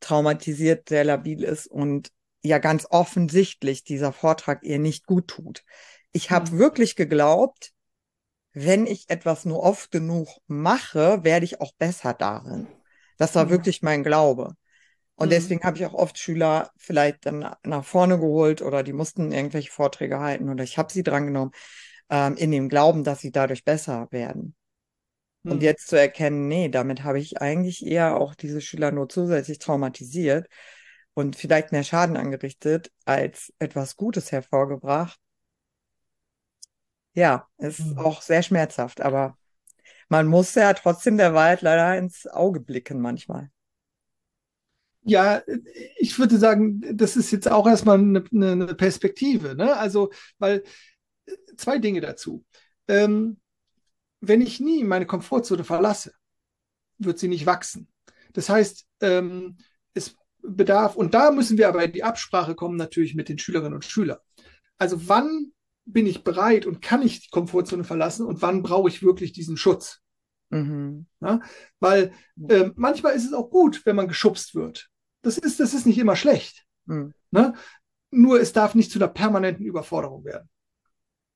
traumatisiert, 0.00 0.88
sehr 0.88 1.04
labil 1.04 1.44
ist 1.44 1.66
und 1.66 2.08
ja 2.42 2.56
ganz 2.56 2.86
offensichtlich 2.88 3.84
dieser 3.84 4.10
Vortrag 4.10 4.62
ihr 4.62 4.78
nicht 4.78 5.04
gut 5.04 5.28
tut. 5.28 5.64
Ich 6.12 6.30
habe 6.30 6.50
mhm. 6.50 6.58
wirklich 6.58 6.96
geglaubt, 6.96 7.74
wenn 8.54 8.86
ich 8.86 9.10
etwas 9.10 9.44
nur 9.44 9.62
oft 9.62 9.90
genug 9.90 10.28
mache, 10.46 11.24
werde 11.24 11.44
ich 11.44 11.60
auch 11.60 11.74
besser 11.74 12.14
darin. 12.14 12.68
Das 13.18 13.34
war 13.34 13.44
mhm. 13.44 13.50
wirklich 13.50 13.82
mein 13.82 14.02
Glaube. 14.02 14.54
Und 15.18 15.26
mhm. 15.26 15.30
deswegen 15.30 15.62
habe 15.62 15.76
ich 15.76 15.84
auch 15.84 15.94
oft 15.94 16.18
Schüler 16.18 16.70
vielleicht 16.76 17.26
dann 17.26 17.54
nach 17.64 17.84
vorne 17.84 18.18
geholt 18.18 18.62
oder 18.62 18.82
die 18.82 18.92
mussten 18.92 19.32
irgendwelche 19.32 19.70
Vorträge 19.70 20.20
halten 20.20 20.48
oder 20.48 20.64
ich 20.64 20.78
habe 20.78 20.92
sie 20.92 21.02
drangenommen, 21.02 21.52
ähm, 22.08 22.36
in 22.36 22.50
dem 22.50 22.68
Glauben, 22.68 23.04
dass 23.04 23.20
sie 23.20 23.32
dadurch 23.32 23.64
besser 23.64 24.08
werden. 24.10 24.54
Mhm. 25.42 25.52
Und 25.52 25.62
jetzt 25.62 25.88
zu 25.88 25.96
erkennen, 25.96 26.48
nee, 26.48 26.68
damit 26.68 27.04
habe 27.04 27.18
ich 27.18 27.42
eigentlich 27.42 27.84
eher 27.84 28.16
auch 28.16 28.34
diese 28.34 28.60
Schüler 28.60 28.92
nur 28.92 29.08
zusätzlich 29.08 29.58
traumatisiert 29.58 30.48
und 31.14 31.36
vielleicht 31.36 31.72
mehr 31.72 31.84
Schaden 31.84 32.16
angerichtet 32.16 32.90
als 33.04 33.52
etwas 33.58 33.96
Gutes 33.96 34.32
hervorgebracht 34.32 35.18
ja, 37.18 37.48
ist 37.58 37.80
mhm. 37.80 37.98
auch 37.98 38.22
sehr 38.22 38.42
schmerzhaft, 38.42 39.00
aber 39.00 39.36
man 40.08 40.28
muss 40.28 40.54
ja 40.54 40.72
trotzdem 40.72 41.16
der 41.16 41.34
Wahrheit 41.34 41.62
leider 41.62 41.98
ins 41.98 42.28
Auge 42.28 42.60
blicken 42.60 43.00
manchmal. 43.00 43.50
Ja, 45.08 45.42
ich 45.96 46.18
würde 46.18 46.38
sagen, 46.38 46.82
das 46.96 47.16
ist 47.16 47.30
jetzt 47.30 47.50
auch 47.50 47.66
erstmal 47.66 47.98
eine, 47.98 48.24
eine 48.32 48.74
Perspektive. 48.74 49.54
Ne? 49.54 49.76
Also, 49.76 50.10
weil 50.38 50.62
zwei 51.56 51.78
Dinge 51.78 52.00
dazu. 52.00 52.44
Ähm, 52.88 53.38
wenn 54.20 54.40
ich 54.40 54.60
nie 54.60 54.84
meine 54.84 55.06
Komfortzone 55.06 55.64
verlasse, 55.64 56.12
wird 56.98 57.18
sie 57.18 57.28
nicht 57.28 57.46
wachsen. 57.46 57.88
Das 58.32 58.48
heißt, 58.48 58.86
ähm, 59.00 59.56
es 59.94 60.16
bedarf, 60.42 60.96
und 60.96 61.14
da 61.14 61.30
müssen 61.30 61.58
wir 61.58 61.68
aber 61.68 61.84
in 61.84 61.92
die 61.92 62.04
Absprache 62.04 62.54
kommen, 62.54 62.76
natürlich 62.76 63.14
mit 63.14 63.28
den 63.28 63.38
Schülerinnen 63.38 63.74
und 63.74 63.84
Schülern. 63.84 64.18
Also 64.76 65.08
wann 65.08 65.52
bin 65.84 66.06
ich 66.06 66.22
bereit 66.22 66.66
und 66.66 66.82
kann 66.82 67.02
ich 67.02 67.20
die 67.20 67.30
Komfortzone 67.30 67.84
verlassen 67.84 68.26
und 68.26 68.42
wann 68.42 68.62
brauche 68.62 68.88
ich 68.88 69.02
wirklich 69.02 69.32
diesen 69.32 69.56
Schutz? 69.56 70.00
Mhm. 70.50 71.06
Ja, 71.20 71.40
weil 71.80 72.12
äh, 72.48 72.70
manchmal 72.74 73.14
ist 73.14 73.26
es 73.26 73.32
auch 73.32 73.50
gut, 73.50 73.84
wenn 73.84 73.96
man 73.96 74.08
geschubst 74.08 74.54
wird. 74.54 74.88
Das 75.22 75.38
ist, 75.38 75.60
das 75.60 75.74
ist 75.74 75.86
nicht 75.86 75.98
immer 75.98 76.16
schlecht. 76.16 76.64
Mhm. 76.86 77.12
Ne? 77.30 77.54
Nur 78.10 78.40
es 78.40 78.52
darf 78.52 78.74
nicht 78.74 78.90
zu 78.90 78.98
einer 78.98 79.08
permanenten 79.08 79.66
Überforderung 79.66 80.24
werden. 80.24 80.48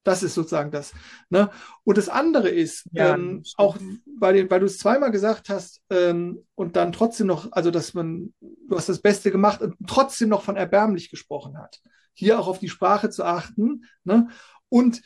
Das 0.05 0.22
ist 0.22 0.35
sozusagen 0.35 0.72
das. 0.72 0.93
Ne? 1.30 1.51
Und 1.85 1.97
das 1.97 2.09
andere 2.09 2.49
ist, 2.49 2.89
ja, 2.91 3.14
ähm, 3.14 3.45
auch 3.57 3.76
bei 4.18 4.33
den, 4.33 4.51
weil 4.51 4.61
du 4.61 4.66
es 4.66 4.78
zweimal 4.78 5.12
gesagt 5.12 5.49
hast 5.49 5.80
ähm, 5.91 6.45
und 6.55 6.74
dann 6.74 6.93
trotzdem 6.93 7.28
noch, 7.28 7.53
also 7.53 7.70
dass 7.70 7.95
man, 7.95 8.35
du 8.41 8.76
hast 8.76 8.89
das 8.89 9.01
Beste 9.01 9.30
gemacht 9.30 9.62
und 9.62 9.76
trotzdem 9.87 10.28
noch 10.28 10.43
von 10.43 10.57
erbärmlich 10.57 11.11
gesprochen 11.11 11.57
hat 11.57 11.80
hier 12.14 12.39
auch 12.39 12.47
auf 12.47 12.59
die 12.59 12.68
Sprache 12.68 13.11
zu 13.11 13.24
achten. 13.24 13.85
Ne? 14.05 14.28
Und 14.68 15.03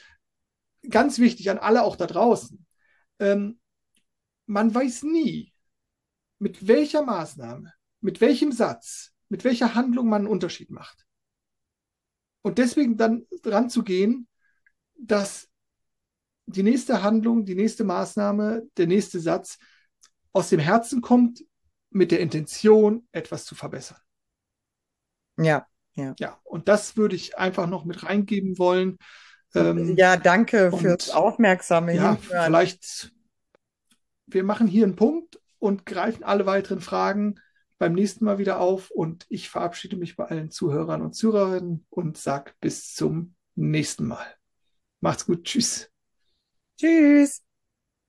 ganz 0.89 1.18
wichtig 1.18 1.51
an 1.51 1.59
alle 1.59 1.83
auch 1.83 1.97
da 1.97 2.07
draußen, 2.07 2.66
ähm, 3.18 3.59
man 4.47 4.74
weiß 4.74 5.03
nie, 5.05 5.53
mit 6.39 6.68
welcher 6.68 7.03
Maßnahme, 7.03 7.72
mit 8.01 8.20
welchem 8.20 8.53
Satz, 8.53 9.12
mit 9.28 9.44
welcher 9.44 9.74
Handlung 9.74 10.09
man 10.09 10.22
einen 10.22 10.30
Unterschied 10.30 10.70
macht. 10.70 11.07
Und 12.42 12.59
deswegen 12.59 12.97
dann 12.97 13.26
dran 13.42 13.70
zu 13.70 13.82
gehen, 13.82 14.28
dass 14.99 15.49
die 16.47 16.62
nächste 16.62 17.03
Handlung, 17.03 17.44
die 17.44 17.57
nächste 17.57 17.84
Maßnahme, 17.84 18.62
der 18.76 18.86
nächste 18.86 19.20
Satz 19.20 19.59
aus 20.32 20.49
dem 20.49 20.61
Herzen 20.61 21.01
kommt 21.01 21.44
mit 21.90 22.12
der 22.12 22.20
Intention, 22.20 23.09
etwas 23.11 23.44
zu 23.44 23.55
verbessern. 23.55 23.99
Ja, 25.38 25.66
ja. 25.94 26.14
ja, 26.18 26.38
und 26.44 26.68
das 26.68 26.97
würde 26.97 27.16
ich 27.16 27.36
einfach 27.36 27.66
noch 27.66 27.84
mit 27.84 28.05
reingeben 28.05 28.59
wollen. 28.59 28.99
Ähm, 29.55 29.97
ja, 29.97 30.16
danke 30.16 30.70
fürs 30.70 31.11
aufmerksame 31.11 31.94
ja. 31.94 32.16
Vielleicht, 32.16 33.12
wir 34.26 34.44
machen 34.44 34.66
hier 34.66 34.84
einen 34.84 34.97
Punkt 34.97 35.40
und 35.59 35.86
greifen 35.86 36.22
alle 36.22 36.47
weiteren 36.47 36.80
Fragen 36.80 37.40
beim 37.79 37.93
nächsten 37.93 38.24
Mal 38.24 38.39
wieder 38.39 38.61
auf. 38.61 38.91
Und 38.91 39.27
ich 39.29 39.49
verabschiede 39.49 39.97
mich 39.97 40.16
bei 40.16 40.24
allen 40.24 40.51
Zuhörern 40.51 41.03
und 41.03 41.14
Zuhörerinnen 41.14 41.87
und 41.91 42.16
sage 42.16 42.53
bis 42.61 42.95
zum 42.95 43.35
nächsten 43.55 44.07
Mal. 44.07 44.27
Macht's 45.01 45.27
gut. 45.27 45.45
Tschüss. 45.45 45.91
Tschüss. 46.79 47.45